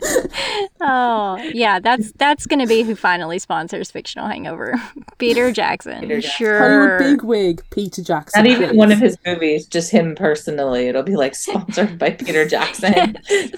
Oh 0.84 1.36
yeah, 1.54 1.78
that's 1.78 2.10
that's 2.12 2.46
gonna 2.46 2.66
be 2.66 2.82
who 2.82 2.96
finally 2.96 3.38
sponsors 3.38 3.90
Fictional 3.90 4.26
Hangover. 4.26 4.74
Peter 5.18 5.52
Jackson. 5.52 6.00
Peter 6.00 6.20
Jackson. 6.20 6.36
Sure. 6.46 6.58
Hollywood 6.58 6.98
bigwig 6.98 7.62
Peter 7.70 8.02
Jackson. 8.02 8.42
Not 8.44 8.50
even 8.50 8.68
please. 8.70 8.76
one 8.76 8.90
of 8.90 8.98
his 8.98 9.16
movies, 9.24 9.66
just 9.66 9.92
him 9.92 10.16
personally. 10.16 10.88
It'll 10.88 11.04
be 11.04 11.14
like 11.16 11.34
sponsored 11.36 11.98
by 11.98 12.10
Peter 12.10 12.46
Jackson. 12.48 13.16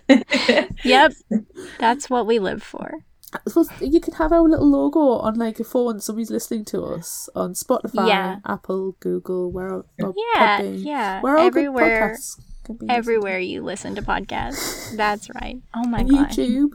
Yep. 0.84 1.12
That's 1.78 2.10
what 2.10 2.26
we 2.26 2.38
live 2.38 2.62
for. 2.62 2.92
Well, 3.56 3.66
you 3.80 4.00
could 4.00 4.14
have 4.14 4.30
our 4.32 4.42
little 4.42 4.68
logo 4.70 5.00
on 5.00 5.36
like 5.36 5.58
a 5.58 5.64
phone. 5.64 5.98
Somebody's 6.00 6.30
listening 6.30 6.66
to 6.66 6.82
us 6.84 7.28
on 7.34 7.54
Spotify, 7.54 8.06
Yeah. 8.08 8.36
Apple, 8.46 8.96
Google, 9.00 9.50
where 9.50 9.72
or 9.72 10.14
Yeah, 10.36 10.60
Podbean, 10.60 10.84
yeah. 10.84 11.20
where 11.22 11.36
all 11.38 11.44
good 11.50 11.64
Everywhere 11.64 12.10
podcasts 12.16 12.40
can 12.64 12.76
be 12.76 12.86
listened 12.86 12.98
everywhere 12.98 13.38
you 13.38 13.62
listen 13.62 13.94
to 13.94 14.02
podcasts. 14.02 14.96
That's 14.96 15.28
right. 15.34 15.58
Oh 15.74 15.86
my 15.86 16.00
on 16.00 16.08
god. 16.08 16.30
YouTube. 16.30 16.72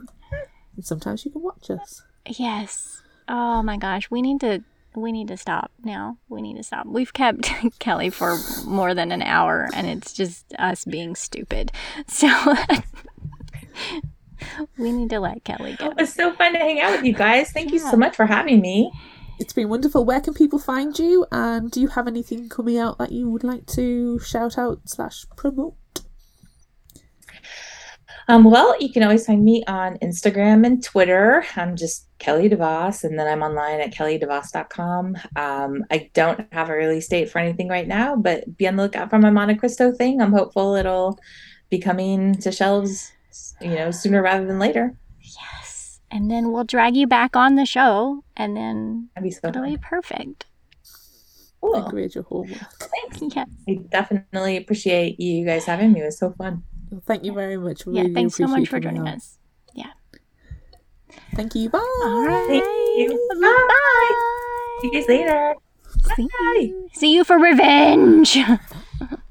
And 0.76 0.84
sometimes 0.84 1.24
you 1.24 1.30
can 1.30 1.42
watch 1.42 1.70
us. 1.70 2.02
Yes. 2.26 3.02
Oh 3.28 3.62
my 3.62 3.76
gosh, 3.76 4.10
we 4.10 4.22
need 4.22 4.40
to 4.40 4.62
we 4.96 5.12
need 5.12 5.28
to 5.28 5.36
stop 5.36 5.70
now. 5.84 6.16
We 6.28 6.42
need 6.42 6.56
to 6.56 6.62
stop. 6.62 6.86
We've 6.86 7.12
kept 7.12 7.50
Kelly 7.78 8.10
for 8.10 8.36
more 8.66 8.92
than 8.94 9.12
an 9.12 9.22
hour 9.22 9.68
and 9.74 9.86
it's 9.86 10.12
just 10.12 10.52
us 10.58 10.84
being 10.84 11.14
stupid. 11.14 11.72
So 12.08 12.28
we 14.78 14.92
need 14.92 15.10
to 15.10 15.20
let 15.20 15.44
Kelly 15.44 15.76
go. 15.78 15.90
it 15.90 15.96
was 15.96 16.12
so 16.12 16.32
fun 16.32 16.52
to 16.54 16.58
hang 16.58 16.80
out 16.80 16.92
with 16.92 17.04
you 17.04 17.12
guys. 17.12 17.50
Thank 17.52 17.72
you 17.72 17.78
so 17.78 17.96
much 17.96 18.16
for 18.16 18.26
having 18.26 18.60
me. 18.60 18.90
It's 19.38 19.52
been 19.52 19.68
wonderful. 19.68 20.04
Where 20.04 20.20
can 20.20 20.34
people 20.34 20.58
find 20.58 20.98
you? 20.98 21.26
And 21.32 21.70
do 21.70 21.80
you 21.80 21.88
have 21.88 22.06
anything 22.06 22.48
coming 22.48 22.78
out 22.78 22.98
that 22.98 23.12
you 23.12 23.28
would 23.30 23.44
like 23.44 23.66
to 23.68 24.18
shout 24.18 24.58
out 24.58 24.80
slash 24.84 25.24
promote? 25.36 25.74
Um, 28.30 28.44
well, 28.44 28.76
you 28.78 28.92
can 28.92 29.02
always 29.02 29.26
find 29.26 29.44
me 29.44 29.64
on 29.66 29.98
Instagram 29.98 30.64
and 30.64 30.80
Twitter. 30.80 31.44
I'm 31.56 31.74
just 31.74 32.06
Kelly 32.20 32.48
DeVos, 32.48 33.02
and 33.02 33.18
then 33.18 33.26
I'm 33.26 33.42
online 33.42 33.80
at 33.80 33.92
kellydevos.com. 33.92 35.16
Um, 35.34 35.84
I 35.90 36.10
don't 36.14 36.46
have 36.52 36.68
a 36.68 36.74
release 36.74 37.08
date 37.08 37.28
for 37.28 37.40
anything 37.40 37.68
right 37.68 37.88
now, 37.88 38.14
but 38.14 38.56
be 38.56 38.68
on 38.68 38.76
the 38.76 38.84
lookout 38.84 39.10
for 39.10 39.18
my 39.18 39.30
Monte 39.30 39.56
Cristo 39.56 39.90
thing. 39.90 40.20
I'm 40.20 40.32
hopeful 40.32 40.76
it'll 40.76 41.18
be 41.70 41.80
coming 41.80 42.36
to 42.36 42.52
shelves, 42.52 43.10
you 43.60 43.74
know, 43.74 43.90
sooner 43.90 44.22
rather 44.22 44.46
than 44.46 44.60
later. 44.60 44.94
Yes. 45.20 45.98
And 46.12 46.30
then 46.30 46.52
we'll 46.52 46.62
drag 46.62 46.94
you 46.94 47.08
back 47.08 47.34
on 47.34 47.56
the 47.56 47.66
show 47.66 48.22
and 48.36 48.56
then 48.56 49.08
That'd 49.16 49.28
be 49.28 49.32
so 49.32 49.48
it'll 49.48 49.64
be 49.64 49.76
perfect. 49.76 50.46
Cool. 51.60 51.82
Grade 51.90 52.14
your 52.14 52.24
homework. 52.24 52.60
Thanks. 52.78 53.34
Yes. 53.34 53.48
I 53.68 53.80
definitely 53.90 54.56
appreciate 54.56 55.18
you 55.18 55.44
guys 55.44 55.64
having 55.64 55.92
me. 55.92 56.02
It 56.02 56.04
was 56.04 56.18
so 56.18 56.30
fun. 56.38 56.62
Well, 56.90 57.02
Thank 57.06 57.24
you 57.24 57.32
very 57.32 57.56
much. 57.56 57.82
Yeah, 57.86 58.04
thanks 58.12 58.34
so 58.36 58.46
much 58.46 58.68
for 58.68 58.76
you 58.76 58.82
coming 58.82 58.96
joining 58.96 59.02
on. 59.02 59.16
us. 59.16 59.38
Yeah. 59.74 59.90
Thank 61.34 61.54
you. 61.54 61.70
Bye. 61.70 61.78
All 62.04 62.24
right. 62.26 62.46
Thank 62.48 63.10
you. 63.10 63.28
Bye. 63.40 64.80
See 64.80 64.86
you 64.88 64.92
guys 64.92 65.08
later. 65.08 65.54
See 66.16 66.22
Bye. 66.24 66.58
you. 66.60 66.88
See 66.92 67.14
you 67.14 67.24
for 67.24 67.38
revenge. 67.38 68.36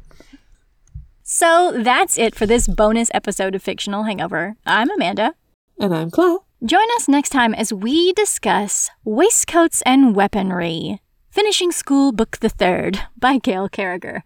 so 1.23 1.73
that's 1.75 2.17
it 2.17 2.35
for 2.35 2.45
this 2.45 2.67
bonus 2.67 3.09
episode 3.13 3.55
of 3.55 3.61
Fictional 3.63 4.03
Hangover. 4.03 4.55
I'm 4.65 4.89
Amanda. 4.89 5.33
And 5.79 5.93
I'm 5.93 6.11
Claire. 6.11 6.37
Join 6.65 6.87
us 6.95 7.07
next 7.07 7.29
time 7.29 7.53
as 7.53 7.71
we 7.71 8.11
discuss 8.13 8.89
Waistcoats 9.05 9.81
and 9.85 10.13
Weaponry 10.15 10.99
Finishing 11.31 11.71
School 11.71 12.11
Book 12.11 12.37
the 12.39 12.49
Third 12.49 12.99
by 13.17 13.37
Gail 13.37 13.69
Carriger. 13.69 14.23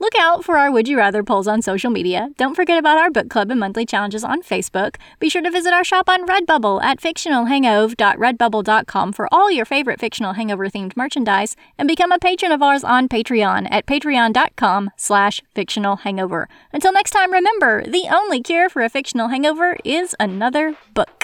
Look 0.00 0.14
out 0.18 0.44
for 0.44 0.56
our 0.56 0.70
Would 0.70 0.88
You 0.88 0.96
Rather 0.98 1.22
polls 1.22 1.48
on 1.48 1.62
social 1.62 1.90
media. 1.90 2.30
Don't 2.36 2.54
forget 2.54 2.78
about 2.78 2.98
our 2.98 3.10
book 3.10 3.30
club 3.30 3.50
and 3.50 3.60
monthly 3.60 3.86
challenges 3.86 4.24
on 4.24 4.42
Facebook. 4.42 4.96
Be 5.18 5.28
sure 5.28 5.42
to 5.42 5.50
visit 5.50 5.72
our 5.72 5.84
shop 5.84 6.08
on 6.08 6.26
Redbubble 6.26 6.82
at 6.82 7.00
fictionalhangover.redbubble.com 7.00 9.12
for 9.12 9.28
all 9.32 9.50
your 9.50 9.64
favorite 9.64 10.00
fictional 10.00 10.34
hangover 10.34 10.68
themed 10.68 10.96
merchandise 10.96 11.56
and 11.78 11.88
become 11.88 12.12
a 12.12 12.18
patron 12.18 12.52
of 12.52 12.62
ours 12.62 12.84
on 12.84 13.08
Patreon 13.08 13.68
at 13.70 13.86
patreon.com 13.86 14.90
slash 14.96 15.42
fictional 15.54 15.96
hangover. 15.96 16.48
Until 16.72 16.92
next 16.92 17.10
time, 17.10 17.32
remember, 17.32 17.84
the 17.84 18.06
only 18.10 18.40
cure 18.40 18.68
for 18.68 18.82
a 18.82 18.88
fictional 18.88 19.28
hangover 19.28 19.76
is 19.84 20.14
another 20.18 20.76
book. 20.94 21.23